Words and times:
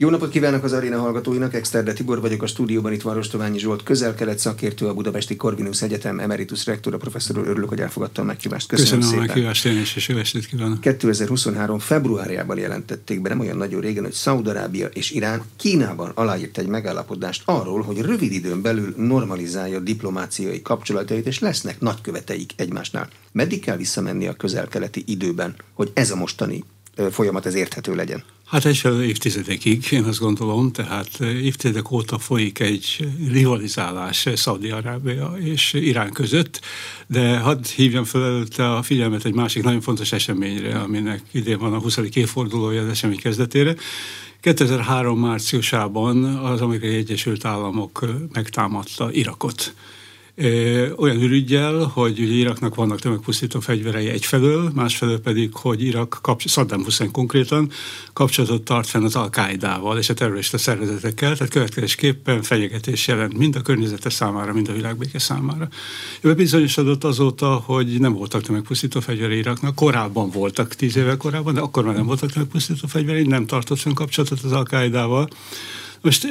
Jó 0.00 0.10
napot 0.10 0.30
kívánok 0.30 0.64
az 0.64 0.72
aréna 0.72 0.98
hallgatóinak, 0.98 1.54
Exterde 1.54 1.92
Tibor 1.92 2.20
vagyok, 2.20 2.42
a 2.42 2.46
stúdióban 2.46 2.92
itt 2.92 3.02
van 3.02 3.14
Rostoványi 3.14 3.58
Zsolt, 3.58 3.82
közel-kelet 3.82 4.38
szakértő, 4.38 4.86
a 4.86 4.94
Budapesti 4.94 5.36
Corvinus 5.36 5.82
Egyetem 5.82 6.18
emeritus 6.18 6.66
rektora, 6.66 6.96
professzor 6.96 7.36
örülök, 7.36 7.68
hogy 7.68 7.80
elfogadta 7.80 8.22
a 8.22 8.24
meghívást. 8.24 8.68
Köszönöm, 8.68 9.00
Köszönöm 9.00 9.10
szépen. 9.10 9.24
a 9.24 9.26
meghívást, 9.26 9.66
én 9.66 9.80
is, 9.80 9.96
és 9.96 10.08
jó 10.08 10.16
estét 10.16 10.46
kívánok. 10.46 10.80
2023. 10.80 11.78
februárjában 11.78 12.58
jelentették 12.58 13.22
be, 13.22 13.28
nem 13.28 13.40
olyan 13.40 13.56
nagyon 13.56 13.80
régen, 13.80 14.04
hogy 14.04 14.12
Szaudarábia 14.12 14.86
és 14.86 15.10
Irán 15.10 15.42
Kínában 15.56 16.10
aláírt 16.14 16.58
egy 16.58 16.68
megállapodást 16.68 17.42
arról, 17.44 17.82
hogy 17.82 18.00
rövid 18.00 18.32
időn 18.32 18.62
belül 18.62 18.94
normalizálja 18.96 19.78
diplomáciai 19.80 20.62
kapcsolatait, 20.62 21.26
és 21.26 21.38
lesznek 21.38 21.80
nagyköveteik 21.80 22.52
egymásnál. 22.56 23.08
Meddig 23.32 23.60
kell 23.60 23.76
visszamenni 23.76 24.26
a 24.26 24.32
közel-keleti 24.32 25.02
időben, 25.06 25.54
hogy 25.74 25.90
ez 25.94 26.10
a 26.10 26.16
mostani 26.16 26.64
folyamat 27.10 27.46
ez 27.46 27.54
érthető 27.54 27.94
legyen? 27.94 28.22
Hát 28.48 28.64
egyfelől 28.64 29.02
évtizedekig, 29.02 29.90
én 29.90 30.04
azt 30.04 30.18
gondolom, 30.18 30.72
tehát 30.72 31.20
évtizedek 31.20 31.90
óta 31.90 32.18
folyik 32.18 32.58
egy 32.58 33.08
rivalizálás 33.30 34.28
Szaudi-Arábia 34.34 35.34
és 35.38 35.72
Irán 35.72 36.12
között, 36.12 36.60
de 37.06 37.38
hadd 37.38 37.64
hívjam 37.74 38.04
fel 38.04 38.24
előtte 38.24 38.72
a 38.72 38.82
figyelmet 38.82 39.24
egy 39.24 39.34
másik 39.34 39.62
nagyon 39.62 39.80
fontos 39.80 40.12
eseményre, 40.12 40.78
aminek 40.78 41.22
idén 41.30 41.58
van 41.58 41.72
a 41.72 41.78
20. 41.78 41.98
évfordulója 42.12 42.82
az 42.82 42.88
esemény 42.88 43.18
kezdetére. 43.18 43.76
2003 44.40 45.20
márciusában 45.20 46.24
az 46.24 46.60
Amerikai 46.60 46.94
Egyesült 46.94 47.44
Államok 47.44 48.06
megtámadta 48.32 49.12
Irakot 49.12 49.74
olyan 50.96 51.22
ürügyel, 51.22 51.74
hogy 51.74 52.20
ugye 52.20 52.32
Iraknak 52.32 52.74
vannak 52.74 53.00
tömegpusztító 53.00 53.60
fegyverei 53.60 54.08
egyfelől, 54.08 54.70
másfelől 54.74 55.20
pedig, 55.20 55.54
hogy 55.54 55.82
Irak, 55.82 56.18
kap, 56.22 56.40
Saddam 56.40 56.84
Hussein 56.84 57.10
konkrétan 57.10 57.70
kapcsolatot 58.12 58.62
tart 58.62 58.88
fenn 58.88 59.04
az 59.04 59.16
al 59.16 59.30
és 59.98 60.08
a 60.08 60.14
terrorista 60.14 60.58
szervezetekkel, 60.58 61.36
tehát 61.36 61.52
következésképpen 61.52 62.42
fenyegetés 62.42 63.06
jelent 63.06 63.38
mind 63.38 63.56
a 63.56 63.60
környezete 63.60 64.10
számára, 64.10 64.52
mind 64.52 64.68
a 64.68 64.72
világbéke 64.72 65.18
számára. 65.18 65.68
Ő 66.20 66.34
bizonyosodott 66.34 67.04
azóta, 67.04 67.54
hogy 67.54 68.00
nem 68.00 68.12
voltak 68.12 68.42
tömegpusztító 68.42 69.00
fegyverei 69.00 69.38
Iraknak, 69.38 69.74
korábban 69.74 70.30
voltak, 70.30 70.74
tíz 70.74 70.96
évvel 70.96 71.16
korábban, 71.16 71.54
de 71.54 71.60
akkor 71.60 71.84
már 71.84 71.94
nem 71.94 72.06
voltak 72.06 72.32
tömegpusztító 72.32 72.86
fegyverei, 72.86 73.26
nem 73.26 73.46
tartott 73.46 73.78
fenn 73.78 73.94
kapcsolatot 73.94 74.40
az 74.42 74.52
al 74.52 75.28
Most 76.00 76.26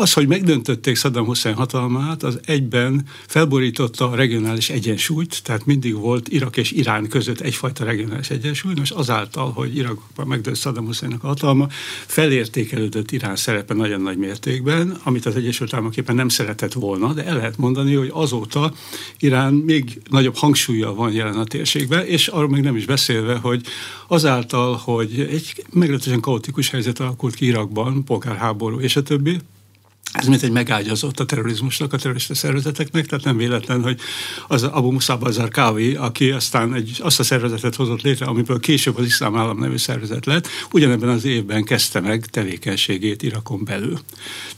az, 0.00 0.12
hogy 0.12 0.26
megdöntötték 0.26 0.96
Saddam 0.96 1.24
Hussein 1.24 1.54
hatalmát, 1.54 2.22
az 2.22 2.40
egyben 2.44 3.06
felborította 3.26 4.10
a 4.10 4.14
regionális 4.14 4.70
egyensúlyt, 4.70 5.42
tehát 5.42 5.66
mindig 5.66 5.94
volt 5.94 6.28
Irak 6.28 6.56
és 6.56 6.70
Irán 6.70 7.08
között 7.08 7.40
egyfajta 7.40 7.84
regionális 7.84 8.30
egyensúly, 8.30 8.72
most 8.76 8.92
azáltal, 8.92 9.52
hogy 9.52 9.76
Irakban 9.76 10.26
megdönt 10.26 10.56
Saddam 10.56 10.84
Husseinnak 10.84 11.24
a 11.24 11.26
hatalma, 11.26 11.68
felértékelődött 12.06 13.10
Irán 13.10 13.36
szerepe 13.36 13.74
nagyon 13.74 14.00
nagy 14.00 14.16
mértékben, 14.16 14.96
amit 15.02 15.26
az 15.26 15.36
Egyesült 15.36 15.74
Államok 15.74 15.96
éppen 15.96 16.14
nem 16.14 16.28
szeretett 16.28 16.72
volna, 16.72 17.12
de 17.12 17.24
el 17.24 17.36
lehet 17.36 17.58
mondani, 17.58 17.94
hogy 17.94 18.10
azóta 18.12 18.72
Irán 19.18 19.54
még 19.54 20.00
nagyobb 20.10 20.36
hangsúlya 20.36 20.94
van 20.94 21.12
jelen 21.12 21.36
a 21.36 21.44
térségben, 21.44 22.06
és 22.06 22.28
arról 22.28 22.48
még 22.48 22.62
nem 22.62 22.76
is 22.76 22.84
beszélve, 22.84 23.34
hogy 23.36 23.62
azáltal, 24.06 24.76
hogy 24.76 25.28
egy 25.30 25.64
meglehetősen 25.72 26.20
kaotikus 26.20 26.70
helyzet 26.70 27.00
alakult 27.00 27.34
ki 27.34 27.46
Irakban, 27.46 28.04
polgárháború 28.04 28.80
és 28.80 28.96
a 28.96 29.02
többi, 29.02 29.38
ez 30.12 30.26
mint 30.26 30.42
egy 30.42 30.50
megágyazott 30.50 31.20
a 31.20 31.24
terrorizmusnak, 31.24 31.92
a 31.92 31.96
terrorista 31.96 32.34
szervezeteknek, 32.34 33.06
tehát 33.06 33.24
nem 33.24 33.36
véletlen, 33.36 33.82
hogy 33.82 34.00
az 34.48 34.62
Abu 34.62 34.90
Musab 34.90 35.22
az 35.22 35.42
Kávi, 35.48 35.94
aki 35.94 36.30
aztán 36.30 36.74
egy, 36.74 36.98
azt 37.02 37.20
a 37.20 37.22
szervezetet 37.22 37.74
hozott 37.74 38.02
létre, 38.02 38.26
amiből 38.26 38.60
később 38.60 38.98
az 38.98 39.04
iszlám 39.04 39.36
állam 39.36 39.58
nevű 39.58 39.76
szervezet 39.76 40.26
lett, 40.26 40.48
ugyanebben 40.72 41.08
az 41.08 41.24
évben 41.24 41.64
kezdte 41.64 42.00
meg 42.00 42.26
tevékenységét 42.26 43.22
Irakon 43.22 43.64
belül. 43.64 43.98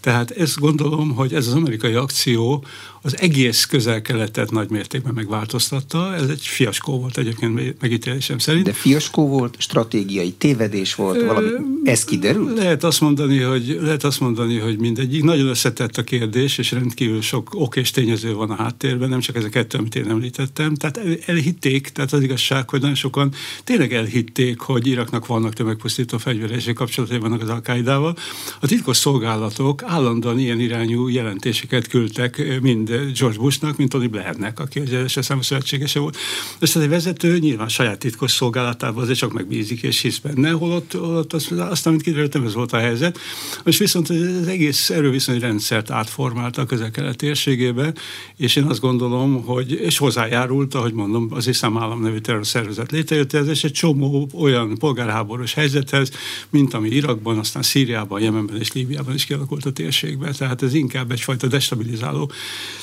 Tehát 0.01 0.31
ezt 0.31 0.59
gondolom, 0.59 1.15
hogy 1.15 1.35
ez 1.35 1.47
az 1.47 1.55
amerikai 1.55 1.95
akció 1.95 2.65
az 3.03 3.21
egész 3.21 3.65
közel-keletet 3.65 4.51
nagy 4.51 4.71
mértékben 4.71 5.15
megváltoztatta. 5.15 6.15
Ez 6.15 6.29
egy 6.29 6.47
fiaskó 6.47 6.99
volt 6.99 7.19
egyébként 7.19 7.81
megítélésem 7.81 8.39
szerint. 8.39 8.65
De 8.65 8.73
fiaskó 8.73 9.29
volt, 9.29 9.55
stratégiai 9.59 10.31
tévedés 10.31 10.95
volt, 10.95 11.23
valami, 11.23 11.49
ez 11.85 12.05
kiderült? 12.05 12.59
Lehet 12.59 12.85
azt 12.85 13.01
mondani, 13.01 13.39
hogy, 13.39 13.79
lehet 13.81 14.05
azt 14.05 14.21
mondani, 14.21 14.59
hogy 14.59 14.79
mindegyik. 14.79 15.23
Nagyon 15.23 15.47
összetett 15.47 15.97
a 15.97 16.03
kérdés, 16.03 16.59
és 16.59 16.71
rendkívül 16.71 17.21
sok 17.21 17.49
ok 17.55 17.77
és 17.77 17.91
tényező 17.91 18.35
van 18.35 18.51
a 18.51 18.55
háttérben, 18.55 19.09
nem 19.09 19.21
csak 19.21 19.37
ez 19.37 19.45
a 19.45 19.49
kettő, 19.49 19.79
amit 19.79 19.95
én 19.95 20.09
említettem. 20.09 20.75
Tehát 20.75 21.01
elhitték, 21.27 21.89
tehát 21.89 22.13
az 22.13 22.23
igazság, 22.23 22.71
hogy 22.71 22.81
nagyon 22.81 22.97
sokan 22.97 23.33
tényleg 23.65 23.93
elhitték, 23.93 24.61
hogy 24.61 24.87
Iraknak 24.87 25.27
vannak 25.27 25.53
tömegpusztító 25.53 26.19
fegyverési 26.19 26.73
kapcsolatai 26.73 27.19
vannak 27.19 27.43
az 27.43 27.49
al 27.87 28.17
A 28.61 28.67
titkos 28.67 28.97
szolgálatok 28.97 29.83
állandóan 29.83 30.39
ilyen 30.39 30.61
irányú 30.61 31.09
jelentéseket 31.09 31.87
küldtek 31.87 32.61
mind 32.61 32.92
George 33.19 33.39
Bushnak, 33.39 33.77
mint 33.77 33.91
Tony 33.91 34.11
Blairnek, 34.11 34.61
aki 34.61 34.83
első 34.93 35.21
számú 35.21 35.43
szövetségese 35.43 35.99
volt. 35.99 36.17
És 36.61 36.75
ez 36.75 36.83
egy 36.83 36.89
vezető 36.89 37.39
nyilván 37.39 37.69
saját 37.69 37.99
titkos 37.99 38.31
szolgálatában 38.31 39.03
azért 39.03 39.19
csak 39.19 39.33
megbízik 39.33 39.83
és 39.83 40.01
hisz 40.01 40.19
benne, 40.19 40.51
holott, 40.51 40.93
holott 40.93 41.33
az, 41.33 41.49
aztán, 41.57 41.93
mint 41.93 42.05
kiderült, 42.05 42.35
ez 42.35 42.55
volt 42.55 42.73
a 42.73 42.79
helyzet. 42.79 43.19
Most 43.65 43.79
viszont 43.79 44.11
az 44.11 44.47
egész 44.47 44.91
erőviszonyrendszert 44.91 45.91
átformálta 45.91 46.63
a 46.63 46.67
közel-kelet 46.67 47.17
térségébe, 47.17 47.93
és 48.37 48.57
én 48.57 48.65
azt 48.65 48.81
gondolom, 48.81 49.45
hogy, 49.45 49.73
és 49.73 49.99
hozzájárult, 49.99 50.75
ahogy 50.75 50.93
mondom, 50.93 51.29
az 51.31 51.47
iszlám 51.47 51.79
állam 51.79 52.03
nevű 52.03 52.19
terrorszervezet 52.19 52.91
létrejöttéhez, 52.91 53.49
és 53.49 53.65
egy 53.65 53.73
csomó 53.73 54.29
olyan 54.35 54.79
polgárháborús 54.79 55.55
helyzethez, 55.55 56.11
mint 56.51 56.75
ami 56.75 56.89
Irakban, 56.89 57.39
aztán 57.39 57.63
Szíriában, 57.63 58.21
Jemenben 58.21 58.59
és 58.59 58.73
Líbiában 58.73 59.15
is 59.15 59.25
kialakult 59.25 59.65
a 59.65 59.73
térségben. 59.73 60.35
Tehát 60.39 60.63
ez 60.63 60.75
inkább 60.75 61.11
egyfajta 61.11 61.47
destabilizáló 61.47 62.31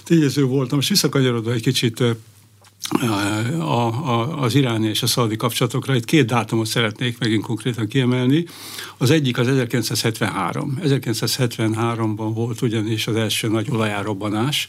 tényező 0.03 0.43
volt. 0.43 0.71
Most 0.71 0.89
visszakanyarodva 0.89 1.51
egy 1.51 1.61
kicsit 1.61 2.03
a, 3.59 3.63
a, 3.63 4.41
az 4.41 4.55
iráni 4.55 4.87
és 4.87 5.03
a 5.03 5.07
szaudi 5.07 5.35
kapcsolatokra. 5.35 5.95
Itt 5.95 6.05
két 6.05 6.25
dátumot 6.25 6.65
szeretnék 6.65 7.17
megint 7.19 7.43
konkrétan 7.43 7.87
kiemelni. 7.87 8.45
Az 8.97 9.09
egyik 9.09 9.37
az 9.37 9.47
1973. 9.47 10.79
1973-ban 10.83 12.31
volt 12.33 12.61
ugyanis 12.61 13.07
az 13.07 13.15
első 13.15 13.47
nagy 13.47 13.67
olajárobbanás, 13.71 14.67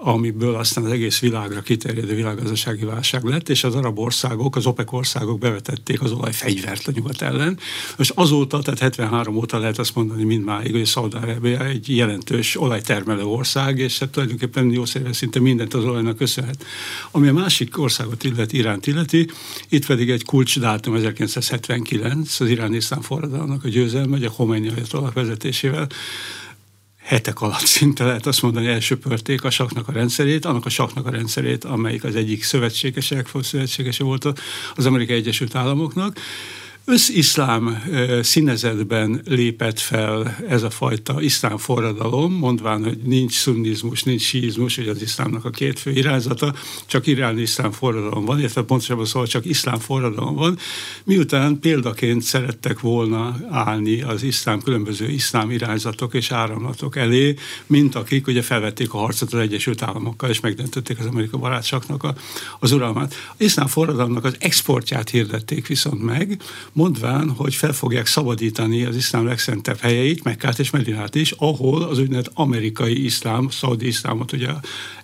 amiből 0.00 0.54
aztán 0.54 0.84
az 0.84 0.90
egész 0.90 1.18
világra 1.18 1.60
kiterjedő 1.60 2.14
világgazdasági 2.14 2.84
válság 2.84 3.24
lett, 3.24 3.48
és 3.48 3.64
az 3.64 3.74
arab 3.74 3.98
országok, 3.98 4.56
az 4.56 4.66
OPEC 4.66 4.92
országok 4.92 5.38
bevetették 5.38 6.02
az 6.02 6.12
olajfegyvert 6.12 6.86
a 6.86 6.92
nyugat 6.94 7.22
ellen. 7.22 7.58
Most 7.96 8.12
azóta, 8.14 8.58
tehát 8.58 8.78
73 8.78 9.36
óta 9.36 9.58
lehet 9.58 9.78
azt 9.78 9.94
mondani 9.94 10.24
mindmáig, 10.24 10.72
hogy 10.72 10.84
Szaudarábia 10.84 11.64
egy 11.64 11.96
jelentős 11.96 12.60
olajtermelő 12.60 13.24
ország, 13.24 13.78
és 13.78 13.98
hát 13.98 14.08
tulajdonképpen 14.08 14.70
jó 14.70 14.84
szinte 15.10 15.40
mindent 15.40 15.74
az 15.74 15.84
olajnak 15.84 16.16
köszönhet. 16.16 16.64
Ami 17.10 17.28
a 17.28 17.32
másik 17.32 17.78
országot 17.78 18.24
illeti, 18.24 18.56
Iránt 18.58 18.86
illeti, 18.86 19.30
itt 19.68 19.86
pedig 19.86 20.10
egy 20.10 20.24
kulcsdátum 20.24 20.94
1979, 20.94 22.40
az 22.40 22.48
iráni 22.48 22.76
iszlám 22.76 23.00
forradalomnak 23.00 23.64
a 23.64 23.68
győzelme, 23.68 24.16
hogy 24.16 24.24
a 24.24 24.30
Khomeini 24.30 24.72
vezetésével 25.14 25.86
hetek 27.08 27.40
alatt 27.40 27.66
szinte 27.66 28.04
lehet 28.04 28.26
azt 28.26 28.42
mondani, 28.42 28.66
elsöpörték 28.66 29.44
a 29.44 29.50
saknak 29.50 29.88
a 29.88 29.92
rendszerét, 29.92 30.44
annak 30.44 30.66
a 30.66 30.68
saknak 30.68 31.06
a 31.06 31.10
rendszerét, 31.10 31.64
amelyik 31.64 32.04
az 32.04 32.16
egyik 32.16 32.42
szövetségesek, 32.42 33.28
szövetségese 33.42 34.04
volt 34.04 34.28
az 34.74 34.86
Amerikai 34.86 35.16
Egyesült 35.16 35.54
Államoknak, 35.54 36.18
össziszlám 36.88 37.82
színezetben 38.22 39.20
lépett 39.24 39.78
fel 39.78 40.36
ez 40.48 40.62
a 40.62 40.70
fajta 40.70 41.20
iszlám 41.20 41.56
forradalom, 41.56 42.32
mondván, 42.32 42.84
hogy 42.84 42.98
nincs 43.04 43.32
szunnizmus, 43.32 44.02
nincs 44.02 44.22
síizmus, 44.22 44.76
hogy 44.76 44.88
az 44.88 45.02
iszlámnak 45.02 45.44
a 45.44 45.50
két 45.50 45.78
fő 45.78 45.90
irányzata, 45.90 46.54
csak 46.86 47.06
iráni 47.06 47.40
iszlám 47.40 47.72
forradalom 47.72 48.24
van, 48.24 48.38
illetve 48.38 48.62
pontosabban 48.62 49.04
szóval 49.04 49.26
csak 49.26 49.44
iszlám 49.44 49.78
forradalom 49.78 50.34
van, 50.34 50.58
miután 51.04 51.58
példaként 51.60 52.22
szerettek 52.22 52.80
volna 52.80 53.36
állni 53.50 54.02
az 54.02 54.22
iszlám 54.22 54.60
különböző 54.60 55.08
iszlám 55.08 55.50
irányzatok 55.50 56.14
és 56.14 56.30
áramlatok 56.30 56.96
elé, 56.96 57.34
mint 57.66 57.94
akik 57.94 58.26
ugye 58.26 58.42
felvették 58.42 58.92
a 58.92 58.98
harcot 58.98 59.32
az 59.32 59.40
Egyesült 59.40 59.82
Államokkal, 59.82 60.30
és 60.30 60.40
megdöntötték 60.40 60.98
az 60.98 61.06
Amerika 61.06 61.38
barátságnak 61.38 62.02
a, 62.02 62.14
az 62.58 62.72
uralmát. 62.72 63.14
Az 63.36 63.44
iszlám 63.44 63.66
forradalomnak 63.66 64.24
az 64.24 64.36
exportját 64.38 65.10
hirdették 65.10 65.66
viszont 65.66 66.02
meg, 66.02 66.40
mondván, 66.78 67.30
hogy 67.30 67.54
fel 67.54 67.72
fogják 67.72 68.06
szabadítani 68.06 68.84
az 68.84 68.96
iszlám 68.96 69.26
legszentebb 69.26 69.78
helyeit, 69.78 70.24
Mekkát 70.24 70.58
és 70.58 70.70
Medinát 70.70 71.14
is, 71.14 71.30
ahol 71.30 71.82
az 71.82 71.98
úgynevezett 71.98 72.32
amerikai 72.34 73.04
iszlám, 73.04 73.48
szaudi 73.48 73.86
iszlámot, 73.86 74.32
ugye 74.32 74.48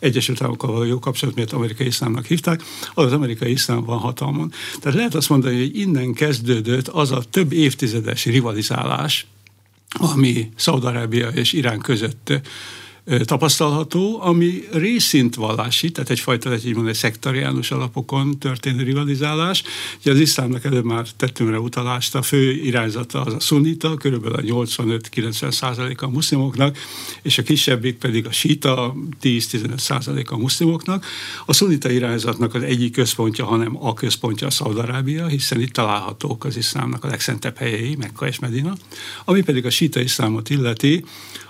Egyesült 0.01 0.43
Államokkal 0.43 0.73
való 0.73 0.85
jó 0.85 0.99
kapcsolat 0.99 1.35
miatt 1.35 1.53
amerikai 1.53 1.87
iszlámnak 1.87 2.27
hívták, 2.27 2.63
az, 2.95 3.05
az 3.05 3.13
amerikai 3.13 3.51
iszlám 3.51 3.85
van 3.85 3.99
hatalmon. 3.99 4.53
Tehát 4.81 4.99
lehet 4.99 5.15
azt 5.15 5.29
mondani, 5.29 5.59
hogy 5.59 5.79
innen 5.79 6.13
kezdődött 6.13 6.89
az 6.89 7.11
a 7.13 7.23
több 7.31 7.53
évtizedes 7.53 8.25
rivalizálás, 8.25 9.27
ami 9.89 10.51
Szaudarábia 10.57 11.29
és 11.29 11.53
Irán 11.53 11.81
között 11.81 12.33
tapasztalható, 13.25 14.21
ami 14.23 14.63
részint 14.73 15.35
vallási, 15.35 15.91
tehát 15.91 16.11
egyfajta, 16.11 16.49
lehet 16.49 16.65
így 16.65 16.75
mondani, 16.75 16.95
szektariánus 16.95 17.71
alapokon 17.71 18.39
történő 18.39 18.83
rivalizálás. 18.83 19.63
Ugye 20.01 20.11
az 20.11 20.19
iszlámnak 20.19 20.65
előbb 20.65 20.85
már 20.85 21.07
tettünk 21.17 21.51
rá 21.51 21.57
utalást, 21.57 22.15
a 22.15 22.23
fő 22.23 22.51
irányzata 22.53 23.23
az 23.23 23.35
a 23.35 23.41
szunita, 23.41 23.95
körülbelül 23.95 24.37
a 24.37 24.65
85-90 24.65 25.51
százaléka 25.51 26.07
a 26.07 26.09
muszlimoknak, 26.09 26.79
és 27.23 27.39
a 27.39 27.43
kisebbik 27.43 27.97
pedig 27.97 28.27
a 28.27 28.33
síta, 28.33 28.95
10-15 29.23 29.79
százaléka 29.79 30.35
a 30.35 30.39
muszlimoknak. 30.39 31.07
A 31.47 31.53
szunita 31.53 31.91
irányzatnak 31.91 32.55
az 32.55 32.63
egyik 32.63 32.93
központja, 32.93 33.45
hanem 33.45 33.85
a 33.85 33.95
központja 33.95 34.47
a 34.47 34.51
Szaudarábia, 34.51 35.27
hiszen 35.27 35.61
itt 35.61 35.73
találhatók 35.73 36.45
az 36.45 36.57
iszlámnak 36.57 37.05
a 37.05 37.09
legszentebb 37.09 37.57
helyei, 37.57 37.97
Mekka 37.97 38.27
és 38.27 38.39
Medina. 38.39 38.77
Ami 39.25 39.43
pedig 39.43 39.67
a 39.67 39.71
síta 39.71 40.01
iszlámot 40.01 40.51
illeti, 40.51 41.05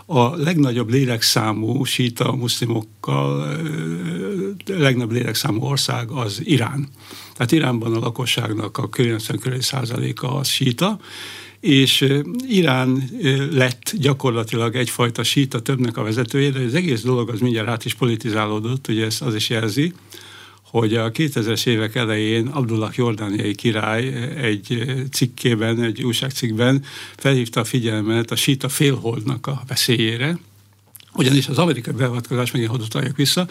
a 0.07 0.37
legnagyobb 0.37 0.91
lélekszámú 0.91 1.85
síta 1.85 2.33
muszlimokkal, 2.33 3.57
legnagyobb 4.67 5.13
lélekszámú 5.13 5.63
ország 5.63 6.11
az 6.11 6.41
Irán. 6.45 6.89
Tehát 7.35 7.53
Iránban 7.53 7.95
a 7.95 7.99
lakosságnak 7.99 8.79
a 8.79 8.89
90 8.89 9.61
százaléka 9.61 10.35
az 10.35 10.49
síta, 10.49 10.99
és 11.61 12.07
Irán 12.49 13.11
lett 13.51 13.93
gyakorlatilag 13.97 14.77
egyfajta 14.77 15.23
síta 15.23 15.61
többnek 15.61 15.97
a 15.97 16.03
vezetője, 16.03 16.51
de 16.51 16.61
az 16.61 16.75
egész 16.75 17.03
dolog 17.03 17.29
az 17.31 17.41
mindjárt 17.41 17.69
át 17.69 17.85
is 17.85 17.95
politizálódott, 17.95 18.89
ugye 18.89 19.05
ez 19.05 19.19
az 19.21 19.35
is 19.35 19.51
jelzi, 19.51 19.93
hogy 20.79 20.95
a 20.95 21.11
2000-es 21.11 21.67
évek 21.67 21.95
elején 21.95 22.47
Abdullah 22.47 22.95
jordániai 22.95 23.55
király 23.55 24.13
egy 24.37 24.85
cikkében, 25.11 25.83
egy 25.83 26.03
újságcikkben 26.03 26.85
felhívta 27.17 27.61
a 27.61 27.65
figyelmet 27.65 28.31
a 28.31 28.37
síta 28.37 28.69
félholdnak 28.69 29.47
a 29.47 29.63
veszélyére, 29.67 30.39
ugyanis 31.15 31.49
az 31.49 31.59
amerikai 31.59 31.95
beavatkozás, 31.95 32.51
megint 32.51 32.71
hadd 32.71 32.81
utaljak 32.81 33.17
vissza, 33.17 33.47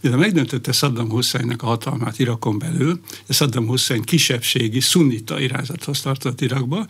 mivel 0.00 0.18
megdöntötte 0.18 0.72
Saddam 0.72 1.10
Husseinnek 1.10 1.62
a 1.62 1.66
hatalmát 1.66 2.18
Irakon 2.18 2.58
belül, 2.58 3.00
Saddam 3.28 3.66
Hussein 3.66 4.02
kisebbségi 4.02 4.80
szunnita 4.80 5.40
irányzathoz 5.40 6.00
tartott 6.00 6.40
Irakba, 6.40 6.86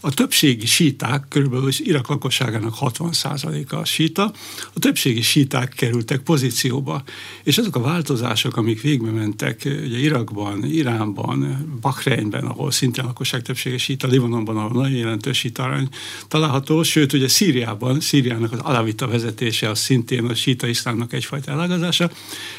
a 0.00 0.10
többségi 0.10 0.66
síták, 0.66 1.24
körülbelül 1.28 1.66
az 1.66 1.86
Irak 1.86 2.08
lakosságának 2.08 2.74
60%-a 2.80 3.74
a 3.74 3.84
síta, 3.84 4.32
a 4.72 4.78
többségi 4.78 5.22
síták 5.22 5.72
kerültek 5.76 6.20
pozícióba, 6.20 7.02
és 7.42 7.58
azok 7.58 7.76
a 7.76 7.80
változások, 7.80 8.56
amik 8.56 8.80
végbe 8.80 9.10
mentek 9.10 9.60
ugye 9.64 9.98
Irakban, 9.98 10.64
Iránban, 10.64 11.68
Bahreinben, 11.80 12.44
ahol 12.44 12.70
szintén 12.70 13.04
a 13.04 13.06
lakosság 13.06 13.42
többsége 13.42 13.78
síta, 13.78 14.06
Libanonban, 14.06 14.56
ahol 14.56 14.82
nagyon 14.82 14.96
jelentős 14.96 15.38
síta 15.38 15.88
található, 16.28 16.82
sőt 16.82 17.12
ugye 17.12 17.28
Szíriában, 17.28 18.00
Szíriának 18.00 18.52
az 18.52 18.58
alavita 18.58 19.06
vezetése 19.06 19.69
az 19.70 19.78
szintén 19.78 20.24
a 20.24 20.34
síta 20.34 20.66
iszlámnak 20.66 21.12
egyfajta 21.12 21.50
elágazása. 21.50 22.10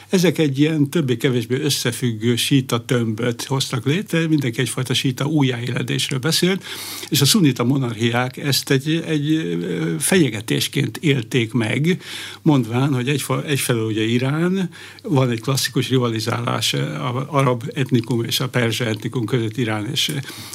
Ezek 0.10 0.38
egy 0.38 0.60
ilyen 0.60 0.90
többé-kevésbé 0.90 1.62
összefüggő 1.62 2.36
síta 2.36 2.86
tömböt 2.86 3.44
hoztak 3.44 3.86
létre, 3.86 4.28
mindenki 4.28 4.62
egyfajta 4.62 4.94
síta 4.94 5.26
újjáéledésről 5.26 6.20
beszélt, 6.20 6.64
és 7.10 7.22
a 7.22 7.26
szunita 7.26 7.64
monarchiák 7.64 8.38
ezt 8.38 8.72
egy, 8.72 9.04
egy 9.08 9.58
fenyegetésként 10.00 10.98
élték 10.98 11.54
meg, 11.54 12.02
mondván, 12.42 12.94
hogy 12.94 13.10
egy, 13.10 13.26
egyfelől 13.46 13.86
ugye 13.86 14.04
Irán, 14.04 14.70
van 15.04 15.30
egy 15.30 15.42
klasszikus 15.42 15.90
rivalizálás 15.90 16.74
az 16.74 17.24
arab 17.28 17.64
etnikum 17.74 18.24
és 18.24 18.40
a 18.40 18.50
perzsa 18.50 18.86
etnikum 18.86 19.26
között 19.26 19.58
Irán 19.58 19.90
és, 19.92 20.12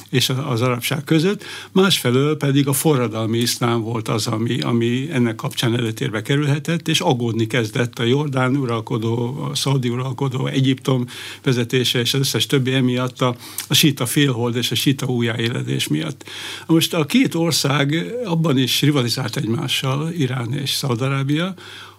és 0.09 0.29
az 0.29 0.61
arabság 0.61 1.03
között, 1.03 1.43
másfelől 1.71 2.37
pedig 2.37 2.67
a 2.67 2.73
forradalmi 2.73 3.37
iszlám 3.37 3.81
volt 3.81 4.07
az, 4.07 4.27
ami, 4.27 4.59
ami 4.61 5.09
ennek 5.11 5.35
kapcsán 5.35 5.75
előtérbe 5.75 6.21
kerülhetett, 6.47 6.87
és 6.87 6.99
aggódni 6.99 7.47
kezdett 7.47 7.99
a 7.99 8.03
Jordán 8.03 8.55
uralkodó, 8.55 9.47
a 9.51 9.55
Szaudi 9.55 9.89
uralkodó, 9.89 10.47
Egyiptom 10.47 11.05
vezetése 11.43 11.99
és 11.99 12.13
az 12.13 12.19
összes 12.19 12.45
többi 12.45 12.73
emiatt 12.73 13.21
a, 13.21 13.35
a 13.67 13.73
síta 13.73 14.05
félhold 14.05 14.55
és 14.55 14.71
a 14.71 14.75
síta 14.75 15.05
újjáéledés 15.05 15.87
miatt. 15.87 16.23
Most 16.67 16.93
a 16.93 17.05
két 17.05 17.35
ország 17.35 18.15
abban 18.25 18.57
is 18.57 18.81
rivalizált 18.81 19.37
egymással, 19.37 20.11
Irán 20.11 20.53
és 20.53 20.69
Szaudarábia, 20.69 21.53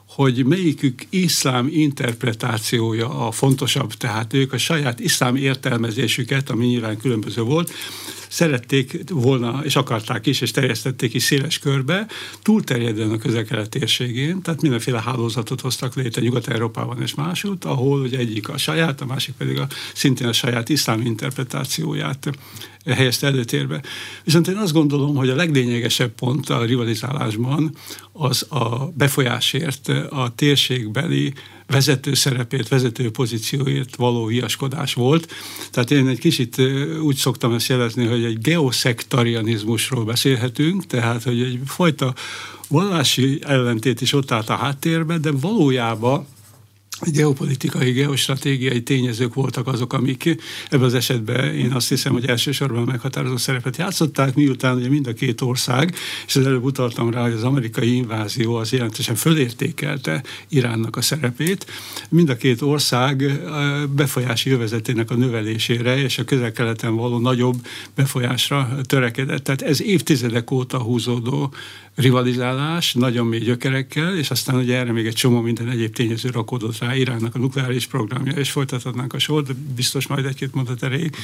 hogy 0.08 0.44
melyikük 0.44 1.06
iszlám 1.10 1.68
interpretációja 1.70 3.26
a 3.26 3.30
fontosabb, 3.30 3.92
tehát 3.92 4.34
ők 4.34 4.52
a 4.52 4.58
saját 4.58 5.00
iszlám 5.00 5.36
értelmezésüket, 5.36 6.50
ami 6.50 6.66
nyilván 6.66 6.96
különböző 6.96 7.42
volt, 7.42 7.70
szerették 8.28 9.00
volna, 9.10 9.60
és 9.64 9.76
akarták 9.76 10.26
is, 10.26 10.40
és 10.40 10.50
terjesztették 10.50 11.14
is 11.14 11.22
széles 11.22 11.58
körbe, 11.58 12.06
túlterjedően 12.42 13.10
a 13.10 13.18
közel 13.18 13.68
térségén, 13.68 14.42
tehát 14.42 14.62
mindenféle 14.62 15.00
hálózatot 15.00 15.60
hoztak 15.60 15.94
létre 15.94 16.22
Nyugat-Európában 16.22 17.02
és 17.02 17.14
másút, 17.14 17.64
ahol 17.64 18.00
ugye 18.00 18.18
egyik 18.18 18.48
a 18.48 18.58
saját, 18.58 19.00
a 19.00 19.06
másik 19.06 19.34
pedig 19.34 19.58
a, 19.58 19.66
szintén 19.94 20.26
a 20.26 20.32
saját 20.32 20.68
iszlám 20.68 21.00
interpretációját 21.00 22.30
helyezte 22.84 23.26
előtérbe. 23.26 23.82
Viszont 24.24 24.48
én 24.48 24.56
azt 24.56 24.72
gondolom, 24.72 25.16
hogy 25.16 25.28
a 25.28 25.34
leglényegesebb 25.34 26.12
pont 26.12 26.48
a 26.48 26.64
rivalizálásban 26.64 27.74
az 28.12 28.46
a 28.52 28.92
befolyásért 28.94 29.88
a 30.10 30.32
térségbeli 30.34 31.32
vezető 31.68 32.14
szerepét, 32.14 32.68
vezető 32.68 33.10
pozícióért 33.10 33.96
való 33.96 34.24
viaskodás 34.24 34.94
volt. 34.94 35.32
Tehát 35.70 35.90
én 35.90 36.08
egy 36.08 36.18
kicsit 36.18 36.56
úgy 37.02 37.16
szoktam 37.16 37.52
ezt 37.52 37.68
jelezni, 37.68 38.06
hogy 38.06 38.24
egy 38.24 38.38
geoszektarianizmusról 38.38 40.04
beszélhetünk, 40.04 40.86
tehát 40.86 41.22
hogy 41.22 41.42
egy 41.42 41.60
fajta 41.64 42.14
vallási 42.68 43.38
ellentét 43.42 44.00
is 44.00 44.12
ott 44.12 44.30
állt 44.30 44.48
a 44.48 44.56
háttérbe, 44.56 45.18
de 45.18 45.30
valójában 45.30 46.26
geopolitikai, 47.06 47.90
geostratégiai 47.90 48.82
tényezők 48.82 49.34
voltak 49.34 49.66
azok, 49.66 49.92
amik 49.92 50.36
ebben 50.70 50.86
az 50.86 50.94
esetben 50.94 51.54
én 51.54 51.72
azt 51.72 51.88
hiszem, 51.88 52.12
hogy 52.12 52.26
elsősorban 52.26 52.82
meghatározó 52.82 53.36
szerepet 53.36 53.76
játszották, 53.76 54.34
miután 54.34 54.76
ugye 54.76 54.88
mind 54.88 55.06
a 55.06 55.12
két 55.12 55.40
ország, 55.40 55.94
és 56.26 56.36
az 56.36 56.46
előbb 56.46 56.64
utaltam 56.64 57.10
rá, 57.10 57.22
hogy 57.22 57.32
az 57.32 57.42
amerikai 57.42 57.94
invázió 57.94 58.54
az 58.54 58.72
jelentősen 58.72 59.14
fölértékelte 59.14 60.22
Iránnak 60.48 60.96
a 60.96 61.00
szerepét, 61.00 61.66
mind 62.08 62.28
a 62.28 62.36
két 62.36 62.62
ország 62.62 63.40
befolyási 63.94 64.50
jövezetének 64.50 65.10
a 65.10 65.14
növelésére 65.14 65.96
és 65.96 66.18
a 66.18 66.24
közel-keleten 66.24 66.96
való 66.96 67.18
nagyobb 67.18 67.66
befolyásra 67.94 68.76
törekedett. 68.82 69.44
Tehát 69.44 69.62
ez 69.62 69.82
évtizedek 69.82 70.50
óta 70.50 70.78
húzódó 70.78 71.52
rivalizálás, 71.98 72.94
nagyon 72.94 73.26
mély 73.26 73.40
gyökerekkel, 73.40 74.16
és 74.16 74.30
aztán 74.30 74.56
ugye 74.56 74.76
erre 74.76 74.92
még 74.92 75.06
egy 75.06 75.14
csomó 75.14 75.40
minden 75.40 75.68
egyéb 75.68 75.94
tényező 75.94 76.30
rakódott 76.30 76.78
rá, 76.78 76.96
Iránnak 76.96 77.34
a 77.34 77.38
nukleáris 77.38 77.86
programja, 77.86 78.32
és 78.32 78.50
folytathatnánk 78.50 79.12
a 79.12 79.18
sort, 79.18 79.46
de 79.46 79.52
biztos 79.76 80.06
majd 80.06 80.24
egy-két 80.24 80.54
mondat 80.54 80.82
erejéig 80.82 81.16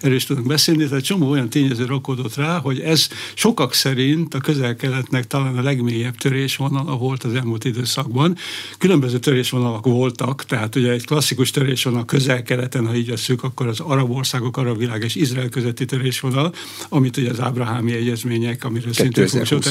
erről 0.00 0.16
is 0.16 0.24
tudunk 0.24 0.46
beszélni, 0.46 0.88
tehát 0.88 1.04
csomó 1.04 1.30
olyan 1.30 1.48
tényező 1.48 1.84
rakódott 1.84 2.34
rá, 2.34 2.58
hogy 2.58 2.80
ez 2.80 3.08
sokak 3.34 3.74
szerint 3.74 4.34
a 4.34 4.38
közel-keletnek 4.38 5.26
talán 5.26 5.58
a 5.58 5.62
legmélyebb 5.62 6.16
törésvonala 6.16 6.96
volt 6.96 7.24
az 7.24 7.34
elmúlt 7.34 7.64
időszakban. 7.64 8.36
Különböző 8.78 9.18
törésvonalak 9.18 9.84
voltak, 9.86 10.44
tehát 10.44 10.76
ugye 10.76 10.90
egy 10.90 11.06
klasszikus 11.06 11.50
törésvonal 11.50 12.04
közel-keleten, 12.04 12.86
ha 12.86 12.94
így 12.94 13.08
veszük, 13.08 13.42
akkor 13.42 13.66
az 13.66 13.80
arab 13.80 14.10
országok, 14.10 14.56
arab 14.56 14.78
világ 14.78 15.02
és 15.02 15.14
Izrael 15.14 15.48
közötti 15.48 15.84
törésvonal, 15.84 16.54
amit 16.88 17.16
ugye 17.16 17.30
az 17.30 17.40
ábrahámi 17.40 17.92
egyezmények, 17.92 18.64
amiről 18.64 18.92
szintén 18.92 19.26
fogunk 19.26 19.64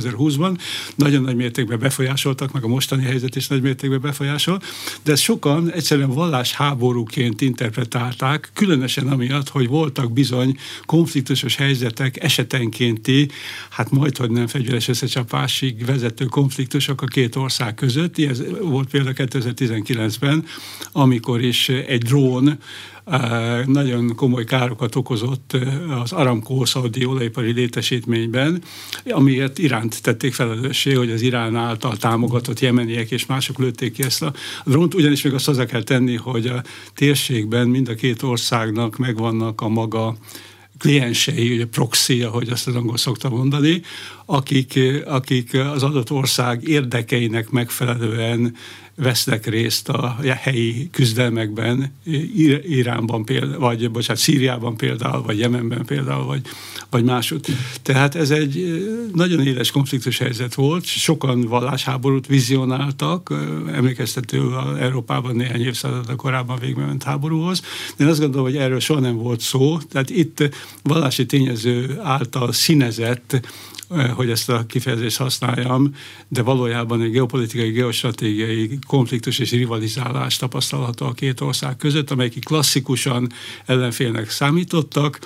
2020-ban, 0.00 0.58
nagyon 0.94 1.22
nagy 1.22 1.36
mértékben 1.36 1.78
befolyásoltak, 1.78 2.52
meg 2.52 2.64
a 2.64 2.68
mostani 2.68 3.02
helyzet 3.02 3.36
is 3.36 3.46
nagy 3.46 3.62
mértékben 3.62 4.00
befolyásol, 4.00 4.60
de 5.02 5.12
ezt 5.12 5.22
sokan 5.22 5.72
egyszerűen 5.72 6.10
vallásháborúként 6.10 7.40
interpretálták, 7.40 8.50
különösen 8.54 9.08
amiatt, 9.08 9.48
hogy 9.48 9.68
voltak 9.68 10.12
bizony 10.12 10.56
konfliktusos 10.84 11.56
helyzetek, 11.56 12.22
esetenkénti, 12.22 13.28
hát 13.70 13.90
majd, 13.90 14.16
hogy 14.16 14.30
nem 14.30 14.46
fegyveres 14.46 14.88
összecsapásig 14.88 15.84
vezető 15.84 16.24
konfliktusok 16.24 17.02
a 17.02 17.06
két 17.06 17.36
ország 17.36 17.74
között. 17.74 18.18
Ez 18.18 18.42
volt 18.60 18.90
például 18.90 19.14
2019-ben, 19.18 20.44
amikor 20.92 21.42
is 21.42 21.68
egy 21.68 22.02
drón 22.02 22.58
nagyon 23.66 24.14
komoly 24.14 24.44
károkat 24.44 24.96
okozott 24.96 25.56
az 26.02 26.12
Aramco 26.12 26.64
szaudi 26.64 27.04
olajipari 27.04 27.52
létesítményben, 27.52 28.62
amiért 29.04 29.58
Iránt 29.58 30.02
tették 30.02 30.34
felelőssé, 30.34 30.94
hogy 30.94 31.10
az 31.10 31.22
Irán 31.22 31.56
által 31.56 31.96
támogatott 31.96 32.60
jemeniek 32.60 33.10
és 33.10 33.26
mások 33.26 33.58
lőtték 33.58 33.92
ki 33.92 34.02
ezt 34.02 34.22
a 34.22 34.32
drónt, 34.64 34.94
ugyanis 34.94 35.22
még 35.22 35.34
azt 35.34 35.46
hozzá 35.46 35.64
kell 35.64 35.82
tenni, 35.82 36.16
hogy 36.16 36.46
a 36.46 36.62
térségben 36.94 37.68
mind 37.68 37.88
a 37.88 37.94
két 37.94 38.22
országnak 38.22 38.96
megvannak 38.96 39.60
a 39.60 39.68
maga 39.68 40.16
kliensei, 40.78 41.54
ugye 41.54 41.66
proxy, 41.66 42.22
ahogy 42.22 42.48
azt 42.48 42.66
az 42.66 42.74
angol 42.74 42.96
szokta 42.96 43.28
mondani, 43.28 43.82
akik, 44.26 44.78
akik 45.06 45.54
az 45.54 45.82
adott 45.82 46.10
ország 46.10 46.68
érdekeinek 46.68 47.50
megfelelően 47.50 48.56
vesznek 48.96 49.46
részt 49.46 49.88
a 49.88 50.16
helyi 50.42 50.88
küzdelmekben, 50.92 51.92
Iránban 52.68 53.24
például, 53.24 53.58
vagy 53.58 53.90
bocsánat, 53.90 54.22
Szíriában 54.22 54.76
például, 54.76 55.22
vagy 55.22 55.38
Jemenben 55.38 55.84
például, 55.84 56.24
vagy, 56.24 56.40
vagy 56.90 57.04
máshogy. 57.04 57.46
Tehát 57.82 58.14
ez 58.14 58.30
egy 58.30 58.84
nagyon 59.14 59.46
éles 59.46 59.70
konfliktus 59.70 60.18
helyzet 60.18 60.54
volt, 60.54 60.84
sokan 60.84 61.40
vallásháborút 61.40 62.26
vizionáltak, 62.26 63.34
emlékeztető 63.72 64.50
Európában 64.78 65.36
néhány 65.36 65.60
évszázadra 65.60 66.16
korábban 66.16 66.58
végbe 66.58 66.84
ment 66.84 67.02
háborúhoz. 67.02 67.60
De 67.96 68.04
én 68.04 68.10
azt 68.10 68.20
gondolom, 68.20 68.46
hogy 68.46 68.56
erről 68.56 68.80
soha 68.80 69.00
nem 69.00 69.16
volt 69.16 69.40
szó, 69.40 69.78
tehát 69.78 70.10
itt 70.10 70.48
vallási 70.82 71.26
tényező 71.26 71.98
által 72.02 72.52
színezett 72.52 73.40
hogy 73.88 74.30
ezt 74.30 74.48
a 74.48 74.66
kifejezést 74.66 75.16
használjam, 75.16 75.94
de 76.28 76.42
valójában 76.42 77.02
egy 77.02 77.10
geopolitikai, 77.10 77.70
geostratégiai 77.70 78.78
konfliktus 78.86 79.38
és 79.38 79.50
rivalizálás 79.50 80.36
tapasztalható 80.36 81.06
a 81.06 81.12
két 81.12 81.40
ország 81.40 81.76
között, 81.76 82.10
amelyek 82.10 82.32
klasszikusan 82.32 83.32
ellenfélnek 83.66 84.30
számítottak, 84.30 85.18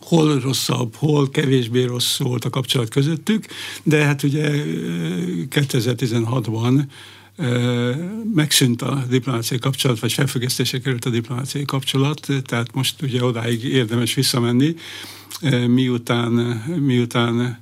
hol 0.00 0.40
rosszabb, 0.40 0.94
hol 0.94 1.30
kevésbé 1.30 1.84
rossz 1.84 2.18
volt 2.18 2.44
a 2.44 2.50
kapcsolat 2.50 2.88
közöttük, 2.88 3.46
de 3.82 4.04
hát 4.04 4.22
ugye 4.22 4.64
2016-ban 5.50 6.84
eh, 7.36 7.46
eh, 7.46 7.96
megszűnt 8.34 8.82
a 8.82 9.04
diplomáciai 9.08 9.58
kapcsolat, 9.58 10.00
vagy 10.00 10.12
felfüggesztése 10.12 10.80
került 10.80 11.04
a 11.04 11.10
diplomáciai 11.10 11.64
kapcsolat, 11.64 12.26
tehát 12.44 12.74
most 12.74 13.02
ugye 13.02 13.24
odáig 13.24 13.64
érdemes 13.64 14.14
visszamenni, 14.14 14.74
miután, 15.66 16.32
miután 16.80 17.60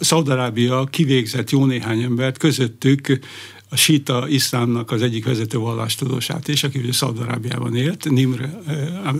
Szaudarábia 0.00 0.84
kivégzett 0.84 1.50
jó 1.50 1.64
néhány 1.64 2.02
embert, 2.02 2.38
közöttük 2.38 3.18
a 3.68 3.76
síta 3.76 4.28
iszlámnak 4.28 4.90
az 4.90 5.02
egyik 5.02 5.24
vezető 5.24 5.58
vallástudósát 5.58 6.48
és 6.48 6.64
aki 6.64 6.78
ugye 6.78 6.92
Szaudarábiában 6.92 7.76
élt, 7.76 8.10
Nimr, 8.10 8.48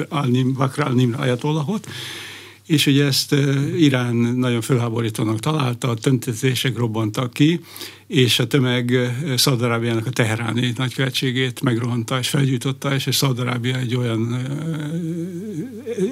al-Nim, 0.09 0.53
Bakr 0.53 0.81
al-Nimr 0.81 1.21
Ayatollahot, 1.21 1.89
és 2.67 2.87
ugye 2.87 3.05
ezt 3.05 3.35
Irán 3.77 4.15
nagyon 4.17 4.61
felháborítónak 4.61 5.41
találta, 5.41 5.95
töntetések 5.95 6.77
robbantak 6.77 7.33
ki, 7.33 7.61
és 8.07 8.39
a 8.39 8.47
tömeg 8.47 9.15
Szaudarábiának 9.37 10.07
a 10.07 10.11
teheráni 10.11 10.73
nagykövetségét 10.77 11.61
megrohanta 11.61 12.19
és 12.19 12.29
felgyújtotta, 12.29 12.95
és 12.95 13.09
Szaudarábia 13.11 13.77
egy 13.77 13.95
olyan 13.95 14.47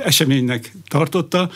eseménynek 0.05 0.73
tartotta, 0.89 1.51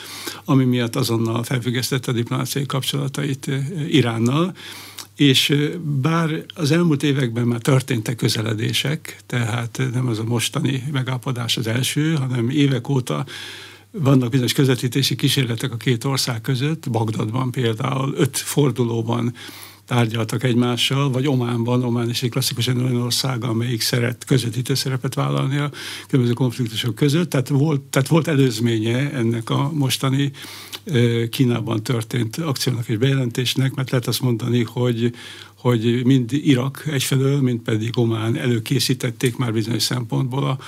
ami 0.45 0.65
miatt 0.65 0.97
azonnal 0.97 1.43
felfüggesztette 1.43 2.11
a 2.11 2.15
diplomáciai 2.15 2.67
kapcsolatait 2.67 3.51
Iránnal, 3.89 4.55
és 5.17 5.55
bár 6.03 6.45
az 6.55 6.71
elmúlt 6.71 7.03
években 7.03 7.47
már 7.47 7.61
történtek 7.61 8.17
közeledések, 8.17 9.17
tehát 9.27 9.83
nem 9.93 10.07
az 10.07 10.19
a 10.19 10.25
mostani 10.25 10.83
megállapodás 10.93 11.57
az 11.57 11.67
első, 11.67 12.15
hanem 12.15 12.51
évek 12.51 12.89
óta 12.89 13.27
vannak 13.99 14.31
bizonyos 14.31 14.53
közvetítési 14.53 15.17
kísérletek 15.17 15.73
a 15.73 15.77
két 15.77 16.05
ország 16.05 16.41
között, 16.41 16.91
Bagdadban 16.91 17.51
például 17.51 18.15
öt 18.17 18.37
fordulóban 18.37 19.35
tárgyaltak 19.87 20.43
egymással, 20.43 21.11
vagy 21.11 21.27
Ománban, 21.29 21.85
Omán 21.85 22.09
is 22.09 22.23
egy 22.23 22.31
klasszikusan 22.31 22.85
olyan 22.85 23.03
ország, 23.03 23.45
amelyik 23.45 23.81
szeret 23.81 24.25
közvetítő 24.25 24.75
szerepet 24.75 25.15
vállalni 25.15 25.57
a 25.57 25.71
különböző 26.09 26.35
konfliktusok 26.35 26.95
között. 26.95 27.31
Tehát 27.31 27.49
volt, 27.49 27.81
tehát 27.81 28.09
volt 28.09 28.29
előzménye 28.29 29.13
ennek 29.13 29.51
a 29.51 29.71
mostani 29.73 30.33
Kínában 31.31 31.83
történt 31.83 32.37
akciónak 32.37 32.89
és 32.89 32.97
bejelentésnek, 32.97 33.75
mert 33.75 33.91
lehet 33.91 34.07
azt 34.07 34.23
mondani, 34.23 34.63
hogy, 34.63 35.13
hogy 35.55 36.05
mind 36.05 36.33
Irak 36.33 36.87
egyfelől, 36.87 37.41
mind 37.41 37.61
pedig 37.61 37.99
Omán 37.99 38.37
előkészítették 38.37 39.37
már 39.37 39.53
bizonyos 39.53 39.83
szempontból 39.83 40.45
a, 40.45 40.59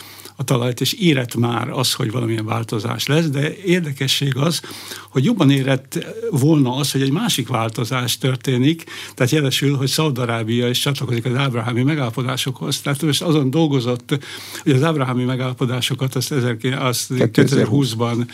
a 0.41 0.45
talajt, 0.45 0.81
és 0.81 0.93
érett 0.93 1.35
már 1.35 1.69
az, 1.71 1.93
hogy 1.93 2.11
valamilyen 2.11 2.45
változás 2.45 3.07
lesz, 3.07 3.29
de 3.29 3.57
érdekesség 3.57 4.37
az, 4.37 4.61
hogy 5.11 5.25
jobban 5.25 5.51
érett 5.51 6.07
volna 6.31 6.75
az, 6.75 6.93
hogy 6.93 7.03
egy 7.03 7.11
másik 7.11 7.49
változás 7.49 8.19
történik, 8.19 8.85
tehát 9.15 9.33
jelesül, 9.33 9.77
hogy 9.77 9.89
Szaudarábia 9.89 10.69
is 10.69 10.79
csatlakozik 10.79 11.25
az 11.25 11.35
ábrahámi 11.35 11.83
megállapodásokhoz. 11.83 12.81
Tehát 12.81 13.03
most 13.03 13.23
azon 13.23 13.51
dolgozott, 13.51 14.19
hogy 14.63 14.73
az 14.73 14.83
ábrahámi 14.83 15.25
megállapodásokat 15.25 16.15
azt, 16.15 16.33
2020-ban 17.11 18.27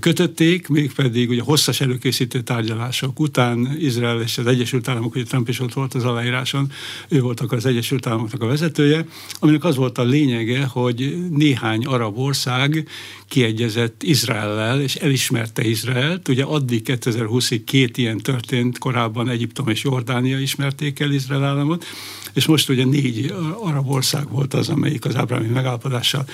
kötötték, 0.00 0.68
mégpedig 0.68 1.28
ugye 1.28 1.42
hosszas 1.42 1.80
előkészítő 1.80 2.40
tárgyalások 2.40 3.20
után 3.20 3.76
Izrael 3.78 4.20
és 4.20 4.38
az 4.38 4.46
Egyesült 4.46 4.88
Államok, 4.88 5.14
ugye 5.14 5.24
Trump 5.24 5.48
is 5.48 5.60
ott 5.60 5.72
volt 5.72 5.94
az 5.94 6.04
aláíráson, 6.04 6.70
ő 7.08 7.20
voltak 7.20 7.52
az 7.52 7.66
Egyesült 7.66 8.06
Államoknak 8.06 8.42
a 8.42 8.46
vezetője, 8.46 9.06
aminek 9.38 9.64
az 9.64 9.76
volt 9.76 9.98
a 9.98 10.02
lényege, 10.02 10.64
hogy 10.64 11.28
néhány 11.30 11.84
arab 11.84 12.18
ország 12.18 12.88
kiegyezett 13.28 14.02
Izraellel, 14.02 14.80
és 14.80 14.94
elismerte 14.94 15.64
Izraelt. 15.64 16.28
Ugye 16.28 16.44
addig 16.44 16.82
2020-ig 16.84 17.60
két 17.64 17.96
ilyen 17.96 18.18
történt, 18.18 18.78
korábban 18.78 19.28
Egyiptom 19.28 19.68
és 19.68 19.82
Jordánia 19.82 20.38
ismerték 20.38 21.00
el 21.00 21.10
Izrael 21.12 21.44
államot, 21.44 21.84
és 22.32 22.46
most 22.46 22.68
ugye 22.68 22.84
négy 22.84 23.34
arab 23.60 23.90
ország 23.90 24.30
volt 24.30 24.54
az, 24.54 24.68
amelyik 24.68 25.04
az 25.04 25.16
ábrámi 25.16 25.48
megállapodással 25.48 26.24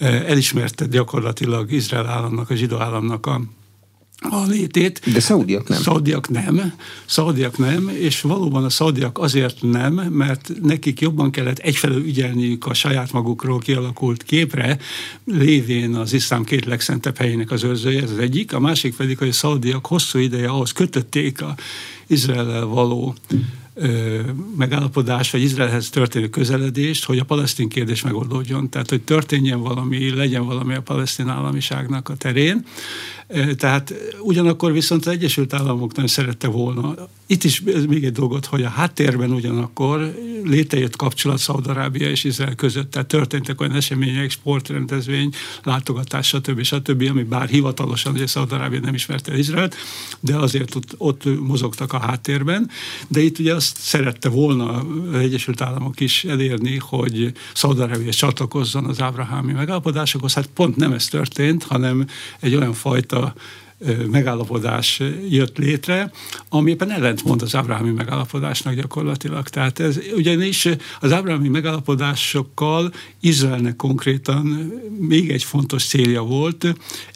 elismerte 0.00 0.86
gyakorlatilag 0.86 1.72
Izrael 1.72 2.06
államnak, 2.06 2.50
a 2.50 2.54
zsidó 2.54 2.78
államnak 2.78 3.26
a 3.26 3.40
a 4.22 4.46
létét. 4.46 5.12
De 5.12 5.20
szaudiak 5.20 5.68
nem. 5.68 5.80
Szaudiak 5.80 6.28
nem, 6.28 6.74
szaudiak 7.06 7.58
nem, 7.58 7.88
és 7.88 8.20
valóban 8.20 8.64
a 8.64 8.70
szaudiak 8.70 9.18
azért 9.18 9.62
nem, 9.62 9.92
mert 9.94 10.52
nekik 10.62 11.00
jobban 11.00 11.30
kellett 11.30 11.58
egyfelől 11.58 12.04
ügyelniük 12.04 12.66
a 12.66 12.74
saját 12.74 13.12
magukról 13.12 13.58
kialakult 13.58 14.22
képre, 14.22 14.78
lévén 15.24 15.94
az 15.94 16.12
iszlám 16.12 16.44
két 16.44 16.64
legszentebb 16.64 17.16
helyének 17.16 17.50
az 17.50 17.64
őrzője, 17.64 18.02
ez 18.02 18.10
az 18.10 18.18
egyik, 18.18 18.52
a 18.52 18.60
másik 18.60 18.96
pedig, 18.96 19.18
hogy 19.18 19.28
a 19.28 19.32
szaudiak 19.32 19.86
hosszú 19.86 20.18
ideje 20.18 20.48
ahhoz 20.48 20.72
kötötték 20.72 21.42
a 21.42 21.54
Izrael 22.06 22.64
való 22.64 23.14
megállapodás, 24.56 25.30
vagy 25.30 25.42
Izraelhez 25.42 25.90
történő 25.90 26.28
közeledést, 26.28 27.04
hogy 27.04 27.18
a 27.18 27.24
palesztin 27.24 27.68
kérdés 27.68 28.02
megoldódjon. 28.02 28.68
Tehát, 28.68 28.90
hogy 28.90 29.02
történjen 29.02 29.60
valami, 29.60 30.14
legyen 30.14 30.46
valami 30.46 30.74
a 30.74 30.82
palesztin 30.82 31.28
államiságnak 31.28 32.08
a 32.08 32.16
terén. 32.16 32.64
Tehát 33.56 33.94
ugyanakkor 34.22 34.72
viszont 34.72 35.06
az 35.06 35.12
Egyesült 35.12 35.52
Államok 35.52 35.94
nagyon 35.94 36.10
szerette 36.10 36.48
volna. 36.48 36.94
Itt 37.26 37.44
is 37.44 37.62
még 37.88 38.04
egy 38.04 38.12
dolgot, 38.12 38.46
hogy 38.46 38.62
a 38.62 38.68
háttérben 38.68 39.32
ugyanakkor 39.32 40.14
létrejött 40.44 40.96
kapcsolat 40.96 41.38
Szaudarábia 41.38 42.10
és 42.10 42.24
Izrael 42.24 42.54
között, 42.54 42.90
tehát 42.90 43.08
történtek 43.08 43.60
olyan 43.60 43.74
események, 43.74 44.30
sportrendezvény, 44.30 45.32
látogatás, 45.62 46.26
stb. 46.26 46.62
stb., 46.62 47.06
ami 47.10 47.22
bár 47.22 47.48
hivatalosan, 47.48 48.16
hogy 48.16 48.26
Szaudarábia 48.26 48.80
nem 48.80 48.94
ismerte 48.94 49.38
Izraelt, 49.38 49.76
de 50.20 50.36
azért 50.36 50.74
ott, 50.74 50.94
ott 50.96 51.40
mozogtak 51.40 51.92
a 51.92 51.98
háttérben. 51.98 52.70
De 53.08 53.20
itt 53.20 53.38
ugye 53.38 53.54
azt 53.54 53.76
szerette 53.76 54.28
volna 54.28 54.84
az 55.12 55.18
Egyesült 55.18 55.60
Államok 55.60 56.00
is 56.00 56.24
elérni, 56.24 56.76
hogy 56.76 57.32
Szaudarábia 57.54 58.12
csatlakozzon 58.12 58.84
az 58.84 59.00
ábrahámi 59.00 59.52
megállapodásokhoz. 59.52 60.34
Hát 60.34 60.46
pont 60.46 60.76
nem 60.76 60.92
ez 60.92 61.08
történt, 61.08 61.62
hanem 61.62 62.06
egy 62.40 62.54
olyan 62.54 62.72
fajta 62.72 63.19
megállapodás 64.10 65.02
jött 65.28 65.58
létre, 65.58 66.10
ami 66.48 66.70
éppen 66.70 66.90
ellentmond 66.90 67.42
az 67.42 67.54
ábrahámi 67.54 67.90
megállapodásnak 67.90 68.74
gyakorlatilag. 68.74 69.48
Tehát 69.48 69.80
ez 69.80 69.98
ugyanis 70.16 70.68
az 71.00 71.12
ábrahámi 71.12 71.48
megállapodásokkal 71.48 72.92
Izraelnek 73.20 73.76
konkrétan 73.76 74.72
még 74.98 75.30
egy 75.30 75.44
fontos 75.44 75.84
célja 75.84 76.22
volt, 76.22 76.74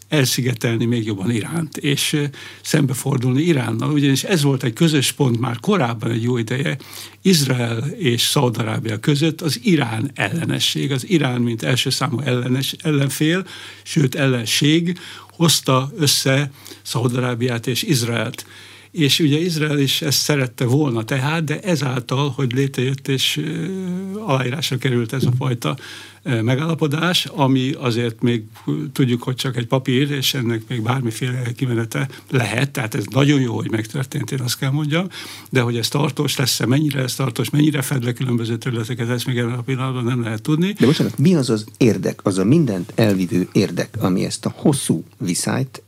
elszigetelni 0.08 0.84
még 0.84 1.06
jobban 1.06 1.30
Iránt, 1.30 1.76
és 1.76 2.20
szembefordulni 2.62 3.42
Iránnal, 3.42 3.92
ugyanis 3.92 4.24
ez 4.24 4.42
volt 4.42 4.62
egy 4.62 4.72
közös 4.72 5.12
pont 5.12 5.40
már 5.40 5.60
korábban 5.60 6.10
egy 6.10 6.22
jó 6.22 6.36
ideje 6.36 6.78
Izrael 7.22 7.78
és 7.98 8.22
Szaudarábia 8.22 8.98
között 8.98 9.40
az 9.40 9.60
Irán 9.62 10.10
ellenesség, 10.14 10.92
az 10.92 11.08
Irán, 11.08 11.40
mint 11.40 11.62
első 11.62 11.90
számú 11.90 12.20
ellenes, 12.20 12.74
ellenfél, 12.82 13.46
sőt 13.82 14.14
ellenség, 14.14 14.98
hozta 15.30 15.92
össze 15.96 16.50
Szaudarábiát 16.82 17.66
és 17.66 17.82
Izraelt. 17.82 18.46
És 18.90 19.18
ugye 19.18 19.38
Izrael 19.38 19.78
is 19.78 20.02
ezt 20.02 20.18
szerette 20.18 20.64
volna 20.64 21.04
tehát, 21.04 21.44
de 21.44 21.60
ezáltal, 21.60 22.30
hogy 22.30 22.52
létrejött 22.52 23.08
és 23.08 23.40
aláírásra 24.26 24.76
került 24.76 25.12
ez 25.12 25.24
a 25.24 25.32
fajta 25.38 25.76
megállapodás, 26.24 27.24
ami 27.24 27.72
azért 27.72 28.22
még 28.22 28.42
tudjuk, 28.92 29.22
hogy 29.22 29.34
csak 29.34 29.56
egy 29.56 29.66
papír, 29.66 30.10
és 30.10 30.34
ennek 30.34 30.62
még 30.68 30.82
bármiféle 30.82 31.52
kimenete 31.56 32.08
lehet, 32.30 32.70
tehát 32.70 32.94
ez 32.94 33.04
nagyon 33.10 33.40
jó, 33.40 33.54
hogy 33.54 33.70
megtörtént, 33.70 34.30
én 34.30 34.40
azt 34.40 34.58
kell 34.58 34.70
mondjam, 34.70 35.06
de 35.50 35.60
hogy 35.60 35.76
ez 35.76 35.88
tartós 35.88 36.36
lesz-e, 36.36 36.66
mennyire 36.66 37.02
ez 37.02 37.14
tartós, 37.14 37.50
mennyire 37.50 37.82
fed 37.82 38.04
le 38.04 38.12
különböző 38.12 38.56
területeket, 38.58 39.08
ezt 39.08 39.26
még 39.26 39.38
ebben 39.38 39.58
a 39.58 39.62
pillanatban 39.62 40.04
nem 40.04 40.22
lehet 40.22 40.42
tudni. 40.42 40.72
De 40.72 40.86
bocsánat, 40.86 41.18
mi 41.18 41.34
az 41.34 41.50
az 41.50 41.64
érdek, 41.76 42.20
az 42.22 42.38
a 42.38 42.44
mindent 42.44 42.92
elvívő 42.94 43.48
érdek, 43.52 43.96
ami 43.98 44.24
ezt 44.24 44.46
a 44.46 44.52
hosszú 44.56 45.04
viszályt 45.18 45.82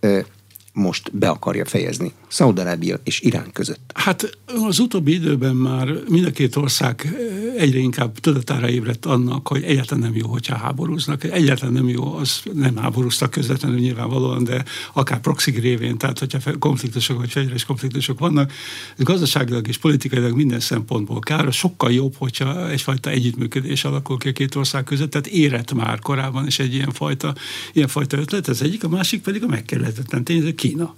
most 0.73 1.17
be 1.17 1.29
akarja 1.29 1.65
fejezni 1.65 2.13
Szaudarábia 2.29 3.01
és 3.05 3.21
Irán 3.21 3.53
között? 3.53 3.91
Hát 3.95 4.39
az 4.47 4.79
utóbbi 4.79 5.13
időben 5.13 5.57
már 5.57 5.89
mind 6.09 6.25
a 6.25 6.31
két 6.31 6.57
ország 6.57 7.17
egyre 7.57 7.79
inkább 7.79 8.19
tudatára 8.19 8.69
ébredt 8.69 9.07
annak, 9.07 9.49
hogy 9.49 9.63
egyáltalán 9.63 10.05
nem 10.05 10.17
jó, 10.17 10.29
hogyha 10.29 10.57
háborúznak. 10.57 11.25
Egyáltalán 11.25 11.75
nem 11.75 11.89
jó, 11.89 12.15
az 12.15 12.43
nem 12.53 12.77
háborúztak 12.77 13.31
közvetlenül 13.31 13.79
nyilvánvalóan, 13.79 14.45
de 14.45 14.65
akár 14.93 15.21
proxy 15.21 15.51
révén, 15.51 15.99
tehát 15.99 16.19
hogyha 16.19 16.59
konfliktusok 16.59 17.19
vagy 17.19 17.31
fegyveres 17.31 17.65
konfliktusok 17.65 18.19
vannak, 18.19 18.53
ez 18.97 19.05
gazdaságilag 19.05 19.69
és 19.69 19.79
politikailag 19.79 20.37
minden 20.37 20.61
szempontból 20.61 21.21
kár, 21.21 21.53
sokkal 21.53 21.93
jobb, 21.93 22.15
hogyha 22.19 22.71
egyfajta 22.71 23.11
együttműködés 23.11 23.85
alakul 23.85 24.19
ki 24.19 24.29
a 24.29 24.33
két 24.33 24.55
ország 24.55 24.85
között, 24.85 25.11
tehát 25.11 25.27
érett 25.27 25.73
már 25.73 25.99
korábban 25.99 26.47
is 26.47 26.59
egy 26.59 26.75
ilyen 26.75 26.93
fajta, 26.93 27.35
ilyen 27.73 27.89
fajta 27.89 28.17
ötlet, 28.19 28.49
ez 28.49 28.61
egyik, 28.63 28.85
a 28.85 28.89
másik 28.89 29.23
pedig 29.23 29.43
a 29.43 29.47
megkerülhetetlen 29.47 30.25
tényező 30.25 30.55
Kína. 30.55 30.95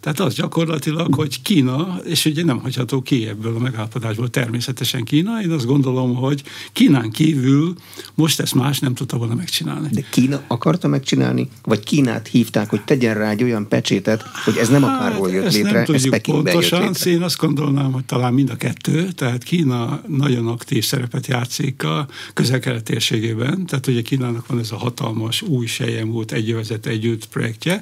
Tehát 0.00 0.20
az 0.20 0.34
gyakorlatilag, 0.34 1.14
hogy 1.14 1.42
Kína, 1.42 2.00
és 2.04 2.24
ugye 2.24 2.44
nem 2.44 2.58
hagyható 2.58 3.02
ki 3.02 3.26
ebből 3.26 3.56
a 3.56 3.58
megállapodásból 3.58 4.30
természetesen 4.30 5.04
Kína, 5.04 5.42
én 5.42 5.50
azt 5.50 5.66
gondolom, 5.66 6.14
hogy 6.14 6.42
Kínán 6.72 7.10
kívül 7.10 7.74
most 8.14 8.40
ezt 8.40 8.54
más 8.54 8.78
nem 8.78 8.94
tudta 8.94 9.16
volna 9.16 9.34
megcsinálni. 9.34 9.88
De 9.92 10.04
Kína 10.10 10.42
akarta 10.46 10.88
megcsinálni, 10.88 11.48
vagy 11.62 11.84
Kínát 11.84 12.28
hívták, 12.28 12.70
hogy 12.70 12.84
tegyen 12.84 13.14
rá 13.14 13.30
egy 13.30 13.42
olyan 13.42 13.68
pecsétet, 13.68 14.24
hogy 14.44 14.56
ez 14.56 14.68
nem 14.68 14.84
akárhol 14.84 15.30
jött 15.30 15.44
hát, 15.44 15.52
létre, 15.52 15.82
nem 15.82 15.94
ez 15.94 16.08
Pekingbe 16.08 16.50
pontosan, 16.50 16.82
jött 16.82 16.88
létre. 16.88 17.10
Én 17.10 17.22
azt 17.22 17.36
gondolnám, 17.36 17.92
hogy 17.92 18.04
talán 18.04 18.34
mind 18.34 18.50
a 18.50 18.56
kettő, 18.56 19.12
tehát 19.12 19.42
Kína 19.42 20.02
nagyon 20.06 20.46
aktív 20.46 20.84
szerepet 20.84 21.26
játszik 21.26 21.84
a 21.84 22.06
közel 22.34 22.82
térségében, 22.82 23.66
tehát 23.66 23.86
ugye 23.86 24.02
Kínának 24.02 24.46
van 24.46 24.58
ez 24.58 24.70
a 24.70 24.76
hatalmas 24.76 25.42
új 25.42 25.66
sejemút 25.66 26.32
egyövezet 26.32 26.86
együtt 26.86 27.28
projektje, 27.28 27.80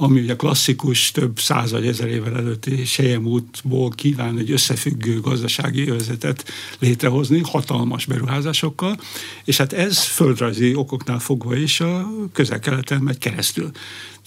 ami 0.00 0.20
ugye 0.20 0.36
klasszikus 0.36 1.10
több 1.10 1.38
száz 1.38 1.70
vagy 1.70 1.86
ezer 1.86 2.08
évvel 2.08 2.36
előtti 2.36 2.84
Sejem 2.84 3.26
útból 3.26 3.90
kíván 3.90 4.38
egy 4.38 4.50
összefüggő 4.50 5.20
gazdasági 5.20 5.88
övezetet 5.88 6.44
létrehozni, 6.78 7.40
hatalmas 7.44 8.04
beruházásokkal, 8.04 9.00
és 9.44 9.56
hát 9.56 9.72
ez 9.72 9.98
földrajzi 9.98 10.74
okoknál 10.74 11.18
fogva 11.18 11.56
is 11.56 11.80
a 11.80 12.10
közel-keleten 12.32 13.00
megy 13.02 13.18
keresztül. 13.18 13.70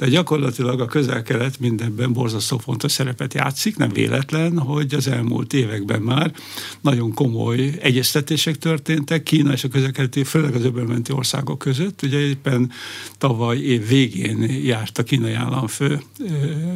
Tehát 0.01 0.13
gyakorlatilag 0.13 0.79
a 0.81 0.85
közel-kelet 0.85 1.59
mindenben 1.59 2.13
borzasztó 2.13 2.57
fontos 2.57 2.91
szerepet 2.91 3.33
játszik, 3.33 3.77
nem 3.77 3.89
véletlen, 3.89 4.59
hogy 4.59 4.93
az 4.93 5.07
elmúlt 5.07 5.53
években 5.53 6.01
már 6.01 6.33
nagyon 6.81 7.13
komoly 7.13 7.77
egyeztetések 7.81 8.57
történtek 8.57 9.23
Kína 9.23 9.51
és 9.51 9.63
a 9.63 9.67
közel-keleti, 9.67 10.23
főleg 10.23 10.55
az 10.55 10.63
öbölmenti 10.63 11.11
országok 11.11 11.57
között. 11.57 12.01
Ugye 12.01 12.19
éppen 12.19 12.71
tavaly 13.17 13.57
év 13.57 13.87
végén 13.87 14.41
járt 14.63 14.97
a 14.97 15.03
kínai 15.03 15.33
államfő 15.61 16.01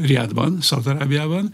Riadban, 0.02 0.58
Szaudarábiában, 0.62 1.52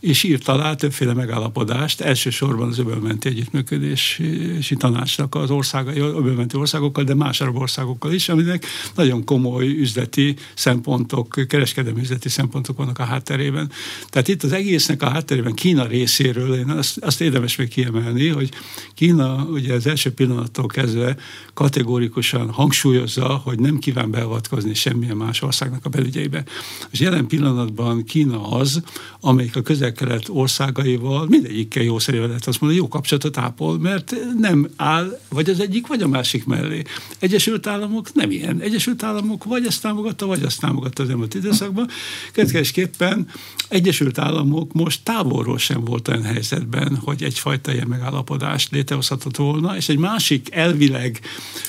és 0.00 0.22
írt 0.22 0.48
alá 0.48 0.74
többféle 0.74 1.12
megállapodást, 1.12 2.00
elsősorban 2.00 2.68
az 2.68 2.78
öbölmenti 2.78 3.28
együttműködési 3.28 4.76
tanácsnak 4.76 5.34
az 5.34 5.50
országai, 5.50 5.98
öbölmenti 5.98 6.56
országokkal, 6.56 7.04
de 7.04 7.14
más 7.14 7.40
arab 7.40 7.56
országokkal 7.56 8.12
is, 8.12 8.28
aminek 8.28 8.64
nagyon 8.94 9.24
komoly 9.24 9.66
üzleti 9.66 10.36
szempontok, 10.54 11.40
kereskedelmi 11.48 12.00
üzleti 12.00 12.28
szempontok 12.28 12.76
vannak 12.76 12.98
a 12.98 13.04
hátterében. 13.04 13.70
Tehát 14.08 14.28
itt 14.28 14.42
az 14.42 14.52
egésznek 14.52 15.02
a 15.02 15.08
hátterében 15.08 15.54
Kína 15.54 15.86
részéről, 15.86 16.54
én 16.54 16.70
azt, 16.70 16.98
azt 16.98 17.20
érdemes 17.20 17.56
még 17.56 17.68
kiemelni, 17.68 18.28
hogy 18.28 18.48
Kína 18.94 19.44
ugye 19.44 19.74
az 19.74 19.86
első 19.86 20.12
pillanattól 20.12 20.66
kezdve 20.66 21.16
kategórikusan 21.54 22.50
hangsúlyozza, 22.50 23.26
hogy 23.26 23.58
nem 23.58 23.78
kíván 23.78 24.10
beavatkozni 24.10 24.74
semmilyen 24.74 25.16
más 25.16 25.42
országnak 25.42 25.84
a 25.84 25.88
belügyeibe. 25.88 26.44
És 26.90 27.00
jelen 27.00 27.26
pillanatban 27.26 28.04
Kína 28.04 28.48
az, 28.48 28.82
amelyik 29.20 29.56
a 29.56 29.62
közel 29.62 29.86
közel-kelet 29.92 30.28
országaival, 30.28 31.26
mindegyikkel 31.28 31.82
jó 31.82 31.98
szerével 31.98 32.26
lehet 32.26 32.46
azt 32.46 32.60
mondani, 32.60 32.80
jó 32.80 32.88
kapcsolatot 32.88 33.36
ápol, 33.36 33.78
mert 33.78 34.14
nem 34.38 34.68
áll 34.76 35.18
vagy 35.28 35.50
az 35.50 35.60
egyik, 35.60 35.86
vagy 35.86 36.02
a 36.02 36.08
másik 36.08 36.44
mellé. 36.44 36.82
Egyesült 37.18 37.66
Államok 37.66 38.14
nem 38.14 38.30
ilyen. 38.30 38.60
Egyesült 38.60 39.02
Államok 39.02 39.44
vagy 39.44 39.66
ezt 39.66 39.82
támogatta, 39.82 40.26
vagy 40.26 40.42
azt 40.42 40.60
támogatta 40.60 41.02
az 41.02 41.08
elmúlt 41.08 41.34
időszakban. 41.34 41.88
Következésképpen 42.32 43.28
Egyesült 43.68 44.18
Államok 44.18 44.72
most 44.72 45.00
távolról 45.02 45.58
sem 45.58 45.84
volt 45.84 46.08
olyan 46.08 46.22
helyzetben, 46.22 46.96
hogy 46.96 47.22
egyfajta 47.22 47.72
ilyen 47.72 47.86
megállapodást 47.88 48.70
létrehozhatott 48.70 49.36
volna, 49.36 49.76
és 49.76 49.88
egy 49.88 49.98
másik 49.98 50.48
elvileg 50.54 51.20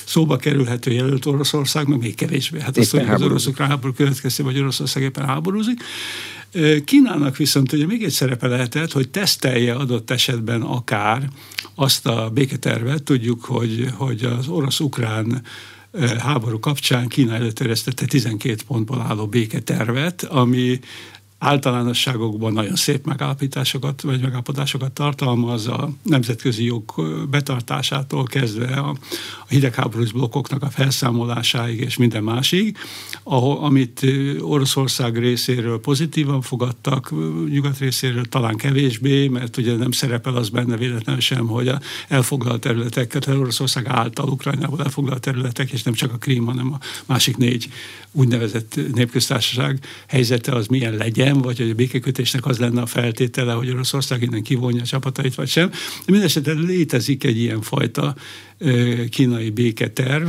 szóba 0.04 0.36
kerülhető 0.36 0.90
jelölt 0.90 1.26
Oroszország, 1.26 1.86
meg 1.86 1.98
még 1.98 2.14
kevésbé. 2.14 2.60
Hát 2.60 2.76
azt, 2.76 2.90
hogy 2.90 3.08
az 3.08 3.22
oroszok 3.22 3.56
háború 3.56 3.92
következtében, 3.92 4.52
vagy 4.52 4.60
Oroszország 4.60 4.86
éppen 4.96 5.26
háborúzik. 5.26 5.82
Kínának 6.84 7.36
viszont 7.36 7.72
ugye 7.72 7.86
még 7.86 8.04
egy 8.04 8.10
szerepe 8.10 8.46
lehetett, 8.46 8.92
hogy 8.92 9.08
tesztelje 9.08 9.74
adott 9.74 10.10
esetben 10.10 10.62
akár 10.62 11.28
azt 11.74 12.06
a 12.06 12.30
béketervet, 12.34 13.02
tudjuk, 13.02 13.44
hogy, 13.44 13.88
hogy 13.96 14.24
az 14.24 14.48
orosz-ukrán 14.48 15.42
háború 16.18 16.58
kapcsán 16.58 17.08
Kína 17.08 17.34
előterjesztette 17.34 18.06
12 18.06 18.56
pontból 18.66 19.00
álló 19.00 19.26
béketervet, 19.26 20.22
ami 20.22 20.80
általánosságokban 21.38 22.52
nagyon 22.52 22.76
szép 22.76 23.06
megállapításokat 23.06 24.00
vagy 24.00 24.20
megállapodásokat 24.20 24.92
tartalmaz 24.92 25.66
a 25.66 25.90
nemzetközi 26.02 26.64
jog 26.64 26.94
betartásától 27.30 28.24
kezdve 28.24 28.74
a, 28.74 28.88
a 29.40 29.46
hidegháborús 29.48 30.12
blokkoknak 30.12 30.62
a 30.62 30.70
felszámolásáig 30.70 31.80
és 31.80 31.96
minden 31.96 32.22
másig, 32.22 32.76
ahol, 33.22 33.58
amit 33.58 34.06
Oroszország 34.40 35.18
részéről 35.18 35.80
pozitívan 35.80 36.40
fogadtak, 36.40 37.12
nyugat 37.50 37.78
részéről 37.78 38.24
talán 38.24 38.56
kevésbé, 38.56 39.28
mert 39.28 39.56
ugye 39.56 39.76
nem 39.76 39.90
szerepel 39.90 40.36
az 40.36 40.48
benne 40.48 40.76
véletlenül 40.76 41.20
sem, 41.20 41.46
hogy 41.46 41.68
a 41.68 41.80
elfoglalt 42.08 42.60
területeket, 42.60 43.26
Oroszország 43.26 43.86
által 43.86 44.28
Ukrajnából 44.28 44.82
elfoglalt 44.82 45.20
területek, 45.20 45.70
és 45.70 45.82
nem 45.82 45.94
csak 45.94 46.12
a 46.12 46.16
Krím, 46.16 46.46
hanem 46.46 46.72
a 46.72 46.78
másik 47.06 47.36
négy 47.36 47.68
úgynevezett 48.12 48.80
népköztársaság 48.94 49.78
helyzete 50.06 50.52
az 50.52 50.66
milyen 50.66 50.94
legyen, 50.94 51.27
vagy 51.32 51.58
hogy 51.58 51.70
a 51.70 51.74
békekötésnek 51.74 52.46
az 52.46 52.58
lenne 52.58 52.80
a 52.80 52.86
feltétele, 52.86 53.52
hogy 53.52 53.70
Oroszország 53.70 54.22
innen 54.22 54.42
kivonja 54.42 54.82
a 54.82 54.86
csapatait, 54.86 55.34
vagy 55.34 55.48
sem. 55.48 55.70
Mindenesetre 56.06 56.52
létezik 56.52 57.24
egy 57.24 57.38
ilyen 57.38 57.60
fajta 57.60 58.14
kínai 59.10 59.50
béketerv, 59.50 60.28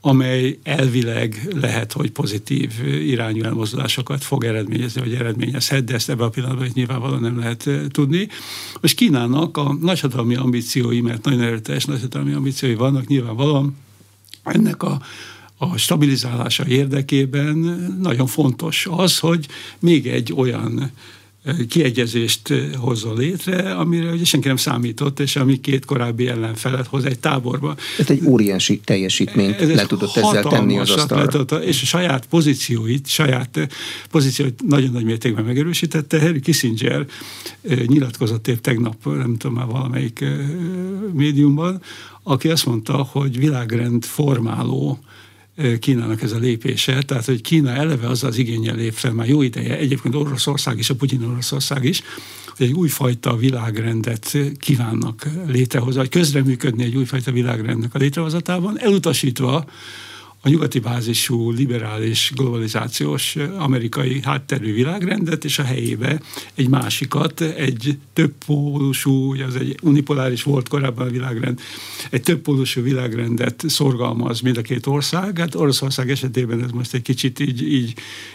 amely 0.00 0.58
elvileg 0.62 1.48
lehet, 1.60 1.92
hogy 1.92 2.10
pozitív 2.10 2.70
irányú 2.84 3.42
elmozdulásokat 3.42 4.24
fog 4.24 4.44
eredményezni, 4.44 5.00
vagy 5.00 5.14
eredményezhet, 5.14 5.84
de 5.84 5.94
ezt 5.94 6.10
ebben 6.10 6.26
a 6.26 6.30
pillanatban 6.30 6.70
nyilvánvalóan 6.72 7.20
nem 7.20 7.38
lehet 7.38 7.70
tudni. 7.88 8.28
Most 8.80 8.94
Kínának 8.94 9.56
a 9.56 9.76
nagyhatalmi 9.80 10.34
ambíciói, 10.34 11.00
mert 11.00 11.24
nagyon 11.24 11.40
erőteljes 11.40 11.84
nagyhatalmi 11.84 12.32
ambíciói 12.32 12.74
vannak, 12.74 13.06
nyilvánvalóan 13.06 13.76
ennek 14.42 14.82
a 14.82 15.00
a 15.62 15.76
stabilizálása 15.76 16.66
érdekében 16.66 17.56
nagyon 18.02 18.26
fontos 18.26 18.86
az, 18.90 19.18
hogy 19.18 19.46
még 19.78 20.06
egy 20.06 20.32
olyan 20.36 20.90
kiegyezést 21.68 22.54
hozzon 22.76 23.18
létre, 23.18 23.74
amire 23.74 24.10
ugye 24.10 24.24
senki 24.24 24.46
nem 24.46 24.56
számított, 24.56 25.20
és 25.20 25.36
ami 25.36 25.60
két 25.60 25.84
korábbi 25.84 26.28
ellenfelet 26.28 26.86
hoz 26.86 27.04
egy 27.04 27.18
táborba. 27.18 27.76
Ez 27.98 28.10
egy 28.10 28.20
óriási 28.24 28.80
teljesítményt 28.84 29.60
Ez 29.60 29.74
le 29.74 29.86
tudott 29.86 30.16
ezzel 30.16 30.42
tenni 30.42 30.78
az 30.78 30.90
asztalra. 30.90 31.26
Tudott, 31.26 31.64
és 31.64 31.82
a 31.82 31.84
saját 31.84 32.26
pozícióit, 32.26 33.06
saját 33.06 33.68
pozícióit 34.10 34.62
nagyon 34.68 34.90
nagy 34.90 35.04
mértékben 35.04 35.44
megerősítette. 35.44 36.20
Harry 36.20 36.40
Kissinger 36.40 37.06
nyilatkozott 37.86 38.48
épp 38.48 38.58
tegnap, 38.58 39.04
nem 39.04 39.36
tudom 39.36 39.56
már 39.56 39.66
valamelyik 39.66 40.24
médiumban, 41.12 41.82
aki 42.22 42.48
azt 42.48 42.66
mondta, 42.66 42.96
hogy 42.96 43.38
világrend 43.38 44.04
formáló 44.04 44.98
Kínának 45.80 46.22
ez 46.22 46.32
a 46.32 46.38
lépése, 46.38 47.02
tehát 47.02 47.24
hogy 47.24 47.40
Kína 47.40 47.70
eleve 47.70 48.08
az 48.08 48.24
az 48.24 48.38
igényel 48.38 48.76
lép 48.76 48.92
fel 48.92 49.12
már 49.12 49.28
jó 49.28 49.42
ideje, 49.42 49.76
egyébként 49.76 50.14
Oroszország 50.14 50.78
is, 50.78 50.90
a 50.90 50.94
Putyin 50.94 51.24
Oroszország 51.24 51.84
is, 51.84 52.02
hogy 52.56 52.66
egy 52.66 52.72
újfajta 52.72 53.36
világrendet 53.36 54.38
kívánnak 54.58 55.26
létrehozni, 55.46 56.00
vagy 56.00 56.08
közreműködni 56.08 56.84
egy 56.84 56.96
újfajta 56.96 57.32
világrendnek 57.32 57.94
a 57.94 57.98
létrehozatában, 57.98 58.78
elutasítva 58.78 59.64
a 60.42 60.48
nyugati 60.48 60.78
bázisú, 60.78 61.50
liberális, 61.50 62.32
globalizációs 62.34 63.36
amerikai 63.58 64.20
hátterű 64.22 64.74
világrendet, 64.74 65.44
és 65.44 65.58
a 65.58 65.62
helyébe 65.62 66.20
egy 66.54 66.68
másikat, 66.68 67.40
egy 67.40 67.98
többpólusú, 68.12 69.42
az 69.42 69.56
egy 69.56 69.78
unipoláris 69.82 70.42
volt 70.42 70.68
korábban 70.68 71.06
a 71.06 71.10
világrend, 71.10 71.60
egy 72.10 72.22
többpólusú 72.22 72.82
világrendet 72.82 73.64
szorgalmaz 73.66 74.40
mind 74.40 74.56
a 74.56 74.62
két 74.62 74.86
ország. 74.86 75.38
Hát 75.38 75.54
Oroszország 75.54 76.10
esetében 76.10 76.62
ez 76.62 76.70
most 76.70 76.94
egy 76.94 77.02
kicsit 77.02 77.40
így, 77.40 77.62
így, 77.72 77.94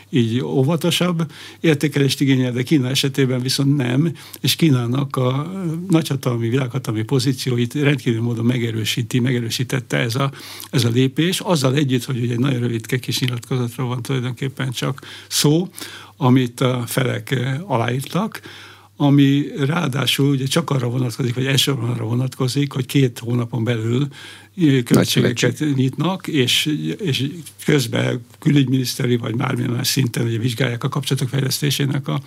így 0.09 0.41
óvatosabb 0.41 1.31
értékelést 1.59 2.21
igényel, 2.21 2.51
de 2.51 2.63
Kína 2.63 2.89
esetében 2.89 3.41
viszont 3.41 3.75
nem, 3.75 4.11
és 4.41 4.55
Kínának 4.55 5.15
a 5.15 5.51
nagyhatalmi, 5.89 6.49
világhatalmi 6.49 7.03
pozícióit 7.03 7.73
rendkívül 7.73 8.21
módon 8.21 8.45
megerősíti, 8.45 9.19
megerősítette 9.19 9.97
ez 9.97 10.15
a, 10.15 10.31
ez 10.71 10.83
a 10.83 10.89
lépés, 10.89 11.39
azzal 11.39 11.75
együtt, 11.75 11.94
hogy 12.03 12.19
ugye 12.21 12.33
egy 12.33 12.39
nagyon 12.39 12.59
rövid 12.59 12.99
kis 12.99 13.19
nyilatkozatra 13.19 13.85
van 13.85 14.01
tulajdonképpen 14.01 14.71
csak 14.71 15.01
szó, 15.27 15.69
amit 16.17 16.61
a 16.61 16.83
felek 16.87 17.35
aláírtak, 17.65 18.41
ami 18.97 19.45
ráadásul 19.57 20.29
ugye 20.29 20.45
csak 20.45 20.69
arra 20.69 20.89
vonatkozik, 20.89 21.35
vagy 21.35 21.45
elsősorban 21.45 21.89
arra 21.89 22.03
vonatkozik, 22.03 22.71
hogy 22.73 22.85
két 22.85 23.19
hónapon 23.19 23.63
belül 23.63 24.07
költségeket 24.83 25.63
nyitnak, 25.75 26.27
és, 26.27 26.65
és 27.01 27.29
közben 27.65 28.25
külügyminiszteri 28.39 29.17
vagy 29.17 29.35
bármilyen 29.35 29.69
más 29.69 29.87
szinten 29.87 30.25
ugye 30.25 30.37
vizsgálják 30.37 30.83
a 30.83 30.89
kapcsolatok 30.89 31.29
fejlesztésének 31.29 32.07
a, 32.07 32.21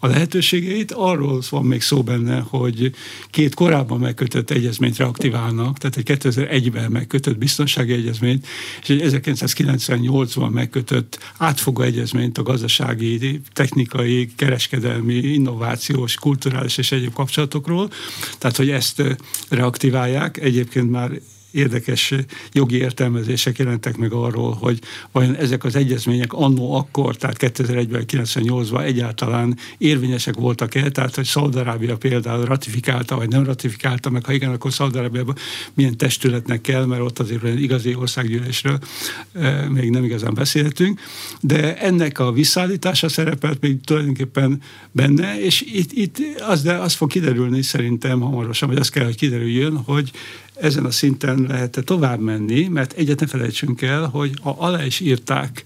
a 0.00 0.06
lehetőségeit. 0.06 0.92
Arról 0.92 1.42
van 1.50 1.64
még 1.64 1.82
szó 1.82 2.02
benne, 2.02 2.40
hogy 2.40 2.94
két 3.30 3.54
korábban 3.54 3.98
megkötött 4.00 4.50
egyezményt 4.50 4.96
reaktiválnak, 4.96 5.78
tehát 5.78 5.96
egy 5.96 6.18
2001-ben 6.20 6.90
megkötött 6.90 7.38
biztonsági 7.38 7.92
egyezményt, 7.92 8.46
és 8.82 8.88
egy 8.88 9.02
1998-ban 9.04 10.50
megkötött 10.50 11.18
átfogó 11.36 11.82
egyezményt 11.82 12.38
a 12.38 12.42
gazdasági, 12.42 13.40
technikai, 13.52 14.32
kereskedelmi, 14.36 15.14
innovációs, 15.14 16.14
kulturális 16.14 16.78
és 16.78 16.92
egyéb 16.92 17.12
kapcsolatokról. 17.12 17.90
Tehát, 18.38 18.56
hogy 18.56 18.70
ezt 18.70 19.02
reaktiválják, 19.48 20.36
egyébként 20.36 20.90
már 20.90 21.10
érdekes 21.54 22.14
jogi 22.52 22.76
értelmezések 22.76 23.58
jelentek 23.58 23.96
meg 23.96 24.12
arról, 24.12 24.52
hogy 24.52 24.78
vajon 25.12 25.34
ezek 25.34 25.64
az 25.64 25.76
egyezmények 25.76 26.32
annó 26.32 26.74
akkor, 26.74 27.16
tehát 27.16 27.36
2001-ben, 27.40 28.04
98-ban 28.06 28.82
egyáltalán 28.84 29.56
érvényesek 29.78 30.34
voltak-e, 30.34 30.90
tehát 30.90 31.14
hogy 31.14 31.24
Szaudarábia 31.24 31.96
például 31.96 32.44
ratifikálta, 32.44 33.16
vagy 33.16 33.28
nem 33.28 33.44
ratifikálta, 33.44 34.10
meg 34.10 34.24
ha 34.24 34.32
igen, 34.32 34.50
akkor 34.50 34.72
Szaudarábiában 34.72 35.36
milyen 35.74 35.96
testületnek 35.96 36.60
kell, 36.60 36.84
mert 36.84 37.02
ott 37.02 37.18
azért 37.18 37.58
igazi 37.58 37.94
országgyűlésről 37.94 38.78
e, 39.32 39.68
még 39.68 39.90
nem 39.90 40.04
igazán 40.04 40.34
beszélhetünk, 40.34 41.00
de 41.40 41.78
ennek 41.78 42.18
a 42.18 42.32
visszaállítása 42.32 43.08
szerepelt 43.08 43.60
még 43.60 43.80
tulajdonképpen 43.80 44.60
benne, 44.92 45.40
és 45.40 45.60
itt, 45.60 45.92
itt 45.92 46.18
az, 46.48 46.62
de 46.62 46.74
az 46.74 46.94
fog 46.94 47.10
kiderülni 47.10 47.62
szerintem 47.62 48.20
hamarosan, 48.20 48.68
vagy 48.68 48.78
az 48.78 48.88
kell, 48.88 49.04
hogy 49.04 49.16
kiderüljön, 49.16 49.76
hogy 49.76 50.10
ezen 50.54 50.84
a 50.84 50.90
szinten 50.90 51.44
lehet 51.48 51.82
tovább 51.84 52.20
menni, 52.20 52.68
mert 52.68 52.92
egyet 52.92 53.20
ne 53.20 53.26
felejtsünk 53.26 53.82
el, 53.82 54.06
hogy 54.06 54.32
ha 54.42 54.56
alá 54.58 54.84
is 54.84 55.00
írták 55.00 55.64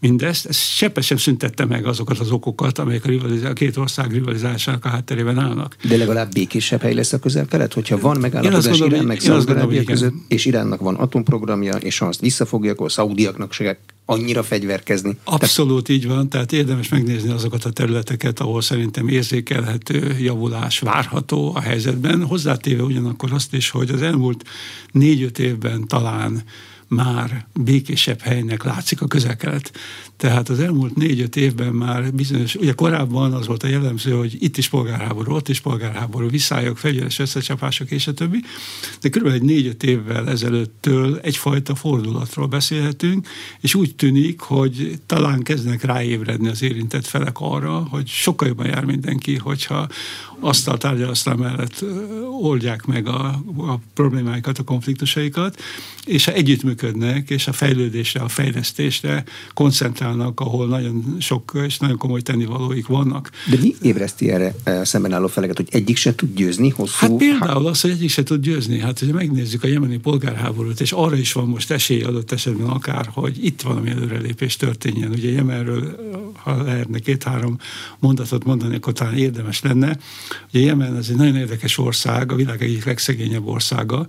mindezt, 0.00 0.46
ez 0.46 0.56
seppe 0.56 1.00
sem 1.00 1.16
szüntette 1.16 1.64
meg 1.64 1.86
azokat 1.86 2.18
az 2.18 2.30
okokat, 2.30 2.78
amelyek 2.78 3.04
a, 3.04 3.08
rivalizá- 3.08 3.50
a 3.50 3.52
két 3.52 3.76
ország 3.76 4.12
rivalizásának 4.12 4.84
a 4.84 4.88
hátterében 4.88 5.38
állnak. 5.38 5.76
De 5.88 5.96
legalább 5.96 6.32
békésebb 6.32 6.80
hely 6.80 6.94
lesz 6.94 7.12
a 7.12 7.18
közel-kelet, 7.18 7.72
hogyha 7.72 7.98
van 7.98 8.20
megállapodás 8.20 8.78
Irán 8.78 9.04
meg 9.04 9.20
Szaudarábia 9.20 9.84
között, 9.84 10.14
és 10.28 10.44
Iránnak 10.44 10.80
van 10.80 10.94
atomprogramja, 10.94 11.74
és 11.74 11.98
ha 11.98 12.06
azt 12.06 12.20
visszafogja, 12.20 12.72
akkor 12.72 12.86
a 12.86 12.88
szaudiaknak 12.88 13.52
se 13.52 13.78
annyira 14.06 14.42
fegyverkezni. 14.42 15.16
Abszolút 15.24 15.88
így 15.88 16.06
van, 16.06 16.28
tehát 16.28 16.52
érdemes 16.52 16.88
megnézni 16.88 17.30
azokat 17.30 17.64
a 17.64 17.70
területeket, 17.70 18.40
ahol 18.40 18.62
szerintem 18.62 19.08
érzékelhető 19.08 20.16
javulás 20.18 20.78
várható 20.78 21.54
a 21.54 21.60
helyzetben. 21.60 22.24
Hozzátéve 22.24 22.82
ugyanakkor 22.82 23.32
azt 23.32 23.54
is, 23.54 23.70
hogy 23.70 23.90
az 23.90 24.02
elmúlt 24.02 24.44
négy-öt 24.92 25.38
évben 25.38 25.86
talán 25.88 26.42
már 26.88 27.46
békésebb 27.54 28.20
helynek 28.20 28.64
látszik 28.64 29.00
a 29.00 29.06
közelkelet. 29.06 29.72
Tehát 30.16 30.48
az 30.48 30.60
elmúlt 30.60 30.96
négy-öt 30.96 31.36
évben 31.36 31.72
már 31.72 32.12
bizonyos, 32.12 32.54
ugye 32.54 32.72
korábban 32.72 33.32
az 33.32 33.46
volt 33.46 33.62
a 33.62 33.66
jellemző, 33.66 34.12
hogy 34.12 34.36
itt 34.38 34.56
is 34.56 34.68
polgárháború, 34.68 35.34
ott 35.34 35.48
is 35.48 35.60
polgárháború, 35.60 36.28
visszályok, 36.28 36.78
fegyveres 36.78 37.18
összecsapások 37.18 37.90
és 37.90 38.06
a 38.06 38.14
többi, 38.14 38.42
de 39.00 39.30
egy 39.30 39.42
négy-öt 39.42 39.82
évvel 39.82 40.28
ezelőttől 40.28 41.18
egyfajta 41.22 41.74
fordulatról 41.74 42.46
beszélhetünk, 42.46 43.28
és 43.60 43.74
úgy 43.74 43.94
tűnik, 43.94 44.40
hogy 44.40 45.00
talán 45.06 45.42
kezdenek 45.42 45.82
ráébredni 45.82 46.48
az 46.48 46.62
érintett 46.62 47.06
felek 47.06 47.36
arra, 47.38 47.86
hogy 47.90 48.06
sokkal 48.06 48.48
jobban 48.48 48.66
jár 48.66 48.84
mindenki, 48.84 49.36
hogyha 49.36 49.88
asztal 50.40 50.78
tárgyalasztal 50.78 51.36
mellett 51.36 51.84
oldják 52.40 52.84
meg 52.84 53.08
a, 53.08 53.24
a 53.56 53.80
problémáikat, 53.94 54.58
a 54.58 54.62
konfliktusaikat, 54.62 55.60
és 56.04 56.24
ha 56.24 56.32
együttműködnek, 56.32 57.30
és 57.30 57.46
a 57.46 57.52
fejlődésre, 57.52 58.20
a 58.20 58.28
fejlesztésre 58.28 59.24
koncentrálnak, 59.54 60.04
ahol 60.34 60.66
nagyon 60.66 61.16
sok 61.18 61.52
és 61.66 61.78
nagyon 61.78 61.96
komoly 61.96 62.20
tennivalóik 62.20 62.86
vannak. 62.86 63.30
De 63.50 63.56
mi 63.60 63.74
ébreszti 63.82 64.30
erre 64.30 64.54
szemben 64.82 65.12
álló 65.12 65.26
feleket, 65.26 65.56
hogy 65.56 65.68
egyik 65.70 65.96
se 65.96 66.14
tud 66.14 66.34
győzni 66.34 66.68
hosszú? 66.68 66.94
Hát 66.96 67.16
például 67.16 67.66
az, 67.66 67.80
hogy 67.80 67.90
egyik 67.90 68.10
se 68.10 68.22
tud 68.22 68.42
győzni. 68.42 68.78
Hát, 68.78 68.98
hogyha 68.98 69.14
megnézzük 69.14 69.62
a 69.62 69.66
jemeni 69.66 69.96
polgárháborút, 69.96 70.80
és 70.80 70.92
arra 70.92 71.16
is 71.16 71.32
van 71.32 71.48
most 71.48 71.70
esély 71.70 72.02
adott 72.02 72.32
esetben 72.32 72.68
akár, 72.68 73.10
hogy 73.12 73.44
itt 73.44 73.60
valami 73.62 73.90
előrelépés 73.90 74.56
történjen. 74.56 75.10
Ugye 75.10 75.30
Jemenről, 75.30 75.96
ha 76.36 76.62
lehetne 76.62 76.98
két-három 76.98 77.58
mondatot 77.98 78.44
mondani, 78.44 78.74
akkor 78.76 78.92
talán 78.92 79.16
érdemes 79.16 79.62
lenne. 79.62 79.98
Ugye 80.52 80.64
Jemen 80.64 80.96
ez 80.96 81.08
egy 81.08 81.16
nagyon 81.16 81.36
érdekes 81.36 81.78
ország, 81.78 82.32
a 82.32 82.34
világ 82.34 82.62
egyik 82.62 82.84
legszegényebb 82.84 83.46
országa, 83.46 84.06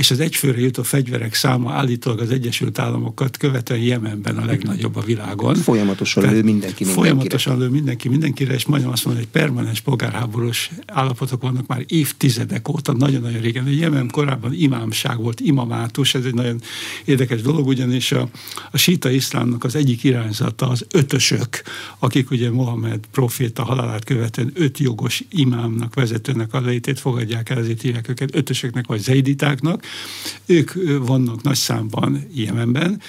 és 0.00 0.10
az 0.10 0.20
egyfőre 0.20 0.60
jutó 0.60 0.82
fegyverek 0.82 1.34
száma 1.34 1.72
állítólag 1.72 2.20
az 2.20 2.30
Egyesült 2.30 2.78
Államokat 2.78 3.36
követően 3.36 3.80
Jemenben 3.80 4.36
a 4.36 4.44
legnagyobb 4.44 4.96
a 4.96 5.00
világon. 5.00 5.54
Folyamatosan 5.54 6.22
lő 6.22 6.28
mindenki 6.28 6.84
mindenkire. 6.84 6.92
Folyamatosan 6.92 7.58
lő 7.58 7.68
mindenki 7.68 8.08
mindenkire, 8.08 8.54
és 8.54 8.66
majdnem 8.66 8.92
azt 8.92 9.04
mondom, 9.04 9.22
hogy 9.22 9.32
permanens 9.32 9.80
polgárháborús 9.80 10.70
állapotok 10.86 11.42
vannak 11.42 11.66
már 11.66 11.84
évtizedek 11.86 12.68
óta, 12.68 12.92
nagyon-nagyon 12.92 13.40
régen. 13.40 13.66
A 13.66 13.70
Jemen 13.70 14.10
korábban 14.10 14.54
imámság 14.54 15.16
volt, 15.16 15.40
imamátus, 15.40 16.14
ez 16.14 16.24
egy 16.24 16.34
nagyon 16.34 16.60
érdekes 17.04 17.42
dolog, 17.42 17.66
ugyanis 17.66 18.12
a, 18.12 18.28
a 18.70 18.76
síta 18.76 19.10
iszlámnak 19.10 19.64
az 19.64 19.74
egyik 19.74 20.04
irányzata 20.04 20.68
az 20.68 20.86
ötösök, 20.90 21.62
akik 21.98 22.30
ugye 22.30 22.50
Mohamed 22.50 23.00
proféta 23.10 23.64
halálát 23.64 24.04
követően 24.04 24.50
öt 24.54 24.78
jogos 24.78 25.24
imámnak, 25.30 25.94
vezetőnek 25.94 26.54
a 26.54 26.60
létét 26.60 27.00
fogadják 27.00 27.50
el, 27.50 27.58
ezért 27.58 27.80
hívják 27.80 28.08
őket 28.08 28.34
ötösöknek 28.34 28.86
vagy 28.86 29.00
zeiditáknak, 29.00 29.88
ők 30.46 30.72
vannak 31.06 31.42
nagy 31.42 31.56
számban 31.56 32.26
Jemenben, 32.32 33.00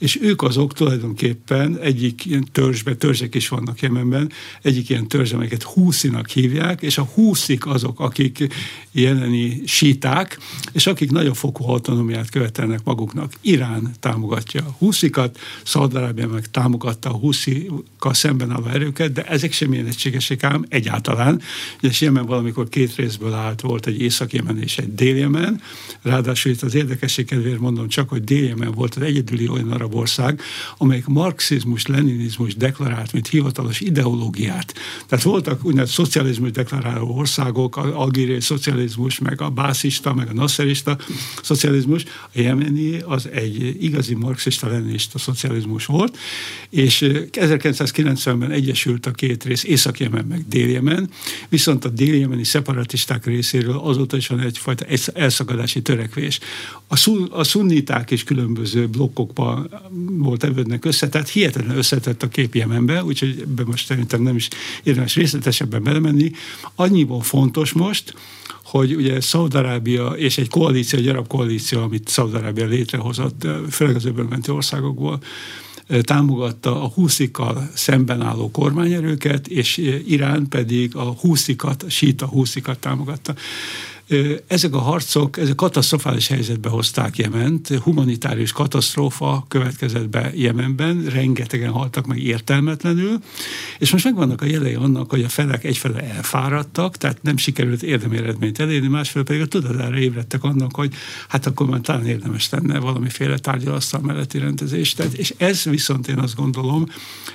és 0.00 0.18
ők 0.22 0.42
azok 0.42 0.72
tulajdonképpen 0.72 1.78
egyik 1.78 2.24
ilyen 2.26 2.48
törzsbe, 2.52 2.94
törzsek 2.94 3.34
is 3.34 3.48
vannak 3.48 3.80
Jemenben, 3.80 4.30
egyik 4.62 4.88
ilyen 4.88 5.08
törzs, 5.08 5.32
amelyeket 5.32 5.62
húszinak 5.62 6.28
hívják, 6.28 6.82
és 6.82 6.98
a 6.98 7.02
húszik 7.02 7.66
azok, 7.66 8.00
akik 8.00 8.46
jeleni 8.92 9.62
síták, 9.66 10.38
és 10.72 10.86
akik 10.86 11.10
nagyobb 11.10 11.36
fokú 11.36 11.64
autonómiát 11.64 12.30
követelnek 12.30 12.80
maguknak. 12.84 13.32
Irán 13.40 13.90
támogatja 14.00 14.60
a 14.60 14.74
húszikat, 14.78 15.38
Szaudarábia 15.64 16.28
meg 16.28 16.50
támogatta 16.50 17.10
a 17.10 17.16
húszikkal 17.16 18.14
szemben 18.14 18.50
álló 18.50 18.66
erőket, 18.66 19.12
de 19.12 19.22
ezek 19.22 19.52
sem 19.52 19.72
ilyen 19.72 19.86
egységesek 19.86 20.42
ám 20.42 20.64
egyáltalán. 20.68 21.40
És 21.80 22.00
Jemen 22.00 22.26
valamikor 22.26 22.68
két 22.68 22.94
részből 22.94 23.32
állt, 23.32 23.60
volt 23.60 23.86
egy 23.86 24.00
Észak-Jemen 24.00 24.62
és 24.62 24.78
egy 24.78 24.94
Dél-Jemen, 24.94 25.60
ráadásul 26.02 26.52
itt 26.52 26.62
az 26.62 26.74
érdekesség 26.74 27.26
kedvéért 27.26 27.58
mondom 27.60 27.88
csak, 27.88 28.08
hogy 28.08 28.24
Dél-Jemen 28.24 28.72
volt 28.72 28.94
az 28.94 29.02
egyedüli 29.02 29.48
olyan 29.48 29.70
arab 29.70 29.88
ország, 29.94 30.40
amelyik 30.78 31.06
marxizmus, 31.06 31.86
leninizmus 31.86 32.54
deklarált, 32.54 33.12
mint 33.12 33.28
hivatalos 33.28 33.80
ideológiát. 33.80 34.74
Tehát 35.06 35.24
voltak 35.24 35.64
úgynevezett 35.64 35.94
szocializmus 35.94 36.50
deklaráló 36.50 37.16
országok, 37.16 37.76
algériai 37.76 38.40
szocializmus, 38.40 39.18
meg 39.18 39.40
a 39.40 39.50
bászista, 39.50 40.14
meg 40.14 40.28
a 40.28 40.32
nasszerista 40.32 40.98
szocializmus. 41.42 42.04
A 42.04 42.40
jemeni 42.40 42.98
az 42.98 43.28
egy 43.28 43.76
igazi 43.84 44.14
marxista, 44.14 44.68
leninista 44.68 45.18
szocializmus 45.18 45.86
volt, 45.86 46.18
és 46.70 47.04
1990-ben 47.32 48.50
egyesült 48.50 49.06
a 49.06 49.10
két 49.10 49.44
rész, 49.44 49.64
Észak-Jemen 49.64 50.24
meg 50.24 50.44
Dél-Jemen, 50.48 51.10
viszont 51.48 51.84
a 51.84 51.88
dél-jemeni 51.88 52.44
szeparatisták 52.44 53.26
részéről 53.26 53.78
azóta 53.78 54.16
is 54.16 54.26
van 54.26 54.40
egyfajta 54.40 54.84
elszakadási 55.14 55.82
törekvés. 55.82 56.38
A, 56.86 56.96
szun, 56.96 57.28
a 57.32 57.44
szunniták 57.44 58.10
is 58.10 58.24
különböző 58.24 58.88
blokkokban 58.88 59.79
volt 60.10 60.44
evődnek 60.44 60.84
össze, 60.84 61.08
tehát 61.08 61.28
hihetetlen 61.28 61.76
összetett 61.76 62.22
a 62.22 62.28
kép 62.28 62.54
Jemenbe, 62.54 63.04
úgyhogy 63.04 63.38
ebben 63.40 63.66
most 63.66 63.86
szerintem 63.86 64.22
nem 64.22 64.36
is 64.36 64.48
érdemes 64.82 65.14
részletesebben 65.14 65.82
belemenni. 65.82 66.30
Annyiból 66.74 67.20
fontos 67.20 67.72
most, 67.72 68.14
hogy 68.64 68.94
ugye 68.94 69.20
Szaudarábia 69.20 70.08
és 70.08 70.38
egy 70.38 70.48
koalíció, 70.48 70.98
egy 70.98 71.08
arab 71.08 71.26
koalíció, 71.26 71.80
amit 71.80 72.08
Szaudarábia 72.08 72.66
létrehozott, 72.66 73.46
főleg 73.70 73.96
az 73.96 74.04
öbölmenti 74.04 74.50
országokból, 74.50 75.22
támogatta 76.00 76.82
a 76.82 76.88
húszikkal 76.88 77.70
szemben 77.74 78.22
álló 78.22 78.50
kormányerőket, 78.50 79.48
és 79.48 79.76
Irán 80.06 80.48
pedig 80.48 80.96
a 80.96 81.02
húszikat, 81.02 81.82
a 81.82 81.90
síta 81.90 82.26
húszikat 82.26 82.78
támogatta. 82.78 83.34
Ezek 84.46 84.74
a 84.74 84.78
harcok, 84.78 85.36
ezek 85.38 85.54
katasztrofális 85.54 86.28
helyzetbe 86.28 86.68
hozták 86.68 87.16
Jement, 87.16 87.68
humanitárius 87.68 88.52
katasztrófa 88.52 89.44
következett 89.48 90.08
be 90.08 90.32
Jemenben, 90.34 91.04
rengetegen 91.04 91.70
haltak 91.70 92.06
meg 92.06 92.18
értelmetlenül, 92.22 93.18
és 93.78 93.92
most 93.92 94.04
megvannak 94.04 94.42
a 94.42 94.44
jelei 94.44 94.74
annak, 94.74 95.10
hogy 95.10 95.22
a 95.22 95.28
felek 95.28 95.64
egyfele 95.64 96.02
elfáradtak, 96.02 96.96
tehát 96.96 97.22
nem 97.22 97.36
sikerült 97.36 97.82
érdemi 97.82 98.16
eredményt 98.16 98.58
elérni, 98.58 98.88
másfél 98.88 99.22
pedig 99.22 99.42
a 99.42 99.46
tudatára 99.46 99.98
ébredtek 99.98 100.44
annak, 100.44 100.74
hogy 100.74 100.92
hát 101.28 101.46
akkor 101.46 101.66
már 101.66 101.80
talán 101.80 102.06
érdemes 102.06 102.50
lenne 102.50 102.78
valamiféle 102.78 103.38
tárgyalasztal 103.38 104.00
melletti 104.00 104.38
rendezés. 104.38 104.94
Tehát, 104.94 105.12
és 105.12 105.34
ez 105.36 105.64
viszont 105.64 106.08
én 106.08 106.18
azt 106.18 106.36
gondolom, 106.36 106.86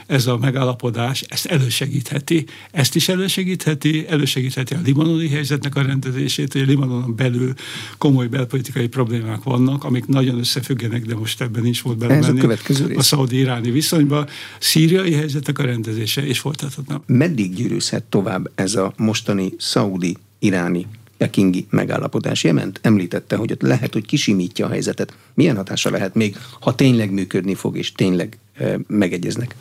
ez 0.07 0.27
a 0.27 0.37
megállapodás 0.37 1.21
ezt 1.21 1.45
elősegítheti. 1.45 2.45
Ezt 2.71 2.95
is 2.95 3.09
elősegítheti, 3.09 4.05
elősegítheti 4.07 4.73
a 4.73 4.79
libanoni 4.83 5.29
helyzetnek 5.29 5.75
a 5.75 5.81
rendezését, 5.81 6.53
hogy 6.53 6.64
a 6.65 6.69
Libanonon 6.69 7.15
belül 7.15 7.53
komoly 7.97 8.27
belpolitikai 8.27 8.87
problémák 8.87 9.43
vannak, 9.43 9.83
amik 9.83 10.05
nagyon 10.05 10.37
összefüggenek, 10.37 11.05
de 11.05 11.15
most 11.15 11.41
ebben 11.41 11.61
nincs 11.61 11.81
volt 11.81 11.97
belemenni. 11.97 12.39
Ez 12.67 12.79
a 12.79 12.85
A 12.95 13.01
szaudi-iráni 13.01 13.71
viszonyba, 13.71 14.27
szíriai 14.59 15.13
helyzetnek 15.13 15.59
a 15.59 15.63
rendezése, 15.63 16.25
és 16.25 16.39
folytathatnám. 16.39 17.01
Meddig 17.05 17.53
gyűrűzhet 17.53 18.03
tovább 18.03 18.51
ez 18.55 18.75
a 18.75 18.93
mostani 18.97 19.53
szaudi-iráni 19.57 20.87
pekingi 21.17 21.65
megállapodás 21.69 22.43
Jement 22.43 22.79
említette, 22.81 23.35
hogy 23.35 23.51
ott 23.51 23.61
lehet, 23.61 23.93
hogy 23.93 24.05
kisimítja 24.05 24.65
a 24.65 24.69
helyzetet. 24.69 25.17
Milyen 25.33 25.55
hatása 25.55 25.89
lehet 25.89 26.15
még, 26.15 26.37
ha 26.59 26.75
tényleg 26.75 27.11
működni 27.11 27.55
fog, 27.55 27.77
és 27.77 27.91
tényleg 27.91 28.37
e, 28.53 28.79
megegyeznek? 28.87 29.55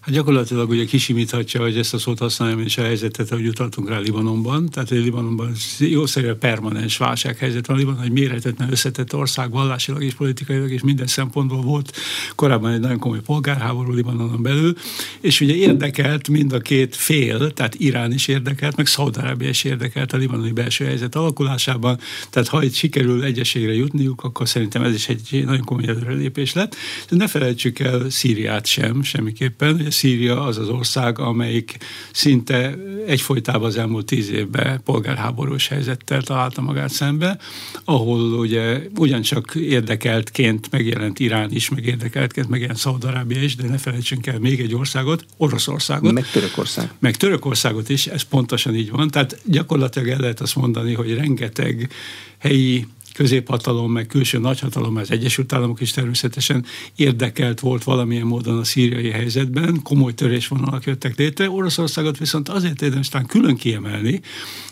Hát 0.00 0.14
gyakorlatilag 0.14 0.68
ugye 0.68 0.84
kisimíthatja, 0.84 1.60
hogy 1.60 1.78
ezt 1.78 1.94
a 1.94 1.98
szót 1.98 2.18
használjam 2.18 2.60
is 2.60 2.78
a 2.78 2.82
helyzetet, 2.82 3.28
hogy 3.28 3.46
utaltunk 3.46 3.88
rá 3.88 3.98
Libanonban. 3.98 4.68
Tehát 4.68 4.90
Libanonban 4.90 5.52
jó 5.78 6.06
szerint 6.06 6.36
permanens 6.36 6.96
válsághelyzet 6.96 7.66
van. 7.66 7.76
Libanon 7.76 8.02
egy 8.02 8.10
méretetlen 8.10 8.70
összetett 8.70 9.14
ország, 9.14 9.50
vallásilag 9.50 10.02
és 10.02 10.14
politikailag 10.14 10.70
és 10.70 10.82
minden 10.82 11.06
szempontból 11.06 11.60
volt 11.60 11.96
korábban 12.34 12.72
egy 12.72 12.80
nagyon 12.80 12.98
komoly 12.98 13.20
polgárháború 13.20 13.92
Libanonon 13.92 14.42
belül, 14.42 14.74
és 15.20 15.40
ugye 15.40 15.54
érdekelt 15.54 16.28
mind 16.28 16.52
a 16.52 16.58
két 16.58 16.96
fél, 16.96 17.52
tehát 17.52 17.74
Irán 17.74 18.12
is 18.12 18.28
érdekelt, 18.28 18.76
meg 18.76 18.86
Szaudarábia 18.86 19.48
is 19.48 19.64
érdekelt 19.64 20.12
a 20.12 20.16
libanoni 20.16 20.52
belső 20.52 20.84
helyzet 20.84 21.14
alakulásában. 21.14 21.98
Tehát 22.30 22.48
ha 22.48 22.62
itt 22.62 22.74
sikerül 22.74 23.24
egyességre 23.24 23.74
jutniuk, 23.74 24.22
akkor 24.22 24.48
szerintem 24.48 24.82
ez 24.82 24.94
is 24.94 25.08
egy 25.08 25.42
nagyon 25.44 25.64
komoly 25.64 25.88
előrelépés 25.88 26.52
lett. 26.52 26.76
De 27.08 27.16
ne 27.16 27.26
felejtsük 27.26 27.78
el 27.78 28.10
Szíriát 28.10 28.66
sem, 28.66 29.02
semmiképpen 29.02 29.88
Szíria 29.90 30.44
az 30.44 30.58
az 30.58 30.68
ország, 30.68 31.18
amelyik 31.18 31.76
szinte 32.12 32.76
egyfolytában 33.06 33.68
az 33.68 33.76
elmúlt 33.76 34.06
tíz 34.06 34.30
évben 34.30 34.82
polgárháborús 34.84 35.68
helyzettel 35.68 36.22
találta 36.22 36.60
magát 36.60 36.90
szembe, 36.90 37.38
ahol 37.84 38.20
ugye 38.20 38.80
ugyancsak 38.96 39.54
érdekeltként 39.54 40.70
megjelent 40.70 41.18
Irán 41.18 41.52
is, 41.52 41.68
meg 41.68 41.86
érdekeltként 41.86 42.48
megjelent 42.48 42.78
Szaudarábia 42.78 43.42
is, 43.42 43.56
de 43.56 43.68
ne 43.68 43.78
felejtsünk 43.78 44.26
el 44.26 44.38
még 44.38 44.60
egy 44.60 44.74
országot, 44.74 45.24
Oroszországot. 45.36 46.12
Meg 46.12 46.30
Törökország. 46.30 46.92
Meg 46.98 47.16
Törökországot 47.16 47.88
is, 47.88 48.06
ez 48.06 48.22
pontosan 48.22 48.74
így 48.74 48.90
van. 48.90 49.10
Tehát 49.10 49.40
gyakorlatilag 49.44 50.08
el 50.08 50.18
lehet 50.18 50.40
azt 50.40 50.56
mondani, 50.56 50.94
hogy 50.94 51.14
rengeteg 51.14 51.90
helyi 52.38 52.86
középhatalom, 53.20 53.92
meg 53.92 54.06
külső 54.06 54.38
nagyhatalom, 54.38 54.96
az 54.96 55.10
Egyesült 55.10 55.52
Államok 55.52 55.80
is 55.80 55.90
természetesen 55.90 56.64
érdekelt 56.96 57.60
volt 57.60 57.84
valamilyen 57.84 58.26
módon 58.26 58.58
a 58.58 58.64
szíriai 58.64 59.10
helyzetben, 59.10 59.82
komoly 59.82 60.14
törésvonalak 60.14 60.84
jöttek 60.84 61.16
létre. 61.16 61.50
Oroszországot 61.50 62.18
viszont 62.18 62.48
azért 62.48 62.82
érdemes 62.82 63.08
talán 63.08 63.26
külön 63.26 63.56
kiemelni, 63.56 64.20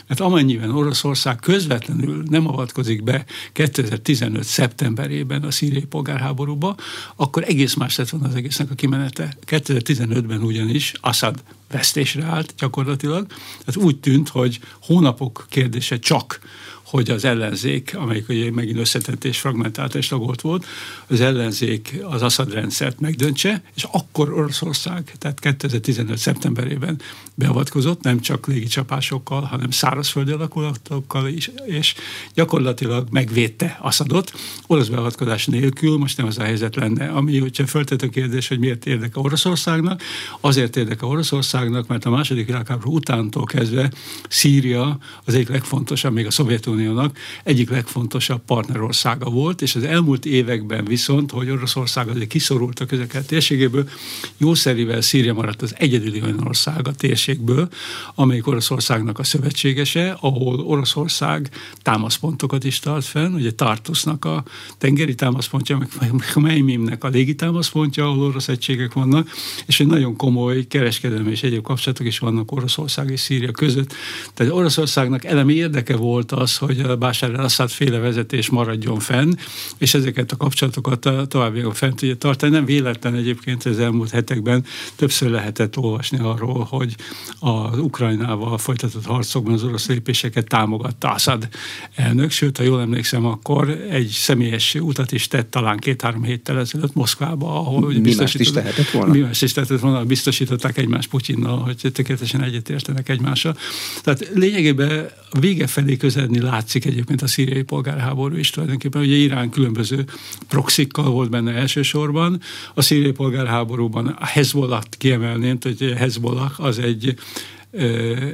mert 0.07 0.21
amennyiben 0.21 0.71
Oroszország 0.71 1.37
közvetlenül 1.37 2.23
nem 2.31 2.49
avatkozik 2.49 3.03
be 3.03 3.25
2015. 3.53 4.45
szeptemberében 4.45 5.43
a 5.43 5.51
szíriai 5.51 5.85
polgárháborúba, 5.85 6.75
akkor 7.17 7.45
egész 7.47 7.75
más 7.75 7.97
lett 7.97 8.09
volna 8.09 8.29
az 8.29 8.35
egésznek 8.35 8.71
a 8.71 8.75
kimenete. 8.75 9.37
2015-ben 9.47 10.43
ugyanis 10.43 10.93
Assad 11.01 11.43
vesztésre 11.71 12.25
állt 12.25 12.55
gyakorlatilag. 12.59 13.27
Tehát 13.65 13.87
úgy 13.87 13.97
tűnt, 13.97 14.29
hogy 14.29 14.61
hónapok 14.81 15.47
kérdése 15.49 15.99
csak 15.99 16.41
hogy 16.89 17.11
az 17.11 17.25
ellenzék, 17.25 17.97
amelyik 17.97 18.29
ugye 18.29 18.51
megint 18.51 18.79
összetett 18.79 19.25
és 19.25 19.39
fragmentált 19.39 19.95
és 19.95 20.09
tagolt 20.09 20.41
volt, 20.41 20.67
az 21.07 21.21
ellenzék 21.21 21.99
az 22.03 22.23
Assad 22.23 22.53
rendszert 22.53 23.01
megdöntse, 23.01 23.63
és 23.77 23.87
akkor 23.91 24.33
Oroszország, 24.33 25.13
tehát 25.19 25.41
2015. 25.41 26.19
szeptemberében 26.19 27.01
beavatkozott, 27.35 28.03
nem 28.03 28.21
csak 28.21 28.47
légicsapásokkal, 28.47 29.41
hanem 29.41 29.71
szárazföldi 29.71 30.33
alakulatokkal 30.33 31.29
is, 31.29 31.51
és 31.67 31.95
gyakorlatilag 32.35 33.07
megvédte 33.11 33.79
Assadot. 33.81 34.33
Orosz 34.67 34.89
beavatkozás 34.89 35.47
nélkül 35.47 35.97
most 35.97 36.17
nem 36.17 36.27
az 36.27 36.39
a 36.39 36.43
helyzet 36.43 36.77
lenne, 36.77 37.09
ami, 37.09 37.39
hogyha 37.39 37.67
föltett 37.67 38.03
a 38.03 38.09
kérdés, 38.09 38.49
hogy 38.49 38.59
miért 38.59 38.87
érdeke 38.87 39.21
Oroszországnak, 39.21 40.03
azért 40.41 40.77
érdeke 40.77 41.07
Oroszországnak, 41.07 41.87
mert 41.87 42.05
a 42.05 42.11
második 42.11 42.47
világháború 42.47 42.95
utántól 42.95 43.45
kezdve 43.45 43.91
Szíria 44.29 44.99
az 45.25 45.35
egyik 45.35 45.49
legfontosabb, 45.49 46.13
még 46.13 46.27
a 46.27 46.31
Szovjetunió 46.31 46.78
Szovjetuniónak 46.79 47.17
egyik 47.45 47.71
legfontosabb 47.71 48.41
partnerországa 48.47 49.31
volt, 49.31 49.63
és 49.63 49.75
az 49.75 49.83
elmúlt 49.83 50.27
években 50.27 50.85
viszont, 50.85 51.31
hogy 51.31 51.51
Oroszország 51.51 52.09
azért 52.09 52.29
kiszorult 52.29 52.81
a 52.81 52.87
közel 52.87 53.07
térségéből, 53.27 53.89
jószerivel 54.37 55.01
Szíria 55.01 55.35
maradt 55.35 55.63
az 55.63 55.75
egyedüli 55.79 56.23
olyan 56.23 56.47
ország 56.47 56.89
a 56.89 56.93
térségből, 56.93 57.69
amelyik 58.15 58.47
Oroszországnak 58.47 59.19
a 59.19 59.25
szövetségese, 59.25 60.17
ahol 60.21 60.61
Oroszország 60.61 61.51
támaszpontokat 61.83 62.65
is 62.65 62.79
tart 62.79 63.05
fenn, 63.05 63.35
ugye 63.35 63.51
Tartusnak 63.51 64.25
a 64.25 64.45
tengeri 64.79 65.15
támaszpontja, 65.15 65.79
meg 65.79 65.89
Meimimnek 66.35 67.05
a 67.05 67.09
légi 67.09 67.35
támaszpontja, 67.35 68.05
ahol 68.05 68.27
orosz 68.27 68.49
egységek 68.49 68.93
vannak, 68.93 69.31
és 69.67 69.81
egy 69.81 69.87
nagyon 69.87 70.17
komoly 70.17 70.67
kereskedelmi 70.67 71.31
és 71.31 71.43
egyéb 71.43 71.63
kapcsolatok 71.63 72.07
is 72.07 72.19
vannak 72.19 72.53
Oroszország 72.53 73.11
és 73.11 73.21
Szíria 73.21 73.51
között. 73.51 73.95
Tehát 74.35 74.53
Oroszországnak 74.53 75.25
elemi 75.25 75.55
érdeke 75.55 75.97
volt 75.97 76.33
az, 76.33 76.57
hogy 76.57 76.68
hogy 76.69 76.81
a 76.81 76.97
Bashar 76.97 77.35
al-Assad 77.35 77.71
féle 77.71 77.99
vezetés 77.99 78.51
maradjon 78.51 78.99
fenn, 78.99 79.33
és 79.79 79.95
ezeket 79.95 80.33
a 80.33 80.37
kapcsolatokat 80.37 81.29
további 81.29 81.65
fent 81.73 81.97
tudja 81.97 82.17
tartani. 82.17 82.53
Nem 82.53 82.65
véletlen 82.65 83.15
egyébként 83.15 83.65
az 83.65 83.79
elmúlt 83.79 84.11
hetekben 84.11 84.65
többször 84.97 85.31
lehetett 85.31 85.77
olvasni 85.77 86.19
arról, 86.19 86.67
hogy 86.71 86.95
az 87.39 87.79
Ukrajnával 87.79 88.59
folytatott 88.59 89.05
harcokban 89.05 89.53
az 89.53 89.65
orosz 89.65 89.87
lépéseket 89.87 90.47
támogatta 90.47 91.11
Assad 91.11 91.49
elnök, 91.95 92.31
sőt, 92.31 92.57
ha 92.57 92.63
jól 92.63 92.81
emlékszem, 92.81 93.27
akkor 93.27 93.71
egy 93.91 94.09
személyes 94.09 94.75
utat 94.75 95.13
is 95.13 95.29
tett 95.29 95.51
talán 95.51 95.77
két-három 95.77 96.23
héttel 96.23 96.59
ezelőtt 96.59 96.95
Moszkvába, 96.95 97.55
ahol 97.55 97.89
mi 97.89 97.99
biztosított, 97.99 98.47
is 98.47 98.53
tehetett 98.53 98.91
volna? 98.91 99.13
Mi 99.13 99.21
más 99.21 99.43
is 99.43 99.53
tehetett 99.53 99.81
volna, 99.81 100.05
biztosították 100.05 100.79
egymás 100.79 101.07
Putyinnal, 101.07 101.59
hogy 101.59 101.93
tökéletesen 101.93 102.43
egyetértenek 102.43 103.09
egymással. 103.09 103.57
Tehát 104.03 104.31
lényegében 104.35 105.09
vége 105.41 105.67
felé 105.67 105.97
közeledni 105.97 106.41
látszik 106.59 106.85
egyébként 106.85 107.23
a 107.23 107.27
szíriai 107.27 107.63
polgárháború 107.63 108.37
is 108.37 108.51
tulajdonképpen. 108.51 109.03
Ugye 109.03 109.15
Irán 109.15 109.51
különböző 109.51 110.05
proxikkal 110.49 111.11
volt 111.11 111.31
benne 111.31 111.53
elsősorban. 111.53 112.41
A 112.75 112.83
szíriai 112.83 113.13
polgárháborúban 113.13 114.07
a 114.07 114.27
Hezbollah 114.27 114.83
kiemelném, 114.91 115.59
hogy 115.61 115.95
Hezbollah 115.97 116.61
az 116.61 116.79
egy 116.79 117.15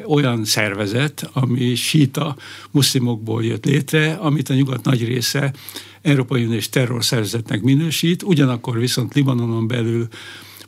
olyan 0.07 0.45
szervezet, 0.45 1.31
ami 1.33 1.75
síta 1.75 2.37
muszlimokból 2.71 3.45
jött 3.45 3.65
létre, 3.65 4.13
amit 4.13 4.49
a 4.49 4.55
nyugat 4.55 4.85
nagy 4.85 5.05
része 5.05 5.53
Európai 6.03 6.45
Uniós 6.45 6.69
terrorszervezetnek 6.69 7.63
minősít, 7.63 8.23
ugyanakkor 8.23 8.79
viszont 8.79 9.15
Libanonon 9.15 9.67
belül 9.67 10.09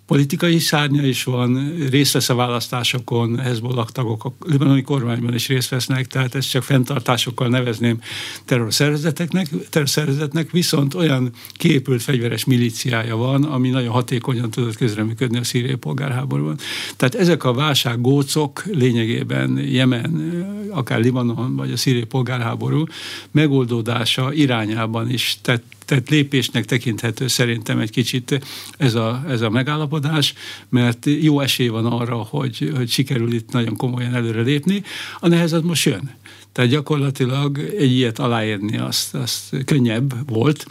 politikai 0.06 0.58
szárnya 0.58 1.06
is 1.06 1.24
van, 1.24 1.74
részt 1.90 2.12
vesz 2.12 2.28
a 2.28 2.34
választásokon, 2.34 3.38
Hezbollah 3.38 3.86
tagok 3.86 4.24
a 4.24 4.32
libanoni 4.46 4.82
kormányban 4.82 5.34
is 5.34 5.48
részt 5.48 5.68
vesznek, 5.68 6.06
tehát 6.06 6.34
ezt 6.34 6.50
csak 6.50 6.62
fenntartásokkal 6.62 7.48
nevezném 7.48 7.98
terrorszervezeteknek, 8.44 9.48
terrorszervezetnek, 9.70 10.50
viszont 10.50 10.94
olyan 10.94 11.30
képült 11.52 12.02
fegyveres 12.02 12.44
milíciája 12.44 13.16
van, 13.16 13.44
ami 13.44 13.68
nagyon 13.68 13.92
hatékonyan 13.92 14.50
tudott 14.50 14.76
közreműködni 14.76 15.38
a 15.38 15.44
szíriai 15.44 15.74
polgárháborúban. 15.74 16.58
Tehát 16.96 17.14
ezek 17.14 17.44
a 17.44 17.52
válsággócok 17.52 18.64
lényegében 18.64 19.58
Jemen, 19.58 20.44
akár 20.70 21.00
Libanon 21.00 21.56
vagy 21.56 21.72
a 21.72 21.76
szíriai 21.76 22.04
polgárháború 22.04 22.84
megoldódása 23.30 24.32
irányában 24.32 25.10
is 25.10 25.38
tett 25.42 25.75
tehát 25.86 26.08
lépésnek 26.08 26.64
tekinthető 26.64 27.26
szerintem 27.26 27.78
egy 27.78 27.90
kicsit 27.90 28.40
ez 28.78 28.94
a, 28.94 29.24
ez 29.28 29.40
a 29.40 29.50
megállapodás, 29.50 30.34
mert 30.68 31.06
jó 31.20 31.40
esély 31.40 31.68
van 31.68 31.86
arra, 31.86 32.16
hogy, 32.16 32.72
hogy 32.76 32.88
sikerül 32.88 33.32
itt 33.32 33.52
nagyon 33.52 33.76
komolyan 33.76 34.14
előre 34.14 34.42
lépni. 34.42 34.82
A 35.20 35.28
nehezet 35.28 35.62
most 35.62 35.84
jön. 35.84 36.10
Tehát 36.52 36.70
gyakorlatilag 36.70 37.58
egy 37.78 37.92
ilyet 37.92 38.18
aláírni 38.18 38.78
azt, 38.78 39.14
azt 39.14 39.64
könnyebb 39.64 40.30
volt, 40.30 40.66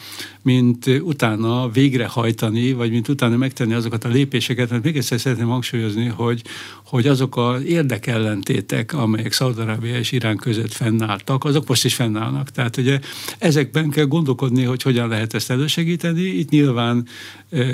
mint 0.46 0.86
utána 1.02 1.70
végrehajtani, 1.70 2.74
vagy 2.74 2.92
mint 2.92 3.08
utána 3.08 3.38
megtenni 3.38 3.74
azokat 3.74 4.04
a 4.04 4.10
lépéseket, 4.10 4.70
mert 4.70 4.84
még 4.84 4.98
egyszer 4.98 5.20
szeretném 5.20 5.48
hangsúlyozni, 5.48 6.06
hogy, 6.06 6.42
hogy 6.86 7.08
azok 7.08 7.38
az 7.38 7.64
érdekellentétek, 7.64 8.94
amelyek 8.94 9.32
Szaudarábia 9.32 9.98
és 9.98 10.12
Irán 10.12 10.38
között 10.38 10.74
fennálltak, 10.74 11.44
azok 11.44 11.68
most 11.68 11.86
is 11.86 11.96
fennállnak. 11.96 12.50
Tehát 12.50 12.78
ugye 12.78 13.00
ezekben 13.38 13.90
kell 13.90 14.06
gondolkodni, 14.06 14.64
hogy 14.64 14.82
hogyan 14.82 15.08
lehet 15.08 15.34
ezt 15.34 15.50
elősegíteni. 15.50 16.22
Itt 16.22 16.50
nyilván 16.50 17.08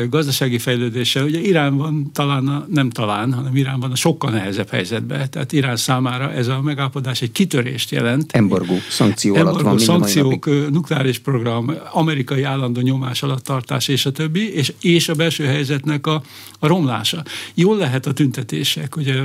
gazdasági 0.10 0.58
fejlődéssel, 0.58 1.24
ugye 1.24 1.40
Irán 1.40 1.78
van 1.78 2.12
talán, 2.14 2.48
a, 2.48 2.66
nem 2.70 2.90
talán, 2.90 3.34
hanem 3.34 3.56
Irán 3.56 3.80
van 3.80 3.92
a 3.92 3.96
sokkal 3.96 4.32
nehezebb 4.32 4.70
helyzetben. 4.70 5.30
Tehát 5.30 5.52
Irán 5.52 5.76
számára 5.76 6.32
ez 6.32 6.48
a 6.48 6.62
megállapodás 6.62 7.22
egy 7.22 7.32
kitörést 7.32 7.92
jelent. 7.92 8.32
Embargó, 8.32 8.78
szankció 8.90 9.36
Embargó, 9.36 9.60
alatt 9.60 9.70
van 9.70 9.78
szankciók, 9.80 10.46
nukleáris 10.72 11.20
program, 11.20 11.72
amerikai 11.92 12.44
állandó 12.62 12.82
nyomás 12.82 13.24
alatt 13.24 13.44
tartás 13.44 13.88
és 13.88 14.06
a 14.06 14.12
többi, 14.12 14.54
és, 14.54 14.74
és 14.82 15.10
a 15.10 15.14
belső 15.14 15.46
helyzetnek 15.46 16.08
a, 16.08 16.24
a 16.60 16.68
romlása. 16.68 17.24
Jól 17.54 17.78
lehet 17.78 18.06
a 18.06 18.14
tüntetések, 18.14 18.96
ugye 18.96 19.22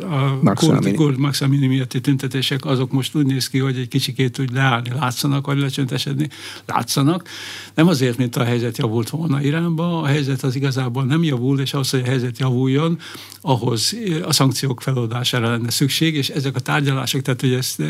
a 0.00 0.54
kurd 0.94 1.18
Maxamini 1.18 1.66
miatti 1.66 2.00
tüntetések, 2.00 2.64
azok 2.64 2.92
most 2.92 3.14
úgy 3.14 3.26
néz 3.26 3.48
ki, 3.48 3.58
hogy 3.58 3.76
egy 3.76 3.88
kicsikét 3.88 4.38
úgy 4.38 4.52
leállni 4.52 4.90
látszanak, 4.98 5.46
vagy 5.46 5.58
lecsöntesedni 5.58 6.28
látszanak. 6.66 7.28
Nem 7.74 7.88
azért, 7.88 8.18
mint 8.18 8.36
a 8.36 8.44
helyzet 8.44 8.78
javult 8.78 9.10
volna 9.10 9.42
Iránban, 9.42 10.02
a 10.02 10.06
helyzet 10.06 10.42
az 10.42 10.54
igazából 10.54 11.04
nem 11.04 11.24
javul, 11.24 11.60
és 11.60 11.74
ahhoz, 11.74 11.90
hogy 11.90 12.00
a 12.00 12.04
helyzet 12.04 12.38
javuljon, 12.38 12.98
ahhoz 13.40 13.96
a 14.24 14.32
szankciók 14.32 14.80
feloldására 14.80 15.50
lenne 15.50 15.70
szükség, 15.70 16.14
és 16.14 16.28
ezek 16.28 16.56
a 16.56 16.60
tárgyalások, 16.60 17.22
tehát 17.22 17.40
hogy 17.40 17.52
ezt 17.52 17.82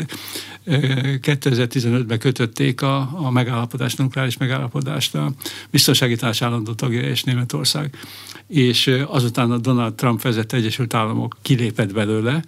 2015-ben 0.65 2.19
kötötték 2.19 2.81
a, 2.81 3.09
a 3.13 3.31
megállapodást, 3.31 3.97
nukleáris 3.97 4.37
megállapodást 4.37 4.72
a 5.13 5.31
biztonsági 5.69 6.15
társ 6.15 6.41
állandó 6.41 6.73
tagja 6.73 7.01
és 7.01 7.23
Németország, 7.23 7.97
és 8.47 8.91
azután 9.07 9.51
a 9.51 9.57
Donald 9.57 9.93
Trump 9.93 10.21
vezette 10.21 10.57
Egyesült 10.57 10.93
Államok 10.93 11.37
kilépett 11.41 11.93
belőle, 11.93 12.43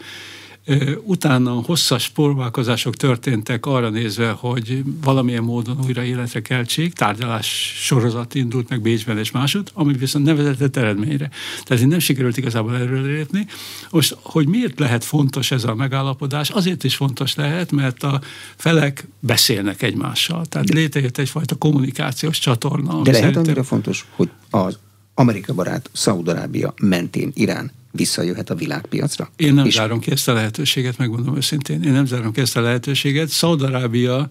Utána 1.04 1.52
hosszas 1.52 2.10
próbálkozások 2.10 2.96
történtek 2.96 3.66
arra 3.66 3.90
nézve, 3.90 4.30
hogy 4.30 4.84
valamilyen 5.04 5.44
módon 5.44 5.80
újra 5.86 6.04
életre 6.04 6.42
keltsék, 6.42 6.94
tárgyalás 6.94 7.74
sorozat 7.76 8.36
indult 8.36 8.70
meg 8.70 8.82
Bécsben 8.82 9.18
és 9.18 9.32
másod, 9.32 9.72
ami 9.74 9.94
viszont 9.94 10.26
nevezetett 10.26 10.78
eredményre. 10.78 11.30
Tehát 11.64 11.84
így 11.84 11.90
nem 11.90 12.00
sikerült 12.00 12.38
igazából 12.38 13.02
lépni. 13.02 13.48
Most, 13.90 14.18
hogy 14.22 14.48
miért 14.48 14.80
lehet 14.80 15.04
fontos 15.04 15.52
ez 15.52 15.64
a 15.64 15.76
megállapodás? 15.76 16.50
Azért 16.50 16.84
is 16.84 16.96
fontos 16.96 17.36
lehet, 17.36 17.72
mert 17.72 18.04
a 18.04 18.22
felek 18.56 19.08
beszélnek 19.20 19.82
egymással. 19.82 20.46
Tehát 20.46 20.70
létrejött 20.70 21.18
egyfajta 21.18 21.56
kommunikációs 21.56 22.40
csatorna. 22.40 23.02
De 23.02 23.12
lehet 23.12 23.16
szerintem... 23.16 23.44
annyira 23.44 23.64
fontos, 23.64 24.06
hogy 24.16 24.30
az 24.50 24.78
Amerika 25.14 25.54
barát 25.54 25.90
Szaudarábia 25.94 26.74
mentén 26.82 27.32
Irán 27.34 27.72
visszajöhet 27.96 28.50
a 28.50 28.56
világpiacra? 28.56 29.30
Én 29.36 29.54
nem 29.54 29.66
és... 29.66 29.74
zárom 29.74 30.00
ki 30.00 30.12
ezt 30.12 30.28
a 30.28 30.34
lehetőséget, 30.34 30.98
megmondom 30.98 31.36
őszintén. 31.36 31.84
Én 31.84 31.92
nem 31.92 32.06
zárom 32.06 32.32
ki 32.32 32.42
ezt 32.42 32.58
a 32.58 32.62
lehetőséget. 32.62 33.28
Szaudarábia 33.28 34.30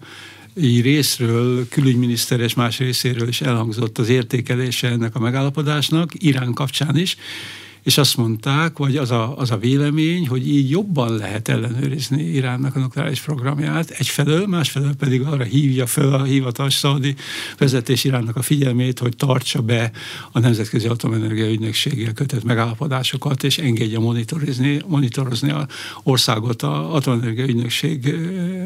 így 0.61 0.81
részről, 0.81 1.67
külügyminiszter 1.67 2.39
és 2.39 2.53
más 2.53 2.77
részéről 2.77 3.27
is 3.27 3.41
elhangzott 3.41 3.97
az 3.97 4.09
értékelése 4.09 4.87
ennek 4.87 5.15
a 5.15 5.19
megállapodásnak, 5.19 6.11
Irán 6.13 6.53
kapcsán 6.53 6.97
is, 6.97 7.17
és 7.85 7.97
azt 7.97 8.17
mondták, 8.17 8.77
vagy 8.77 8.97
az 8.97 9.11
a, 9.11 9.37
az 9.37 9.51
a 9.51 9.57
vélemény, 9.57 10.27
hogy 10.27 10.47
így 10.47 10.69
jobban 10.69 11.15
lehet 11.15 11.47
ellenőrizni 11.47 12.23
Iránnak 12.23 12.75
a 12.75 12.79
nukleáris 12.79 13.21
programját, 13.21 13.89
egyfelől, 13.89 14.47
másfelől 14.47 14.95
pedig 14.95 15.21
arra 15.21 15.43
hívja 15.43 15.85
fel 15.85 16.13
a 16.13 16.23
hivatalos 16.23 16.73
szaudi 16.73 17.15
vezetés 17.57 18.03
Iránnak 18.03 18.35
a 18.35 18.41
figyelmét, 18.41 18.99
hogy 18.99 19.15
tartsa 19.15 19.61
be 19.61 19.91
a 20.31 20.39
Nemzetközi 20.39 20.87
Atomenergia 20.87 21.49
Ügynökséggel 21.49 22.13
kötött 22.13 22.43
megállapodásokat, 22.43 23.43
és 23.43 23.57
engedje 23.57 23.99
monitorozni, 23.99 24.81
monitorozni 24.87 25.51
a 25.51 25.67
országot 26.03 26.61
a 26.61 26.95
Atomenergia 26.95 27.45
Ügynökség 27.45 28.15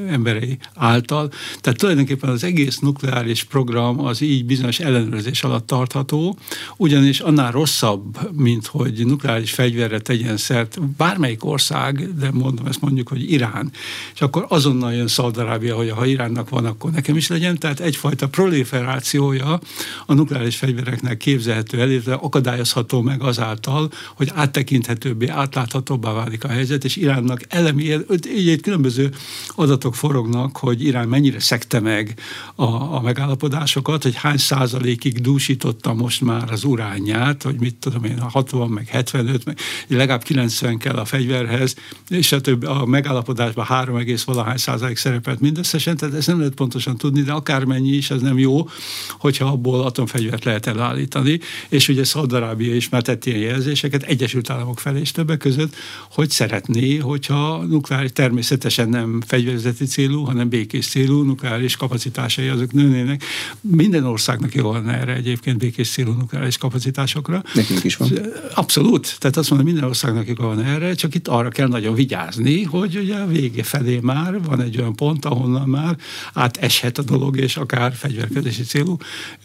emberei 0.09 0.57
által. 0.75 1.31
Tehát 1.61 1.79
tulajdonképpen 1.79 2.29
az 2.29 2.43
egész 2.43 2.79
nukleáris 2.79 3.43
program 3.43 3.99
az 3.99 4.21
így 4.21 4.45
bizonyos 4.45 4.79
ellenőrzés 4.79 5.43
alatt 5.43 5.67
tartható, 5.67 6.37
ugyanis 6.77 7.19
annál 7.19 7.51
rosszabb, 7.51 8.31
mint 8.37 8.65
hogy 8.65 9.07
nukleáris 9.09 9.51
fegyverre 9.51 9.99
tegyen 9.99 10.37
szert 10.37 10.81
bármelyik 10.97 11.45
ország, 11.45 12.15
de 12.17 12.31
mondom 12.31 12.65
ezt 12.65 12.81
mondjuk, 12.81 13.07
hogy 13.07 13.31
Irán, 13.31 13.71
és 14.13 14.21
akkor 14.21 14.45
azonnal 14.47 14.93
jön 14.93 15.07
Szaudarábia, 15.07 15.75
hogy 15.75 15.89
ha 15.89 16.05
Iránnak 16.05 16.49
van, 16.49 16.65
akkor 16.65 16.91
nekem 16.91 17.15
is 17.15 17.27
legyen, 17.27 17.57
tehát 17.57 17.79
egyfajta 17.79 18.27
proliferációja 18.27 19.59
a 20.05 20.13
nukleáris 20.13 20.55
fegyvereknek 20.55 21.17
képzelhető 21.17 21.79
el, 21.79 21.91
illetve 21.91 22.13
akadályozható 22.13 23.01
meg 23.01 23.21
azáltal, 23.21 23.91
hogy 24.15 24.31
áttekinthetőbbé, 24.33 25.27
átláthatóbbá 25.27 26.11
válik 26.11 26.43
a 26.43 26.47
helyzet, 26.47 26.83
és 26.83 26.95
Iránnak 26.95 27.41
elemi, 27.47 27.95
így 28.35 28.61
különböző 28.61 29.11
adatok 29.55 29.95
forognak, 29.95 30.57
hogy 30.57 30.83
Irán 30.83 31.07
mennyire 31.07 31.39
szekte 31.39 31.79
meg 31.79 32.19
a, 32.55 32.63
a 32.95 33.01
megállapodásokat, 33.01 34.03
hogy 34.03 34.15
hány 34.15 34.37
százalékig 34.37 35.21
dúsította 35.21 35.93
most 35.93 36.21
már 36.21 36.51
az 36.51 36.63
uránját, 36.63 37.43
hogy 37.43 37.59
mit 37.59 37.75
tudom 37.75 38.03
én, 38.03 38.19
60 38.19 38.69
meg 38.69 38.87
75, 39.07 39.45
meg 39.45 39.57
legalább 39.87 40.23
90 40.23 40.77
kell 40.77 40.95
a 40.95 41.05
fegyverhez, 41.05 41.75
és 42.09 42.31
a, 42.31 42.41
több, 42.41 42.63
a 42.63 42.85
megállapodásban 42.85 43.65
3, 43.65 44.03
valahány 44.25 44.57
százalék 44.57 44.97
szerepelt 44.97 45.39
mindösszesen, 45.39 45.97
tehát 45.97 46.15
ezt 46.15 46.27
nem 46.27 46.37
lehet 46.37 46.53
pontosan 46.53 46.97
tudni, 46.97 47.21
de 47.21 47.31
akármennyi 47.31 47.89
is, 47.89 48.09
ez 48.11 48.21
nem 48.21 48.37
jó, 48.37 48.69
hogyha 49.09 49.45
abból 49.45 49.81
atomfegyvert 49.81 50.43
lehet 50.43 50.67
elállítani, 50.67 51.39
és 51.69 51.87
ugye 51.87 52.03
Szaudarábia 52.03 52.75
is 52.75 52.89
már 52.89 53.01
tett 53.01 53.25
ilyen 53.25 53.39
jelzéseket, 53.39 54.03
Egyesült 54.03 54.49
Államok 54.49 54.79
felé 54.79 54.99
és 54.99 55.11
többek 55.11 55.37
között, 55.37 55.75
hogy 56.11 56.29
szeretné, 56.29 56.97
hogyha 56.97 57.63
nukleáris 57.63 58.11
természetesen 58.13 58.89
nem 58.89 59.21
fegyverzeti 59.27 59.85
célú, 59.85 60.23
hanem 60.23 60.49
békés 60.49 60.87
célú 60.87 61.21
nukleáris 61.21 61.75
kapacitásai 61.75 62.47
azok 62.47 62.71
nőnének. 62.71 63.23
Minden 63.61 64.03
országnak 64.03 64.55
jó 64.55 64.67
van 64.67 64.89
erre 64.89 65.13
egyébként 65.13 65.57
békés 65.57 65.89
célú 65.89 66.11
nukleáris 66.11 66.57
kapacitásokra. 66.57 67.43
Nekünk 67.53 67.83
is 67.83 67.95
van. 67.95 68.09
Abszolút 68.53 68.88
Abszolút, 68.89 69.19
tehát 69.19 69.37
azt 69.37 69.49
mondom, 69.49 69.67
minden 69.67 69.87
országnak 69.89 70.27
joga 70.27 70.45
van 70.45 70.63
erre, 70.63 70.93
csak 70.93 71.15
itt 71.15 71.27
arra 71.27 71.49
kell 71.49 71.67
nagyon 71.67 71.93
vigyázni, 71.93 72.63
hogy 72.63 72.97
ugye 72.97 73.15
a 73.15 73.27
vége 73.27 73.63
felé 73.63 73.99
már 74.01 74.41
van 74.43 74.61
egy 74.61 74.77
olyan 74.77 74.95
pont, 74.95 75.25
ahonnan 75.25 75.69
már 75.69 75.97
áteshet 76.33 76.97
a 76.97 77.01
dolog, 77.01 77.37
és 77.37 77.57
akár 77.57 77.93
fegyverkezési 77.93 78.63
célú 78.63 78.97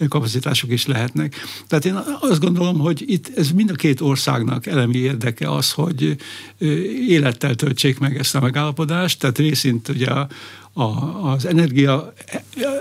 kapacitások 0.08 0.70
is 0.70 0.86
lehetnek. 0.86 1.34
Tehát 1.66 1.84
én 1.84 1.98
azt 2.20 2.40
gondolom, 2.40 2.78
hogy 2.78 3.04
itt 3.06 3.30
ez 3.36 3.50
mind 3.50 3.70
a 3.70 3.74
két 3.74 4.00
országnak 4.00 4.66
elemi 4.66 4.96
érdeke 4.96 5.50
az, 5.50 5.72
hogy 5.72 6.16
élettel 7.08 7.54
töltsék 7.54 7.98
meg 7.98 8.18
ezt 8.18 8.34
a 8.34 8.40
megállapodást, 8.40 9.20
tehát 9.20 9.38
részint 9.38 9.88
ugye 9.88 10.06
a, 10.06 10.28
a, 10.76 10.82
az 11.32 11.46
energia 11.46 12.12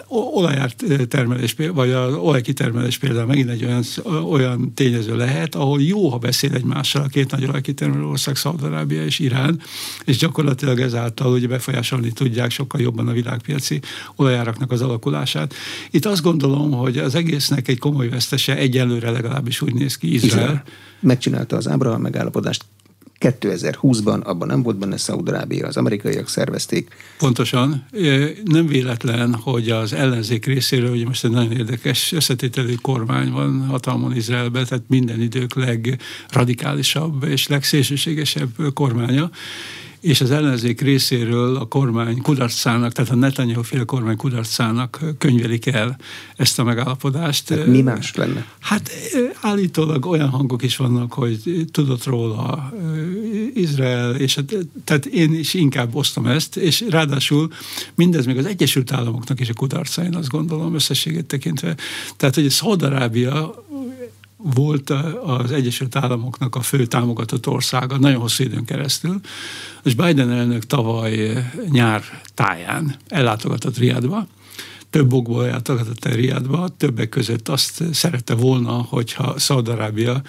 olaját 0.07 0.75
termelés, 1.07 1.55
vagy 1.73 1.91
az 1.91 2.13
olajkitermelés 2.13 2.97
például 2.97 3.25
megint 3.25 3.49
egy 3.49 3.65
olyan, 3.65 3.83
olyan 4.29 4.73
tényező 4.73 5.15
lehet, 5.15 5.55
ahol 5.55 5.81
jó, 5.81 6.09
ha 6.09 6.17
beszél 6.17 6.53
egymással 6.53 7.01
a 7.01 7.07
két 7.07 7.31
nagy 7.31 7.45
olajkitermelő 7.45 8.05
ország, 8.05 8.35
Szaudarábia 8.35 9.05
és 9.05 9.19
Irán, 9.19 9.61
és 10.05 10.17
gyakorlatilag 10.17 10.79
ezáltal 10.79 11.31
ugye 11.31 11.47
befolyásolni 11.47 12.11
tudják 12.11 12.51
sokkal 12.51 12.81
jobban 12.81 13.07
a 13.07 13.11
világpiaci 13.11 13.79
olajáraknak 14.15 14.71
az 14.71 14.81
alakulását. 14.81 15.53
Itt 15.91 16.05
azt 16.05 16.21
gondolom, 16.21 16.71
hogy 16.71 16.97
az 16.97 17.15
egésznek 17.15 17.67
egy 17.67 17.79
komoly 17.79 18.09
vesztese 18.09 18.57
egyelőre 18.57 19.11
legalábbis 19.11 19.61
úgy 19.61 19.73
néz 19.73 19.97
ki 19.97 20.13
Izrael. 20.13 20.43
Izrael 20.43 20.63
megcsinálta 20.99 21.55
az 21.55 21.67
Ábraham 21.67 22.01
megállapodást, 22.01 22.65
2020-ban 23.23 24.23
abban 24.23 24.47
nem 24.47 24.63
volt 24.63 24.77
benne 24.77 24.97
Szaudarábia, 24.97 25.67
az 25.67 25.77
amerikaiak 25.77 26.29
szervezték. 26.29 26.95
Pontosan. 27.17 27.85
Nem 28.43 28.67
véletlen, 28.67 29.33
hogy 29.33 29.69
az 29.69 29.93
ellenzék 29.93 30.45
részéről, 30.45 30.89
hogy 30.89 31.05
most 31.05 31.23
egy 31.23 31.31
nagyon 31.31 31.51
érdekes 31.51 32.11
összetételű 32.11 32.73
kormány 32.81 33.31
van 33.31 33.65
hatalmon 33.65 34.15
Izraelben, 34.15 34.65
tehát 34.65 34.83
minden 34.87 35.21
idők 35.21 35.53
legradikálisabb 35.55 37.23
és 37.23 37.47
legszélsőségesebb 37.47 38.49
kormánya, 38.73 39.29
és 40.03 40.21
az 40.21 40.31
ellenzék 40.31 40.81
részéről 40.81 41.55
a 41.55 41.65
kormány 41.65 42.21
kudarcának, 42.21 42.91
tehát 42.91 43.11
a 43.11 43.15
Netanyahu 43.15 43.61
féle 43.61 43.83
kormány 43.83 44.17
kudarcának 44.17 44.99
könyvelik 45.17 45.65
el 45.65 45.97
ezt 46.35 46.59
a 46.59 46.63
megállapodást. 46.63 47.49
Hát 47.49 47.65
mi 47.65 47.81
más 47.81 48.15
lenne? 48.15 48.45
Hát 48.59 48.91
állítólag 49.41 50.05
olyan 50.05 50.29
hangok 50.29 50.63
is 50.63 50.77
vannak, 50.77 51.13
hogy 51.13 51.65
tudott 51.71 52.03
róla 52.03 52.73
Izrael, 53.53 54.15
és 54.15 54.35
hát, 54.35 54.55
tehát 54.83 55.05
én 55.05 55.33
is 55.33 55.53
inkább 55.53 55.95
osztom 55.95 56.25
ezt, 56.25 56.57
és 56.57 56.83
ráadásul 56.89 57.51
mindez 57.95 58.25
még 58.25 58.37
az 58.37 58.45
Egyesült 58.45 58.91
Államoknak 58.91 59.39
is 59.39 59.49
a 59.49 59.53
kudarca, 59.53 60.03
én 60.03 60.15
azt 60.15 60.29
gondolom 60.29 60.73
összességét 60.73 61.25
tekintve. 61.25 61.75
Tehát, 62.17 62.35
hogy 62.35 62.49
Szaudarábia 62.49 63.63
volt 64.43 64.89
az 65.23 65.51
Egyesült 65.51 65.95
Államoknak 65.95 66.55
a 66.55 66.61
fő 66.61 66.85
támogatott 66.85 67.47
országa 67.47 67.97
nagyon 67.97 68.21
hosszú 68.21 68.43
időn 68.43 68.65
keresztül, 68.65 69.19
és 69.83 69.95
Biden 69.95 70.31
elnök 70.31 70.65
tavaly 70.65 71.43
nyár 71.69 72.03
táján 72.33 72.95
ellátogatott 73.07 73.77
Riadba, 73.77 74.27
több 74.89 75.13
okból 75.13 75.45
ellátogatott 75.45 76.05
el 76.05 76.15
Riadba, 76.15 76.67
többek 76.77 77.09
között 77.09 77.49
azt 77.49 77.83
szerette 77.93 78.35
volna, 78.35 78.71
hogyha 78.71 79.39
Szaudarábia 79.39 80.21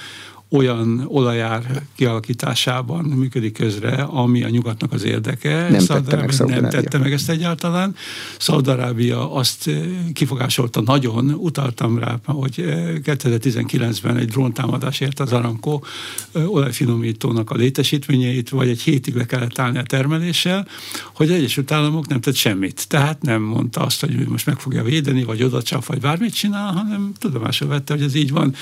olyan 0.54 1.04
olajár 1.08 1.82
kialakításában 1.94 3.04
működik 3.04 3.52
közre, 3.52 3.92
ami 4.02 4.42
a 4.42 4.48
nyugatnak 4.48 4.92
az 4.92 5.04
érdeke. 5.04 5.68
Nem 5.70 5.86
tette 5.86 6.16
meg 6.16 6.34
Nem 6.46 6.68
tette 6.68 6.98
meg 6.98 7.12
ezt 7.12 7.30
egyáltalán. 7.30 7.94
Szaudarábia 8.38 9.32
azt 9.32 9.68
eh, 9.68 9.80
kifogásolta 10.12 10.80
nagyon, 10.80 11.30
utaltam 11.30 11.98
rá, 11.98 12.18
hogy 12.24 12.54
2019-ben 13.04 14.16
eh, 14.16 14.22
egy 14.22 14.28
dróntámadás 14.28 15.00
ért 15.00 15.20
az 15.20 15.32
Aramco 15.32 15.80
eh, 16.32 16.52
olajfinomítónak 16.52 17.50
a 17.50 17.54
létesítményeit, 17.54 18.48
vagy 18.48 18.68
egy 18.68 18.80
hétig 18.80 19.14
le 19.14 19.26
kellett 19.26 19.58
állni 19.58 19.78
a 19.78 19.82
termeléssel, 19.82 20.66
hogy 21.14 21.30
az 21.30 21.36
Egyesült 21.36 21.72
Államok 21.72 22.06
nem 22.08 22.20
tett 22.20 22.34
semmit. 22.34 22.88
Tehát 22.88 23.22
nem 23.22 23.42
mondta 23.42 23.80
azt, 23.80 24.00
hogy 24.00 24.26
most 24.28 24.46
meg 24.46 24.58
fogja 24.58 24.82
védeni, 24.82 25.24
vagy 25.24 25.42
oda 25.42 25.62
csap, 25.62 25.84
vagy 25.84 26.00
bármit 26.00 26.34
csinál, 26.34 26.72
hanem 26.72 27.12
tudomásul 27.18 27.68
vette, 27.68 27.92
hogy 27.92 28.02
ez 28.02 28.14
így 28.14 28.30
van. 28.30 28.54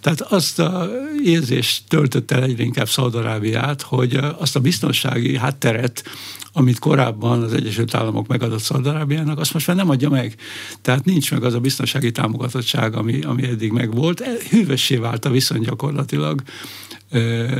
Tehát 0.00 0.20
azt 0.20 0.58
a 0.58 0.90
érzés 1.38 1.82
töltött 1.88 2.30
el 2.30 2.42
egyre 2.42 2.62
inkább 2.62 2.88
Szaudarábiát, 2.88 3.82
hogy 3.82 4.18
azt 4.38 4.56
a 4.56 4.60
biztonsági 4.60 5.36
hátteret, 5.36 6.04
amit 6.52 6.78
korábban 6.78 7.42
az 7.42 7.52
Egyesült 7.52 7.94
Államok 7.94 8.26
megadott 8.26 8.60
Szaudarábiának, 8.60 9.38
azt 9.38 9.52
most 9.52 9.66
már 9.66 9.76
nem 9.76 9.90
adja 9.90 10.08
meg. 10.08 10.34
Tehát 10.82 11.04
nincs 11.04 11.30
meg 11.30 11.44
az 11.44 11.54
a 11.54 11.60
biztonsági 11.60 12.10
támogatottság, 12.10 12.94
ami, 12.94 13.20
ami 13.20 13.42
eddig 13.46 13.72
megvolt. 13.72 14.20
E, 14.20 14.32
hűvössé 14.50 14.96
vált 14.96 15.24
a 15.24 15.30
viszony 15.30 15.60
gyakorlatilag 15.60 16.42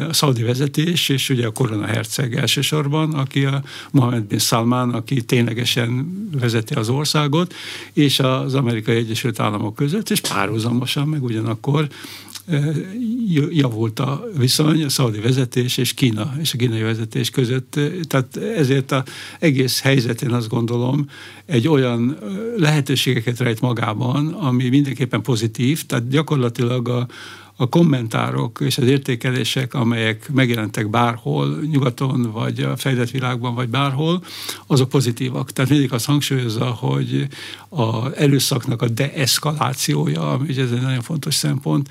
a 0.09 0.12
szaudi 0.12 0.43
vezetés, 0.43 1.09
és 1.09 1.31
ugye 1.31 1.47
a 1.47 1.51
korona 1.51 1.87
herceg 1.87 2.37
elsősorban, 2.37 3.12
aki 3.14 3.45
a 3.45 3.62
Mohammed 3.91 4.22
bin 4.22 4.39
Salman, 4.39 4.91
aki 4.91 5.22
ténylegesen 5.22 6.07
vezeti 6.41 6.74
az 6.74 6.89
országot, 6.89 7.55
és 7.93 8.18
az 8.18 8.55
Amerikai 8.55 8.97
Egyesült 8.97 9.41
Államok 9.41 9.74
között, 9.74 10.11
és 10.11 10.20
párhuzamosan 10.20 11.09
meg 11.09 11.22
ugyanakkor 11.22 11.89
javult 13.51 13.99
a 13.99 14.24
viszony 14.36 14.84
a 14.84 14.88
szaudi 14.88 15.20
vezetés 15.20 15.76
és 15.76 15.94
Kína 15.94 16.34
és 16.40 16.55
a 16.55 16.57
kínai 16.57 16.82
vezetés 16.82 17.30
között. 17.30 17.80
Tehát 18.03 18.36
ezért 18.36 18.92
az 18.92 19.03
egész 19.38 19.80
helyzetén 19.80 20.32
azt 20.32 20.49
gondolom 20.49 21.09
egy 21.46 21.68
olyan 21.68 22.18
lehetőségeket 22.57 23.38
rejt 23.38 23.61
magában, 23.61 24.28
ami 24.28 24.68
mindenképpen 24.68 25.22
pozitív, 25.22 25.86
tehát 25.86 26.09
gyakorlatilag 26.09 26.88
a, 26.88 27.07
a 27.61 27.68
kommentárok 27.68 28.61
és 28.61 28.78
az 28.78 28.84
értékelések, 28.84 29.74
amelyek 29.74 30.30
megjelentek 30.32 30.90
bárhol, 30.90 31.61
nyugaton, 31.70 32.30
vagy 32.32 32.61
a 32.61 32.76
fejlett 32.76 33.11
világban, 33.11 33.54
vagy 33.54 33.68
bárhol, 33.68 34.22
azok 34.66 34.88
pozitívak. 34.88 35.52
Tehát 35.52 35.70
mindig 35.70 35.92
azt 35.92 36.06
hangsúlyozza, 36.06 36.64
hogy 36.64 37.26
az 37.68 38.12
erőszaknak 38.16 38.82
a 38.82 38.88
deeszkalációja, 38.88 40.32
ami 40.32 40.48
ez 40.48 40.70
egy 40.70 40.80
nagyon 40.80 41.02
fontos 41.02 41.34
szempont, 41.34 41.88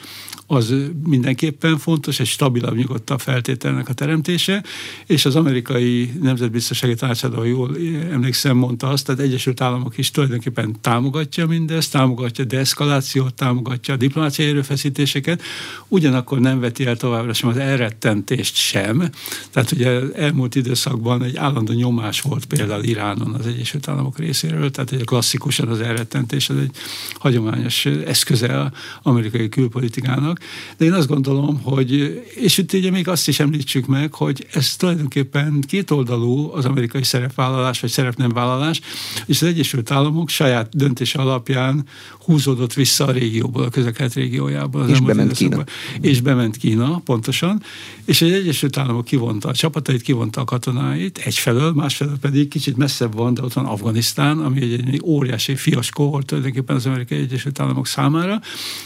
az 0.50 0.74
mindenképpen 1.04 1.78
fontos, 1.78 2.20
egy 2.20 2.28
stabilabb, 2.28 2.76
nyugodtabb 2.76 3.20
feltételnek 3.20 3.90
a 3.90 3.94
teremtése, 3.94 4.64
és 5.06 5.26
az 5.26 5.36
amerikai 5.36 6.12
nemzetbiztonsági 6.22 6.96
tanácsadó, 6.96 7.44
jól 7.44 7.78
emlékszem, 8.12 8.58
mondta 8.58 8.90
azt, 8.90 9.06
tehát 9.06 9.22
Egyesült 9.22 9.62
Államok 9.62 9.98
is 9.98 10.12
tulajdonképpen 10.12 10.76
támogatja 10.82 11.46
mindezt, 11.48 11.92
támogatja 11.92 12.44
a 12.44 12.48
deeszkalációt, 12.48 13.34
támogatja 13.34 13.94
a 13.94 13.98
diplomáciai 13.98 14.50
erőfeszítéseket, 14.50 15.42
ugyanakkor 15.88 16.40
nem 16.40 16.60
veti 16.60 16.86
el 16.86 16.98
továbbra 16.98 17.34
sem 17.34 17.50
az 17.50 17.58
elrettentést 17.58 18.56
sem. 18.56 19.10
Tehát 19.52 19.72
ugye 19.72 20.00
elmúlt 20.14 20.56
időszakban 20.56 21.24
egy 21.24 21.36
állandó 21.36 21.74
nyomás 21.74 22.22
volt 22.22 22.46
például 22.46 22.84
Iránon 22.84 23.34
az 23.34 23.48
Egyesült 23.48 23.88
Államok 23.88 24.18
részéről, 24.18 24.72
tehát 24.72 24.92
egy 24.92 25.04
klasszikusan 25.04 25.68
az 25.68 25.82
elrettentés 25.82 26.50
az 26.50 26.58
egy 26.58 26.72
hagyományos 27.14 27.86
eszköze 27.86 28.60
az 28.62 28.72
amerikai 29.02 29.50
külpolitikának. 29.50 30.40
De 30.78 30.86
én 30.86 30.94
azt 30.94 31.08
gondolom, 31.08 31.62
hogy, 31.62 32.24
és 32.36 32.58
itt 32.58 32.74
ugye 32.74 32.92
még 32.92 33.08
azt 33.08 33.28
is 33.28 33.40
említsük 33.40 33.86
meg, 33.86 34.14
hogy 34.14 34.48
ez 34.52 34.76
tulajdonképpen 34.76 35.64
kétoldalú 35.68 36.52
az 36.54 36.66
amerikai 36.66 37.04
szerepvállalás, 37.04 37.80
vagy 37.80 37.90
szerepnemvállalás, 37.90 38.82
és 39.26 39.42
az 39.42 39.48
Egyesült 39.48 39.92
Államok 39.92 40.30
saját 40.30 40.76
döntése 40.76 41.20
alapján 41.20 41.86
húzódott 42.20 42.74
vissza 42.74 43.06
a 43.06 43.12
régióból, 43.12 43.64
a 43.64 43.70
közel 43.70 43.94
régiójából. 44.14 44.82
Az 44.82 44.90
és 44.90 45.00
bement 45.00 45.32
Kína. 45.50 45.64
És 46.02 46.22
bement 46.22 46.58
Kína, 46.58 47.02
pontosan. 47.06 47.64
És 48.06 48.22
az 48.22 48.32
Egyesült 48.32 48.78
Államok 48.78 49.06
kivonta 49.06 49.48
a 49.48 49.54
csapatait, 49.54 50.02
kivonta 50.02 50.42
a 50.42 50.44
katonáit 50.44 51.18
egyfelől, 51.18 51.74
másfelől 51.74 52.18
pedig 52.18 52.48
kicsit 52.48 52.78
messzebb 52.78 53.14
van, 53.14 53.34
de 53.34 53.42
ott 53.42 53.54
van 53.54 53.66
Afganisztán, 53.66 54.40
ami 54.40 54.62
egy, 54.62 54.74
egy 54.74 55.02
óriási 55.04 55.56
fiaskó 55.56 56.10
volt 56.10 56.26
tulajdonképpen 56.26 56.76
az 56.76 56.86
Amerikai 56.86 57.18
Egyesült 57.18 57.60
Államok 57.60 57.88
számára. 57.88 58.42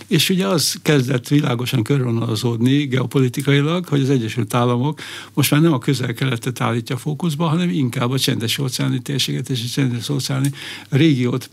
És 0.08 0.30
ugye 0.30 0.48
az 0.48 0.76
kezdett 0.82 1.28
világosan 1.28 1.84
körvonalazódni 1.84 2.86
geopolitikailag, 2.86 3.86
hogy 3.86 4.02
az 4.02 4.10
Egyesült 4.10 4.54
Államok 4.54 5.00
most 5.34 5.52
már 5.52 5.62
nem 5.62 5.74
a 5.74 5.78
közel-keletet 5.78 6.62
állítja 6.62 6.98
fókuszba, 6.98 7.48
hanem 7.48 7.70
inkább 7.70 8.12
a 8.12 8.20
csendes 8.20 8.58
óceáni 8.58 9.02
térséget 9.02 9.50
és 9.50 9.64
a 9.64 9.70
csendes 9.74 10.10
óceáni 10.10 10.52
régiót 10.90 11.50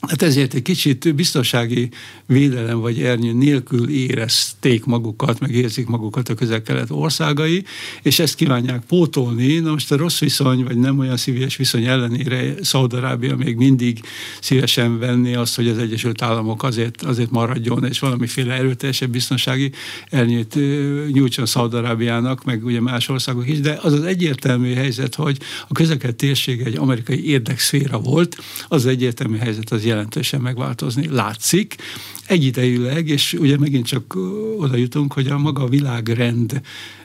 Hát 0.00 0.22
ezért 0.22 0.54
egy 0.54 0.62
kicsit 0.62 1.14
biztonsági 1.14 1.88
védelem 2.26 2.80
vagy 2.80 3.02
ernyő 3.02 3.32
nélkül 3.32 3.90
érezték 3.90 4.84
magukat, 4.84 5.40
meg 5.40 5.50
érzik 5.50 5.86
magukat 5.86 6.28
a 6.28 6.34
közel-kelet 6.34 6.90
országai, 6.90 7.64
és 8.02 8.18
ezt 8.18 8.34
kívánják 8.34 8.82
pótolni. 8.86 9.58
Na 9.58 9.70
most 9.70 9.92
a 9.92 9.96
rossz 9.96 10.18
viszony, 10.18 10.64
vagy 10.64 10.76
nem 10.76 10.98
olyan 10.98 11.16
szíves 11.16 11.56
viszony 11.56 11.84
ellenére 11.84 12.54
Szaudarábia 12.64 13.36
még 13.36 13.56
mindig 13.56 14.00
szívesen 14.40 14.98
venni 14.98 15.34
azt, 15.34 15.56
hogy 15.56 15.68
az 15.68 15.78
Egyesült 15.78 16.22
Államok 16.22 16.62
azért, 16.62 17.02
azért 17.02 17.30
maradjon, 17.30 17.84
és 17.84 17.98
valamiféle 17.98 18.54
erőteljesebb 18.54 19.10
biztonsági 19.10 19.72
ernyőt 20.10 20.54
nyújtson 21.12 21.46
Szaudarábiának, 21.46 22.44
meg 22.44 22.64
ugye 22.64 22.80
más 22.80 23.08
országok 23.08 23.48
is, 23.48 23.60
de 23.60 23.78
az 23.82 23.92
az 23.92 24.02
egyértelmű 24.02 24.74
helyzet, 24.74 25.14
hogy 25.14 25.38
a 25.68 25.72
közel 25.72 26.12
térség 26.16 26.60
egy 26.60 26.76
amerikai 26.76 27.28
érdekszféra 27.28 27.98
volt, 27.98 28.36
az, 28.68 28.84
az 28.84 28.86
egyértelmű 28.86 29.36
helyzet 29.36 29.70
az 29.70 29.86
jelentősen 29.88 30.40
megváltozni 30.40 31.08
látszik. 31.08 31.76
Egyidejűleg, 32.26 33.08
és 33.08 33.32
ugye 33.32 33.58
megint 33.58 33.86
csak 33.86 34.14
oda 34.58 34.76
jutunk, 34.76 35.12
hogy 35.12 35.26
a 35.26 35.38
maga 35.38 35.68
világrend 35.68 36.60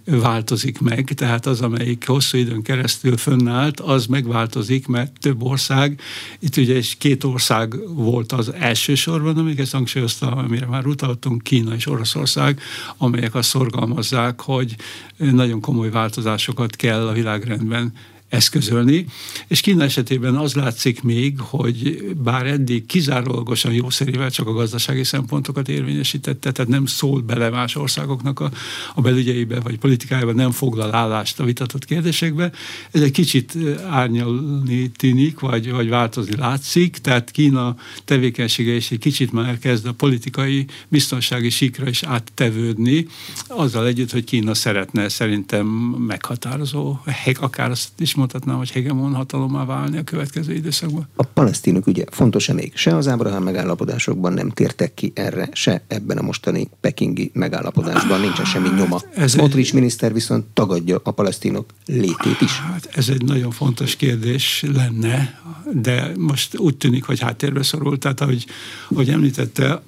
változik 0.06 0.80
meg, 0.80 1.04
tehát 1.16 1.46
az, 1.46 1.62
amelyik 1.62 2.08
hosszú 2.08 2.38
időn 2.38 2.62
keresztül 2.62 3.18
fönnállt, 3.18 3.80
az 3.80 4.06
megváltozik, 4.06 4.88
mert 4.88 5.20
több 5.20 5.44
ország, 5.44 6.00
itt 6.40 6.58
ugye 6.58 6.78
is 6.78 6.96
két 7.00 7.24
ország 7.24 7.76
volt 7.88 8.32
az 8.32 8.54
elsősorban, 8.54 9.38
amik 9.38 9.60
ezt 9.60 9.72
hangsúlyozta, 9.72 10.32
amire 10.32 10.66
már 10.66 10.86
utaltunk, 10.86 11.44
Kína 11.44 11.76
és 11.76 11.88
Oroszország, 11.88 12.62
amelyek 12.98 13.36
azt 13.36 13.50
szorgalmazzák, 13.50 14.42
hogy 14.42 14.76
nagyon 15.18 15.62
komoly 15.62 15.90
változásokat 15.90 16.76
kell 16.76 17.08
a 17.08 17.14
világrendben 17.14 17.94
eszközölni, 18.34 19.06
és 19.48 19.62
Kína 19.62 19.84
esetében 19.84 20.36
az 20.36 20.54
látszik 20.54 21.04
még, 21.04 21.40
hogy 21.40 22.08
bár 22.24 22.46
eddig 22.46 22.86
kizárólagosan 22.86 23.74
jószerével 23.74 24.32
csak 24.32 24.48
a 24.48 24.54
gazdasági 24.54 25.04
szempontokat 25.04 25.70
érvényesítette, 25.70 26.52
tehát 26.52 26.72
nem 26.72 26.86
szól 26.86 27.22
bele 27.22 27.50
más 27.50 27.76
országoknak 27.76 28.40
a, 28.40 28.52
a 28.96 29.02
belügyeibe 29.02 29.60
vagy 29.60 29.78
politikájába, 29.78 30.32
nem 30.32 30.52
foglal 30.52 30.96
állást 30.96 31.40
a 31.40 31.44
vitatott 31.44 31.86
kérdésekbe, 31.86 32.52
ez 32.92 33.02
egy 33.02 33.12
kicsit 33.12 33.58
árnyalni 33.90 34.92
tűnik, 34.92 35.40
vagy, 35.40 35.72
vagy 35.72 35.90
változni 35.90 36.36
látszik, 36.36 36.98
tehát 36.98 37.32
Kína 37.32 37.76
tevékenysége 38.06 38.72
is 38.72 38.92
egy 38.92 39.00
kicsit 39.00 39.32
már 39.32 39.60
kezd 39.60 39.86
a 39.86 39.92
politikai 39.94 40.66
biztonsági 40.88 41.50
síkra 41.50 41.90
is 41.90 42.04
áttevődni, 42.04 43.08
azzal 43.48 43.88
együtt, 43.88 44.12
hogy 44.12 44.24
Kína 44.24 44.54
szeretne 44.54 45.10
szerintem 45.10 45.66
meghatározó, 46.08 46.98
akár 47.40 47.72
azt 47.72 47.90
is 48.00 48.16
mondhatnám, 48.24 48.58
hogy 48.58 48.72
hegemon 48.72 49.14
hatalommal 49.14 49.66
válni 49.66 49.98
a 49.98 50.04
következő 50.04 50.54
időszakban. 50.54 51.08
A 51.16 51.24
palesztinok 51.24 51.88
ugye 51.88 52.04
fontos-e 52.12 52.54
még? 52.54 52.72
Se 52.76 52.96
az 52.96 53.08
Ábrahám 53.08 53.44
megállapodásokban 53.44 54.34
nem 54.34 54.50
tértek 54.50 54.94
ki 54.94 55.12
erre, 55.16 55.50
se 55.52 55.84
ebben 55.88 56.18
a 56.18 56.22
mostani 56.22 56.70
pekingi 56.82 57.32
megállapodásban 57.34 58.20
nincsen 58.20 58.46
semmi 58.46 58.70
nyoma. 58.78 59.02
Ez 59.16 59.32
Smotrich 59.32 59.68
egy... 59.68 59.74
miniszter 59.74 60.14
viszont 60.14 60.46
tagadja 60.46 61.00
a 61.04 61.12
palesztinok 61.12 61.66
létét 61.86 62.42
is. 62.42 62.60
Hát 62.60 62.90
ez 62.96 63.10
egy 63.10 63.24
nagyon 63.24 63.52
fontos 63.52 63.96
kérdés 63.96 64.66
lenne, 64.74 65.42
de 65.72 66.12
most 66.18 66.58
úgy 66.58 66.78
tűnik, 66.78 67.04
hogy 67.04 67.20
háttérbe 67.20 67.64
szorult. 67.64 68.00
Tehát 68.00 68.22
ahogy, 68.22 68.46
ahogy 68.90 69.10
említette, 69.10 69.82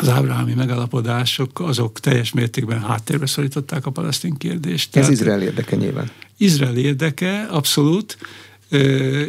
az 0.00 0.08
ábrahámi 0.08 0.54
megállapodások 0.54 1.60
azok 1.60 2.00
teljes 2.00 2.32
mértékben 2.32 2.80
háttérbe 2.80 3.26
szorították 3.26 3.86
a 3.86 3.90
palesztin 3.90 4.36
kérdést. 4.36 4.96
Ez 4.96 5.08
Izrael 5.08 5.42
érdeke 5.42 5.76
nyilván. 5.76 6.10
Izrael 6.36 6.76
érdeke, 6.76 7.46
abszolút. 7.50 8.18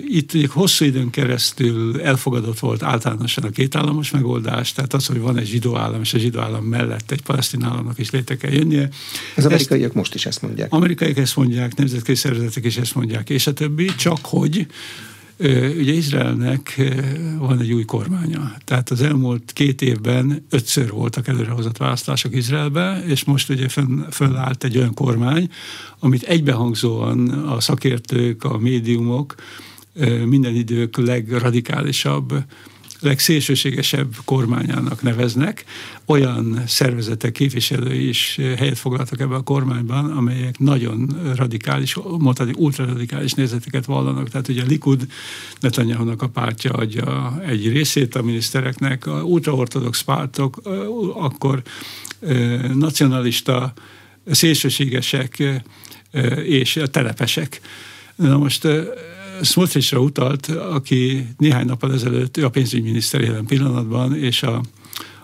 Itt 0.07 0.33
ugye 0.33 0.47
hosszú 0.49 0.85
időn 0.85 1.09
keresztül 1.09 2.01
elfogadott 2.01 2.59
volt 2.59 2.83
általánosan 2.83 3.43
a 3.43 3.49
kétállamos 3.49 4.11
megoldás, 4.11 4.73
tehát 4.73 4.93
az, 4.93 5.05
hogy 5.05 5.19
van 5.19 5.37
egy 5.37 5.47
zsidó 5.47 5.77
állam, 5.77 6.01
és 6.01 6.13
a 6.13 6.17
zsidó 6.17 6.39
állam 6.39 6.63
mellett 6.63 7.11
egy 7.11 7.21
palesztin 7.21 7.63
államnak 7.63 7.97
is 7.97 8.09
létre 8.09 8.37
kell 8.37 8.51
jönnie. 8.51 8.89
Az 9.35 9.45
amerikaiak 9.45 9.85
ezt, 9.85 9.93
most 9.93 10.15
is 10.15 10.25
ezt 10.25 10.41
mondják. 10.41 10.73
Amerikaiak 10.73 11.17
ezt 11.17 11.35
mondják, 11.35 11.75
nemzetközi 11.75 12.19
szervezetek 12.19 12.65
is 12.65 12.77
ezt 12.77 12.95
mondják, 12.95 13.29
és 13.29 13.47
a 13.47 13.53
többi, 13.53 13.95
csak 13.95 14.19
hogy 14.21 14.67
Ugye 15.77 15.93
Izraelnek 15.93 16.81
van 17.37 17.59
egy 17.59 17.73
új 17.73 17.85
kormánya. 17.85 18.53
Tehát 18.65 18.89
az 18.89 19.01
elmúlt 19.01 19.51
két 19.53 19.81
évben 19.81 20.45
ötször 20.49 20.91
voltak 20.91 21.27
előrehozott 21.27 21.77
választások 21.77 22.35
Izraelbe, 22.35 23.03
és 23.07 23.23
most 23.23 23.49
ugye 23.49 23.69
fönn, 23.69 24.01
fönnállt 24.09 24.63
egy 24.63 24.77
olyan 24.77 24.93
kormány, 24.93 25.49
amit 25.99 26.23
egybehangzóan 26.23 27.29
a 27.29 27.59
szakértők, 27.59 28.43
a 28.43 28.57
médiumok, 28.57 29.35
minden 30.25 30.55
idők 30.55 30.97
legradikálisabb 30.97 32.33
legszélsőségesebb 33.01 34.15
kormányának 34.25 35.01
neveznek. 35.01 35.65
Olyan 36.05 36.63
szervezetek 36.67 37.31
képviselői 37.31 38.07
is 38.07 38.39
helyet 38.57 38.77
foglaltak 38.77 39.19
ebben 39.19 39.37
a 39.37 39.43
kormányban, 39.43 40.11
amelyek 40.11 40.59
nagyon 40.59 41.19
radikális, 41.35 41.97
mondhatni 42.17 42.53
ultraradikális 42.57 43.33
nézeteket 43.33 43.85
vallanak. 43.85 44.29
Tehát 44.29 44.47
ugye 44.47 44.61
a 44.61 44.65
Likud 44.65 45.07
netanyahu 45.59 46.13
a 46.17 46.27
pártja 46.27 46.71
adja 46.71 47.39
egy 47.45 47.71
részét 47.71 48.15
a 48.15 48.21
minisztereknek, 48.21 49.05
a 49.05 49.21
ultraortodox 49.23 50.01
pártok, 50.01 50.61
akkor 51.13 51.61
nacionalista, 52.73 53.73
szélsőségesek 54.25 55.43
és 56.43 56.79
telepesek. 56.91 57.61
Na 58.15 58.37
most 58.37 58.67
Smotrichra 59.41 59.99
utalt, 59.99 60.47
aki 60.47 61.27
néhány 61.37 61.65
nappal 61.65 61.93
ezelőtt, 61.93 62.37
ő 62.37 62.45
a 62.45 62.49
pénzügyminiszter 62.49 63.21
jelen 63.21 63.45
pillanatban, 63.45 64.15
és 64.15 64.43
a, 64.43 64.61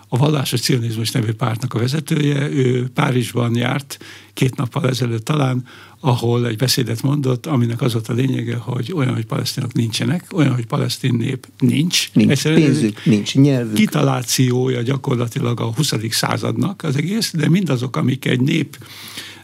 a 0.08 0.16
vallásos 0.16 0.60
cionizmus 0.60 1.10
nevű 1.10 1.32
pártnak 1.32 1.74
a 1.74 1.78
vezetője, 1.78 2.50
ő 2.50 2.88
Párizsban 2.94 3.56
járt 3.56 3.98
két 4.32 4.56
nappal 4.56 4.88
ezelőtt 4.88 5.24
talán, 5.24 5.64
ahol 6.00 6.46
egy 6.46 6.56
beszédet 6.56 7.02
mondott, 7.02 7.46
aminek 7.46 7.80
az 7.80 7.92
volt 7.92 8.08
a 8.08 8.12
lényege, 8.12 8.56
hogy 8.56 8.92
olyan, 8.92 9.14
hogy 9.14 9.26
palesztinok 9.26 9.72
nincsenek, 9.72 10.24
olyan, 10.32 10.54
hogy 10.54 10.66
palesztin 10.66 11.14
nép 11.14 11.46
nincs. 11.58 12.10
Nincs 12.12 12.30
Egyszerűen 12.30 12.62
pénzük, 12.62 13.04
nincs 13.04 13.34
nyelvük. 13.34 13.74
Kitalációja 13.74 14.82
gyakorlatilag 14.82 15.60
a 15.60 15.72
20. 15.74 15.92
századnak 16.10 16.82
az 16.82 16.96
egész, 16.96 17.32
de 17.34 17.48
mindazok, 17.48 17.96
amik 17.96 18.24
egy 18.24 18.40
nép 18.40 18.78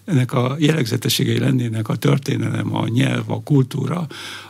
ennek 0.05 0.33
a 0.33 0.57
jellegzetességei 0.59 1.39
lennének 1.39 1.89
a 1.89 1.97
történelem, 1.97 2.75
a 2.75 2.89
nyelv, 2.89 3.31
a 3.31 3.43
kultúra, 3.43 4.07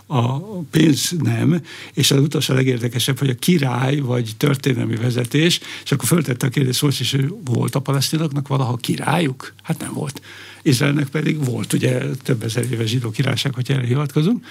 a 0.07 0.39
pénz 0.71 1.15
nem, 1.23 1.61
és 1.93 2.11
az 2.11 2.21
utolsó 2.21 2.55
legérdekesebb, 2.55 3.19
hogy 3.19 3.29
a 3.29 3.35
király 3.35 3.97
vagy 3.97 4.33
történelmi 4.37 4.97
vezetés, 4.97 5.61
és 5.85 5.93
akkor 5.93 6.09
föltette 6.09 6.47
a 6.47 6.51
kérdést, 6.51 6.81
hogy 6.81 7.35
volt 7.45 7.75
a 7.75 7.81
palesztinoknak 7.81 8.49
valaha 8.49 8.77
királyuk? 8.77 9.55
Hát 9.63 9.79
nem 9.79 9.93
volt. 9.93 10.21
Izraelnek 10.67 11.09
pedig 11.09 11.45
volt 11.45 11.73
ugye 11.73 12.01
több 12.23 12.43
ezer 12.43 12.65
éves 12.73 12.89
zsidó 12.89 13.11
királyság, 13.11 13.55
hogy 13.55 13.71
erre 13.71 13.87
hivatkozunk, 13.87 14.45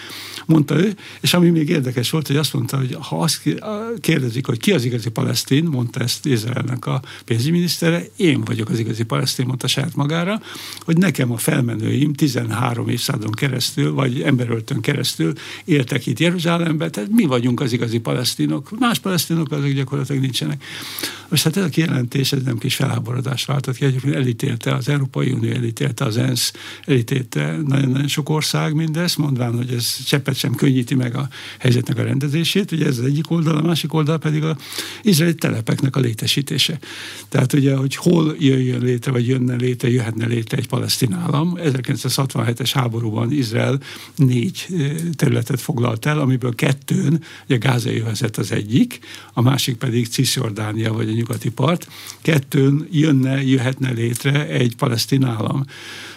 mondta 0.45 0.75
ő, 0.75 0.93
és 1.21 1.33
ami 1.33 1.49
még 1.49 1.69
érdekes 1.69 2.09
volt, 2.09 2.27
hogy 2.27 2.35
azt 2.35 2.53
mondta, 2.53 2.77
hogy 2.77 2.97
ha 2.99 3.19
azt 3.19 3.41
kérdezik, 3.99 4.45
hogy 4.45 4.59
ki 4.59 4.71
az 4.71 4.85
igazi 4.85 5.09
palesztin, 5.09 5.63
mondta 5.63 5.99
ezt 5.99 6.25
Izraelnek 6.25 6.85
a 6.85 7.01
pénzügyminisztere, 7.25 8.03
én 8.15 8.41
vagyok 8.41 8.69
az 8.69 8.79
igazi 8.79 9.03
palesztin, 9.03 9.45
mondta 9.45 9.67
saját 9.67 9.95
magára, 9.95 10.41
hogy 10.85 10.97
nekem 10.97 11.31
a 11.31 11.37
felmenőim 11.37 12.13
13 12.13 12.89
évszázadon 12.89 13.31
keresztül, 13.31 13.93
vagy 13.93 14.21
emberöltön 14.21 14.81
keresztül 14.81 15.33
éltek 15.65 16.05
itt 16.05 16.19
Jeruzsálembe, 16.19 16.89
tehát 16.89 17.09
mi 17.11 17.25
vagyunk 17.25 17.59
az 17.59 17.73
igazi 17.73 17.99
palesztinok, 17.99 18.79
más 18.79 18.99
palesztinok 18.99 19.51
azok 19.51 19.69
gyakorlatilag 19.69 20.21
nincsenek. 20.21 20.63
Most 21.27 21.43
hát 21.43 21.57
ez 21.57 21.63
a 21.63 21.69
kijelentés, 21.69 22.31
ez 22.31 22.43
nem 22.43 22.57
kis 22.57 22.75
felháborodás 22.75 23.45
váltott 23.45 23.75
ki, 23.75 23.85
egyébként 23.85 24.15
elítélte, 24.15 24.75
az 24.75 24.89
Európai 24.89 25.31
Unió 25.31 25.51
elítélte, 25.51 26.02
az 26.03 26.17
ENSZ 26.17 26.53
elítélte 26.85 27.57
nagyon-nagyon 27.65 28.07
sok 28.07 28.29
ország 28.29 28.73
mindezt, 28.73 29.17
mondván, 29.17 29.55
hogy 29.55 29.73
ez 29.73 29.97
cseppet 30.05 30.35
sem 30.35 30.55
könnyíti 30.55 30.95
meg 30.95 31.15
a 31.15 31.29
helyzetnek 31.59 31.97
a 31.97 32.03
rendezését, 32.03 32.71
ugye 32.71 32.85
ez 32.85 32.97
az 32.97 33.05
egyik 33.05 33.31
oldal, 33.31 33.57
a 33.57 33.61
másik 33.61 33.93
oldal 33.93 34.17
pedig 34.17 34.43
az 34.43 34.55
izraeli 35.01 35.35
telepeknek 35.35 35.95
a 35.95 35.99
létesítése. 35.99 36.79
Tehát 37.29 37.53
ugye, 37.53 37.75
hogy 37.75 37.95
hol 37.95 38.35
jöjjön 38.39 38.81
létre, 38.81 39.11
vagy 39.11 39.27
jönne 39.27 39.55
létre, 39.55 39.89
jöhetne 39.89 40.25
létre 40.25 40.57
egy 40.57 40.67
palesztin 40.67 41.13
állam. 41.13 41.53
1967-es 41.57 42.71
háborúban 42.73 43.31
Izrael 43.31 43.79
négy 44.15 44.65
eh, 44.69 44.91
területet 45.15 45.61
foglalt 45.61 46.05
el, 46.05 46.19
amiből 46.19 46.55
kettőn, 46.55 47.21
ugye 47.45 47.57
Gázai 47.57 47.99
övezet 47.99 48.37
az 48.37 48.51
egyik, 48.51 48.99
a 49.33 49.41
másik 49.41 49.75
pedig 49.75 50.07
Cisjordánia, 50.07 50.93
vagy 50.93 51.09
a 51.09 51.13
nyugati 51.13 51.49
part, 51.49 51.87
kettőn 52.21 52.87
jönne, 52.91 53.43
jöhetne 53.43 53.91
létre 53.91 54.47
egy 54.47 54.75
palesztin 54.75 55.23
állam. 55.23 55.65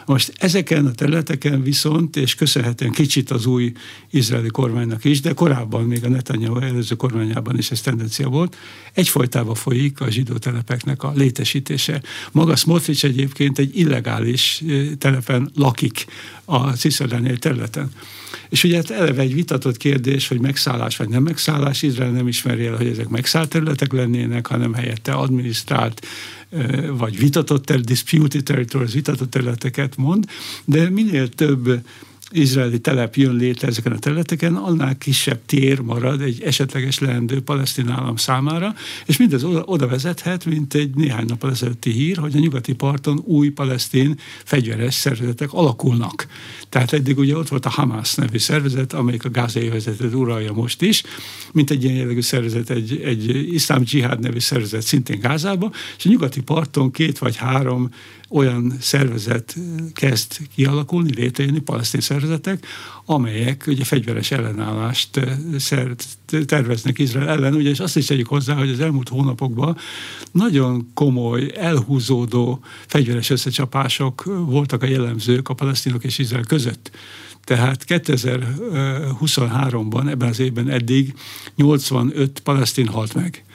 Most 0.06 0.32
ezeken 0.36 0.86
a 0.86 0.92
területeken 0.92 1.62
viszont, 1.62 2.16
és 2.16 2.34
köszönhetően 2.34 2.90
kicsit 2.90 3.30
az 3.30 3.46
új 3.46 3.72
izraeli 4.10 4.48
kormánynak 4.48 5.04
is, 5.04 5.20
de 5.20 5.32
korábban 5.32 5.84
még 5.84 6.04
a 6.04 6.08
Netanyahu 6.08 6.60
előző 6.60 6.94
kormányában 6.94 7.58
is 7.58 7.70
ez 7.70 7.80
tendencia 7.80 8.28
volt, 8.28 8.56
egyfolytában 8.92 9.54
folyik 9.54 10.00
a 10.00 10.10
zsidó 10.10 10.36
telepeknek 10.36 11.02
a 11.02 11.12
létesítése. 11.14 12.02
Maga 12.32 12.56
Smotrich 12.56 13.04
egyébként 13.04 13.58
egy 13.58 13.78
illegális 13.78 14.62
telepen 14.98 15.50
lakik 15.54 16.06
a 16.44 16.70
cisziordániai 16.70 17.38
területen. 17.38 17.90
És 18.48 18.64
ugye 18.64 18.76
hát 18.76 18.90
eleve 18.90 19.22
egy 19.22 19.34
vitatott 19.34 19.76
kérdés, 19.76 20.28
hogy 20.28 20.40
megszállás 20.40 20.96
vagy 20.96 21.08
nem 21.08 21.22
megszállás, 21.22 21.82
Izrael 21.82 22.10
nem 22.10 22.28
ismeri 22.28 22.66
el, 22.66 22.76
hogy 22.76 22.86
ezek 22.86 23.08
megszállt 23.08 23.48
területek 23.48 23.92
lennének, 23.92 24.46
hanem 24.46 24.74
helyette 24.74 25.12
adminisztrált 25.12 26.06
vagy 26.96 27.18
vitatott, 27.18 27.72
disputed 27.72 28.42
territories, 28.42 28.92
vitatott 28.92 29.30
területeket 29.30 29.96
mond, 29.96 30.24
de 30.64 30.90
minél 30.90 31.28
több 31.28 31.80
izraeli 32.30 32.78
telep 32.78 33.16
jön 33.16 33.34
létre 33.34 33.68
ezeken 33.68 33.92
a 33.92 33.98
területeken, 33.98 34.54
annál 34.54 34.98
kisebb 34.98 35.38
tér 35.46 35.80
marad 35.80 36.20
egy 36.20 36.42
esetleges 36.42 36.98
leendő 36.98 37.40
palesztin 37.42 37.88
állam 37.88 38.16
számára, 38.16 38.74
és 39.06 39.16
mindez 39.16 39.44
oda, 39.44 39.62
oda 39.66 39.86
vezethet, 39.86 40.44
mint 40.44 40.74
egy 40.74 40.94
néhány 40.94 41.24
nap 41.26 41.44
ezelőtti 41.44 41.90
hír, 41.90 42.16
hogy 42.16 42.36
a 42.36 42.38
nyugati 42.38 42.72
parton 42.72 43.18
új 43.24 43.48
palesztin 43.48 44.18
fegyveres 44.44 44.94
szervezetek 44.94 45.52
alakulnak. 45.52 46.26
Tehát 46.68 46.92
eddig 46.92 47.18
ugye 47.18 47.36
ott 47.36 47.48
volt 47.48 47.66
a 47.66 47.70
Hamas 47.70 48.14
nevű 48.14 48.38
szervezet, 48.38 48.92
amelyik 48.92 49.24
a 49.24 49.30
gázai 49.30 49.68
vezetet 49.68 50.14
uralja 50.14 50.52
most 50.52 50.82
is, 50.82 51.02
mint 51.52 51.70
egy 51.70 51.84
ilyen 51.84 51.96
jellegű 51.96 52.20
szervezet, 52.20 52.70
egy, 52.70 53.00
egy 53.04 53.52
iszlám 53.52 53.82
dzsihád 53.82 54.20
nevű 54.20 54.38
szervezet 54.38 54.82
szintén 54.82 55.20
Gázába, 55.20 55.70
és 55.96 56.06
a 56.06 56.08
nyugati 56.08 56.40
parton 56.40 56.90
két 56.90 57.18
vagy 57.18 57.36
három 57.36 57.90
olyan 58.28 58.76
szervezet 58.80 59.56
kezd 59.92 60.36
kialakulni, 60.54 61.14
létrejönni, 61.14 61.58
palesztin 61.58 62.00
szervezetek, 62.00 62.66
amelyek 63.04 63.64
ugye 63.66 63.84
fegyveres 63.84 64.30
ellenállást 64.30 65.20
terveznek 66.46 66.98
Izrael 66.98 67.28
ellen, 67.28 67.54
ugye, 67.54 67.70
és 67.70 67.80
azt 67.80 67.96
is 67.96 68.06
tegyük 68.06 68.28
hozzá, 68.28 68.54
hogy 68.54 68.70
az 68.70 68.80
elmúlt 68.80 69.08
hónapokban 69.08 69.76
nagyon 70.32 70.90
komoly, 70.94 71.52
elhúzódó 71.56 72.60
fegyveres 72.86 73.30
összecsapások 73.30 74.24
voltak 74.24 74.82
a 74.82 74.86
jellemzők 74.86 75.48
a 75.48 75.54
palesztinok 75.54 76.04
és 76.04 76.18
Izrael 76.18 76.44
között. 76.44 76.90
Tehát 77.44 77.84
2023-ban, 77.88 80.10
ebben 80.10 80.28
az 80.28 80.38
évben 80.38 80.68
eddig 80.68 81.14
85 81.56 82.40
palesztin 82.40 82.86
halt 82.86 83.14
meg. 83.14 83.45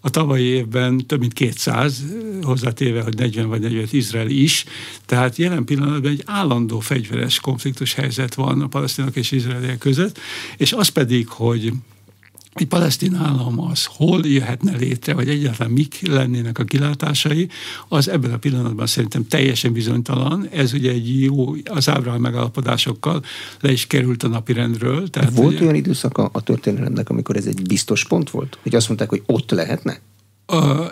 A 0.00 0.10
tavalyi 0.10 0.44
évben 0.44 1.06
több 1.06 1.20
mint 1.20 1.32
200, 1.32 2.04
hozzátéve, 2.42 3.02
hogy 3.02 3.16
40 3.16 3.48
vagy 3.48 3.60
45 3.60 3.92
Izrael 3.92 4.28
is, 4.28 4.64
tehát 5.06 5.36
jelen 5.36 5.64
pillanatban 5.64 6.10
egy 6.10 6.22
állandó 6.26 6.80
fegyveres 6.80 7.40
konfliktus 7.40 7.94
helyzet 7.94 8.34
van 8.34 8.60
a 8.60 8.66
palesztinok 8.66 9.16
és 9.16 9.30
izraeliek 9.30 9.78
között, 9.78 10.18
és 10.56 10.72
az 10.72 10.88
pedig, 10.88 11.28
hogy 11.28 11.72
egy 12.52 12.66
palesztin 12.66 13.14
állam 13.14 13.60
az 13.60 13.84
hol 13.84 14.26
jöhetne 14.26 14.76
létre, 14.76 15.14
vagy 15.14 15.28
egyáltalán 15.28 15.72
mik 15.72 16.06
lennének 16.06 16.58
a 16.58 16.64
kilátásai, 16.64 17.48
az 17.88 18.08
ebben 18.08 18.32
a 18.32 18.36
pillanatban 18.36 18.86
szerintem 18.86 19.26
teljesen 19.26 19.72
bizonytalan. 19.72 20.48
Ez 20.52 20.72
ugye 20.72 20.90
egy 20.90 21.22
jó, 21.22 21.54
az 21.64 21.88
Ábrahám 21.88 22.20
megállapodásokkal 22.20 23.24
le 23.60 23.72
is 23.72 23.86
került 23.86 24.22
a 24.22 24.28
napirendről. 24.28 25.10
Tehát 25.10 25.34
volt 25.34 25.54
ugye, 25.54 25.62
olyan 25.62 25.74
időszaka 25.74 26.28
a 26.32 26.40
történelemnek, 26.40 27.08
amikor 27.08 27.36
ez 27.36 27.46
egy 27.46 27.62
biztos 27.62 28.04
pont 28.04 28.30
volt? 28.30 28.58
Hogy 28.62 28.74
azt 28.74 28.86
mondták, 28.88 29.08
hogy 29.08 29.22
ott 29.26 29.50
lehetne? 29.50 30.00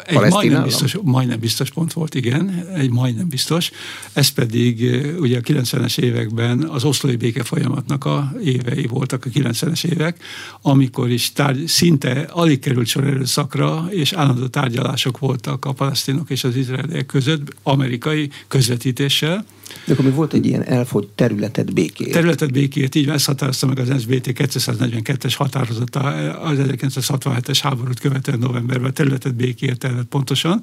Egy 0.06 0.30
majdnem 0.30 0.62
biztos, 0.62 0.96
majdnem 1.02 1.38
biztos 1.38 1.70
pont 1.70 1.92
volt, 1.92 2.14
igen, 2.14 2.68
egy 2.74 2.90
majdnem 2.90 3.28
biztos. 3.28 3.70
Ez 4.12 4.28
pedig 4.28 4.80
ugye 5.20 5.38
a 5.38 5.40
90-es 5.40 5.98
években 5.98 6.62
az 6.62 6.84
oszlói 6.84 7.16
béke 7.16 7.42
folyamatnak 7.42 8.04
a 8.04 8.32
évei 8.44 8.86
voltak 8.86 9.24
a 9.24 9.28
90-es 9.28 9.84
évek, 9.84 10.22
amikor 10.62 11.10
is 11.10 11.32
tárgy, 11.32 11.66
szinte 11.66 12.28
alig 12.32 12.58
került 12.58 12.86
sor 12.86 13.04
erőszakra, 13.04 13.88
és 13.90 14.12
állandó 14.12 14.46
tárgyalások 14.46 15.18
voltak 15.18 15.64
a 15.64 15.72
palesztinok 15.72 16.30
és 16.30 16.44
az 16.44 16.56
izraeliek 16.56 17.06
között, 17.06 17.54
amerikai 17.62 18.30
közvetítéssel. 18.48 19.44
De 19.84 19.92
akkor 19.92 20.04
mi 20.04 20.10
volt 20.10 20.32
egy 20.32 20.46
ilyen 20.46 20.64
elfogy 20.64 21.08
területet 21.14 21.74
békét? 21.74 22.12
Területet 22.12 22.52
békét, 22.52 22.94
így 22.94 23.08
ezt 23.08 23.26
határozta 23.26 23.66
meg 23.66 23.78
az 23.78 24.00
SBT 24.00 24.26
242-es 24.34 25.34
határozata 25.36 26.00
az 26.40 26.58
1967-es 26.60 27.58
háborút 27.62 28.00
követően 28.00 28.38
novemberben 28.38 28.94
területet 28.94 29.34
békért 29.34 29.78
terület 29.78 30.04
pontosan, 30.04 30.62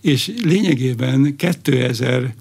és 0.00 0.32
lényegében 0.42 1.36
2000 1.36 2.34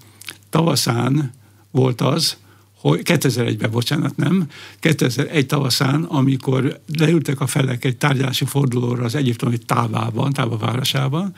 tavaszán 0.49 1.31
volt 1.71 2.01
az, 2.01 2.37
hogy 2.83 3.01
2001-ben, 3.03 3.71
bocsánat, 3.71 4.15
nem, 4.15 4.47
2001 4.79 5.45
tavaszán, 5.45 6.03
amikor 6.03 6.79
leültek 6.97 7.39
a 7.39 7.47
felek 7.47 7.85
egy 7.85 7.97
tárgyalási 7.97 8.45
fordulóra 8.45 9.03
az 9.03 9.15
egyiptomi 9.15 9.57
Távában, 9.57 10.33
Táva 10.33 10.57
városában, 10.57 11.33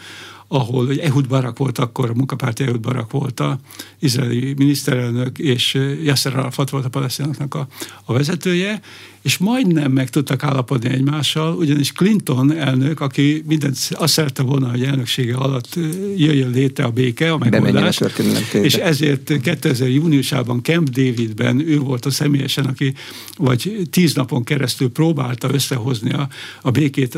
ahol 0.47 0.89
egy 0.89 0.97
Ehud 0.97 1.27
Barak 1.27 1.57
volt 1.57 1.77
akkor, 1.77 2.09
a 2.09 2.13
munkapárti 2.13 2.63
Ehud 2.63 2.79
Barak 2.79 3.11
volt 3.11 3.39
a 3.39 3.59
izraeli 3.99 4.53
miniszterelnök, 4.57 5.39
és 5.39 5.73
Yasser 6.03 6.37
Arafat 6.37 6.69
volt 6.69 6.85
a 6.85 6.89
palesztinoknak 6.89 7.53
a, 7.53 7.67
a 8.05 8.13
vezetője, 8.13 8.81
és 9.25 9.37
majdnem 9.37 9.91
meg 9.91 10.09
tudtak 10.09 10.43
állapodni 10.43 10.89
egymással, 10.89 11.55
ugyanis 11.55 11.91
Clinton 11.91 12.57
elnök, 12.57 12.99
aki 12.99 13.43
mindent 13.47 13.77
azt 13.91 14.13
szerte 14.13 14.43
volna, 14.43 14.69
hogy 14.69 14.83
elnöksége 14.83 15.35
alatt 15.35 15.79
jöjjön 16.15 16.51
létre 16.51 16.83
a 16.83 16.89
béke, 16.89 17.31
a 17.31 17.37
megoldás, 17.37 18.01
a 18.01 18.09
és 18.53 18.73
ezért 18.73 19.41
2000 19.41 19.89
júniusában 19.89 20.63
Camp 20.63 20.89
Davidben 20.89 21.67
ő 21.67 21.79
volt 21.79 22.05
a 22.05 22.09
személyesen, 22.09 22.65
aki 22.65 22.93
vagy 23.37 23.87
tíz 23.89 24.13
napon 24.13 24.43
keresztül 24.43 24.91
próbálta 24.91 25.49
összehozni 25.53 26.13
a, 26.13 26.27
a 26.61 26.71
békét. 26.71 27.17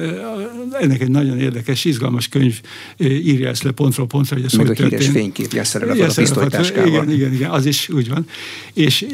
Ennek 0.80 1.02
egy 1.02 1.12
nagyon 1.12 1.40
érdekes, 1.40 1.86
izgalmas 1.86 2.28
könyv 2.28 2.62
írja 2.98 3.50
ezt 3.50 3.64
le 3.64 3.72
pontról 3.72 4.08
pontra, 4.08 4.36
hogy 4.36 4.46
ez 4.46 4.54
Meg 4.54 4.68
hogy 4.68 4.82
a 4.82 4.88
híres 4.88 5.08
fénykép 5.08 5.54
Yasser 5.54 5.90
a 5.90 6.14
pisztolytáskával. 6.16 6.88
Igen, 6.88 7.12
igen, 7.12 7.34
igen, 7.34 7.50
az 7.50 7.66
is 7.66 7.90
úgy 7.90 8.10
van. 8.10 8.26
És 8.74 9.06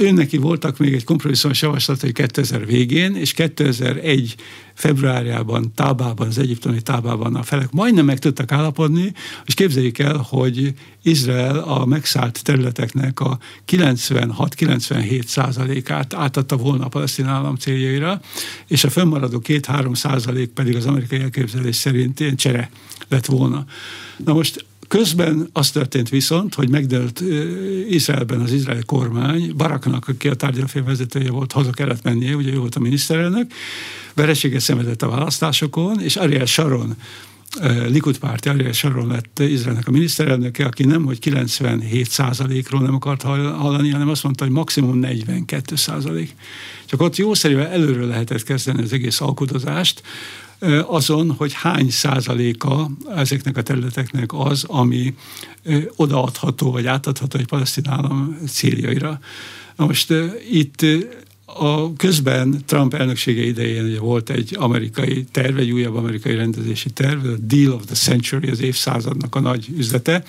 ő 0.00 0.10
neki 0.10 0.36
voltak 0.36 0.78
még 0.78 0.92
egy 0.92 1.04
kompromisszumos 1.04 1.62
javaslat, 1.62 2.00
hogy 2.00 2.12
2000 2.40 2.66
végén, 2.66 3.16
és 3.16 3.32
2001 3.32 4.34
februárjában 4.74 5.72
Tábában, 5.74 6.26
az 6.26 6.38
egyiptomi 6.38 6.82
Tábában 6.82 7.34
a 7.34 7.42
felek 7.42 7.70
majdnem 7.70 8.04
meg 8.04 8.18
tudtak 8.18 8.52
állapodni, 8.52 9.12
és 9.44 9.54
képzeljük 9.54 9.98
el, 9.98 10.16
hogy 10.28 10.74
Izrael 11.02 11.58
a 11.58 11.84
megszállt 11.84 12.44
területeknek 12.44 13.20
a 13.20 13.38
96-97 13.68 15.24
százalékát 15.24 16.14
átadta 16.14 16.56
volna 16.56 16.84
a 16.84 16.88
palesztin 16.88 17.26
állam 17.26 17.56
céljaira, 17.56 18.20
és 18.66 18.84
a 18.84 18.90
fönnmaradó 18.90 19.42
2-3 19.46 19.94
százalék 19.94 20.48
pedig 20.48 20.76
az 20.76 20.86
amerikai 20.86 21.20
elképzelés 21.20 21.76
szerint 21.76 22.20
ilyen 22.20 22.36
csere 22.36 22.70
lett 23.08 23.26
volna. 23.26 23.64
Na 24.16 24.32
most 24.32 24.64
Közben 24.90 25.48
az 25.52 25.70
történt 25.70 26.08
viszont, 26.08 26.54
hogy 26.54 26.70
megdőlt 26.70 27.22
Izraelben 27.88 28.40
az 28.40 28.52
izraeli 28.52 28.82
kormány, 28.86 29.52
Baraknak, 29.56 30.08
aki 30.08 30.28
a 30.28 30.34
tárgyalófél 30.34 30.84
vezetője 30.84 31.30
volt, 31.30 31.52
haza 31.52 31.70
kellett 31.70 32.02
mennie, 32.02 32.34
ugye 32.34 32.52
ő 32.52 32.58
volt 32.58 32.74
a 32.74 32.80
miniszterelnök, 32.80 33.52
vereséget 34.14 34.60
szenvedett 34.60 35.02
a 35.02 35.08
választásokon, 35.08 36.00
és 36.00 36.16
Ariel 36.16 36.46
Sharon 36.46 36.96
Likud 37.88 38.18
párti 38.18 38.48
Ariel 38.48 38.72
Sharon 38.72 39.06
lett 39.06 39.38
Izraelnek 39.38 39.88
a 39.88 39.90
miniszterelnöke, 39.90 40.66
aki 40.66 40.84
nem, 40.84 41.04
hogy 41.04 41.18
97 41.18 42.68
ról 42.68 42.80
nem 42.80 42.94
akart 42.94 43.22
hallani, 43.22 43.90
hanem 43.90 44.08
azt 44.08 44.22
mondta, 44.22 44.44
hogy 44.44 44.52
maximum 44.52 44.98
42 44.98 45.76
százalék. 45.76 46.34
Csak 46.86 47.00
ott 47.00 47.16
jószerűen 47.16 47.70
előről 47.70 48.06
lehetett 48.06 48.42
kezdeni 48.42 48.82
az 48.82 48.92
egész 48.92 49.20
alkudozást, 49.20 50.02
azon, 50.86 51.30
hogy 51.30 51.52
hány 51.52 51.90
százaléka 51.90 52.90
ezeknek 53.16 53.56
a 53.56 53.62
területeknek 53.62 54.32
az, 54.32 54.64
ami 54.66 55.14
odaadható 55.96 56.70
vagy 56.70 56.86
átadható 56.86 57.38
egy 57.38 57.46
palesztin 57.46 57.88
állam 57.88 58.38
céljaira. 58.48 59.20
Na 59.76 59.86
most 59.86 60.14
itt 60.50 60.86
a 61.44 61.92
közben 61.96 62.62
Trump 62.66 62.94
elnöksége 62.94 63.42
idején 63.42 63.84
ugye 63.84 63.98
volt 63.98 64.30
egy 64.30 64.56
amerikai 64.58 65.24
terv, 65.30 65.58
egy 65.58 65.70
újabb 65.70 65.94
amerikai 65.94 66.34
rendezési 66.34 66.90
terv, 66.90 67.26
a 67.26 67.36
Deal 67.36 67.72
of 67.72 67.84
the 67.84 67.94
Century, 67.94 68.50
az 68.50 68.60
évszázadnak 68.60 69.34
a 69.34 69.40
nagy 69.40 69.68
üzlete, 69.76 70.24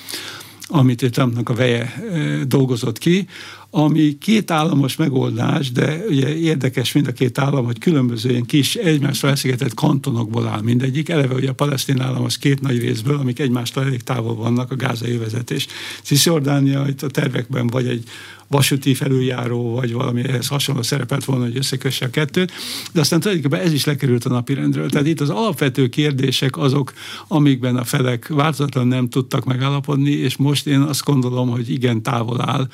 amit 0.68 1.12
Trumpnak 1.12 1.50
a 1.50 1.54
veje 1.54 2.04
dolgozott 2.48 2.98
ki, 2.98 3.28
ami 3.74 4.18
két 4.18 4.52
államos 4.52 4.96
megoldás, 4.96 5.72
de 5.72 6.04
ugye 6.08 6.38
érdekes 6.38 6.92
mind 6.92 7.08
a 7.08 7.12
két 7.12 7.38
állam, 7.38 7.66
hogy 7.66 7.80
különböző 7.80 8.30
ilyen 8.30 8.46
kis 8.46 8.76
egymásra 8.76 9.30
elszigetett 9.30 9.74
kantonokból 9.74 10.48
áll 10.48 10.62
mindegyik. 10.62 11.10
Eleve 11.10 11.34
ugye 11.34 11.50
a 11.50 11.54
palesztin 11.54 12.02
állam 12.02 12.24
az 12.24 12.38
két 12.38 12.62
nagy 12.62 12.80
részből, 12.80 13.18
amik 13.18 13.40
egymástól 13.40 13.84
elég 13.84 14.02
távol 14.02 14.36
vannak, 14.36 14.72
a 14.72 14.76
gázai 14.76 15.12
övezet 15.12 15.52
és 15.52 15.68
Cisjordánia 16.02 16.86
itt 16.88 17.02
a 17.02 17.08
tervekben 17.08 17.68
vagy 17.68 17.88
egy 17.88 18.04
vasúti 18.52 18.94
felüljáró, 18.94 19.74
vagy 19.74 19.94
valami 19.94 20.28
ehhez 20.28 20.48
hasonló 20.48 20.82
szerepelt 20.82 21.26
volna, 21.26 21.44
hogy 21.44 21.58
összekösse 21.58 22.06
a 22.06 22.10
kettőt, 22.10 22.52
de 22.92 23.00
aztán 23.00 23.20
tulajdonképpen 23.20 23.66
ez 23.66 23.74
is 23.74 23.86
lekerült 23.86 24.26
a 24.26 24.30
napirendről. 24.30 24.90
Tehát 24.90 25.08
itt 25.08 25.22
az 25.22 25.30
alapvető 25.30 25.90
kérdések 25.90 26.58
azok, 26.58 26.94
amikben 27.28 27.76
a 27.76 27.84
felek 27.84 28.28
változatlan 28.28 28.88
nem 28.88 29.10
tudtak 29.10 29.46
megállapodni, 29.46 30.12
és 30.12 30.38
most 30.38 30.68
én 30.68 30.80
azt 30.80 31.04
gondolom, 31.04 31.50
hogy 31.50 31.70
igen 31.70 32.04
távol 32.04 32.42
áll 32.42 32.68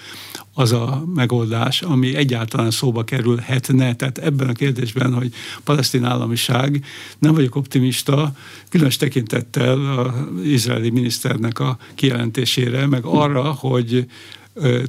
az 0.57 0.71
a 0.71 1.03
megoldás, 1.15 1.81
ami 1.81 2.15
egyáltalán 2.15 2.71
szóba 2.71 3.03
kerülhetne. 3.03 3.95
Tehát 3.95 4.17
ebben 4.17 4.49
a 4.49 4.53
kérdésben, 4.53 5.13
hogy 5.13 5.33
palesztin 5.63 6.03
államiság, 6.03 6.83
nem 7.19 7.33
vagyok 7.33 7.55
optimista, 7.55 8.31
különös 8.69 8.95
tekintettel 8.95 9.97
az 9.97 10.43
izraeli 10.43 10.89
miniszternek 10.89 11.59
a 11.59 11.77
kijelentésére, 11.95 12.85
meg 12.85 13.05
arra, 13.05 13.51
hogy 13.51 14.05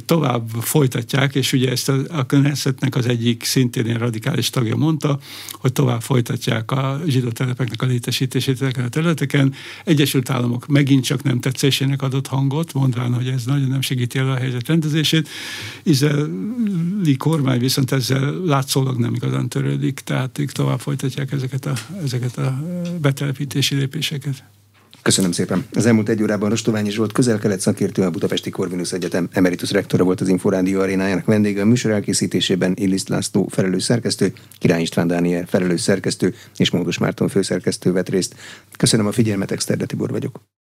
tovább 0.07 0.49
folytatják, 0.61 1.35
és 1.35 1.53
ugye 1.53 1.71
ezt 1.71 1.89
a, 1.89 1.97
a 2.09 2.27
Knessetnek 2.27 2.95
az 2.95 3.07
egyik 3.07 3.45
szintén 3.45 3.87
ilyen 3.87 3.99
radikális 3.99 4.51
tagja 4.51 4.77
mondta, 4.77 5.19
hogy 5.53 5.73
tovább 5.73 6.03
folytatják 6.03 6.71
a 6.71 7.01
zsidó 7.07 7.29
telepeknek 7.29 7.83
a 7.83 7.87
létesítését 7.87 8.63
ezeken 8.63 8.85
a 8.85 8.89
területeken. 8.89 9.55
Egyesült 9.85 10.31
Államok 10.31 10.67
megint 10.67 11.05
csak 11.05 11.23
nem 11.23 11.41
tetszésének 11.41 12.03
adott 12.03 12.27
hangot, 12.27 12.73
mondván, 12.73 13.15
hogy 13.15 13.29
ez 13.29 13.45
nagyon 13.45 13.69
nem 13.69 13.81
segíti 13.81 14.19
el 14.19 14.31
a 14.31 14.37
helyzet 14.37 14.69
rendezését. 14.69 15.29
Izraeli 15.83 17.17
kormány 17.17 17.59
viszont 17.59 17.93
ezzel 17.93 18.33
látszólag 18.45 18.99
nem 18.99 19.15
igazán 19.15 19.49
törődik, 19.49 20.01
tehát 20.01 20.39
ők 20.39 20.53
tovább 20.53 20.81
folytatják 20.81 21.33
ezeket 21.33 21.67
a, 21.67 21.75
ezeket 22.03 22.39
a 22.39 22.63
betelepítési 23.01 23.75
lépéseket. 23.75 24.45
Köszönöm 25.09 25.33
szépen. 25.33 25.67
Az 25.73 25.87
elmúlt 25.87 26.09
egy 26.09 26.23
órában 26.23 26.49
Rostoványi 26.49 26.91
Zsolt 26.91 27.13
közel-kelet 27.13 27.61
szakértő, 27.61 28.03
a 28.03 28.11
Budapesti 28.11 28.51
Corvinus 28.51 28.93
Egyetem 28.93 29.29
emeritus 29.33 29.71
rektora 29.71 30.05
volt 30.05 30.21
az 30.21 30.29
Inforádió 30.29 30.81
arénájának 30.81 31.25
vendége 31.25 31.63
a 31.63 31.65
műsor 31.65 31.91
elkészítésében 31.91 32.75
Illis 32.77 33.07
László 33.07 33.49
felelős 33.51 33.83
szerkesztő, 33.83 34.33
Király 34.59 34.81
István 34.81 35.07
Dániel 35.07 35.47
felelős 35.47 35.81
szerkesztő 35.81 36.35
és 36.57 36.71
Módos 36.71 36.99
Márton 36.99 37.29
főszerkesztő 37.29 37.93
vett 37.93 38.09
részt. 38.09 38.35
Köszönöm 38.79 39.07
a 39.07 39.13
figyelmet, 39.13 39.51
Exterde 39.51 39.87
Tibor 39.87 40.11
vagyok. 40.11 40.41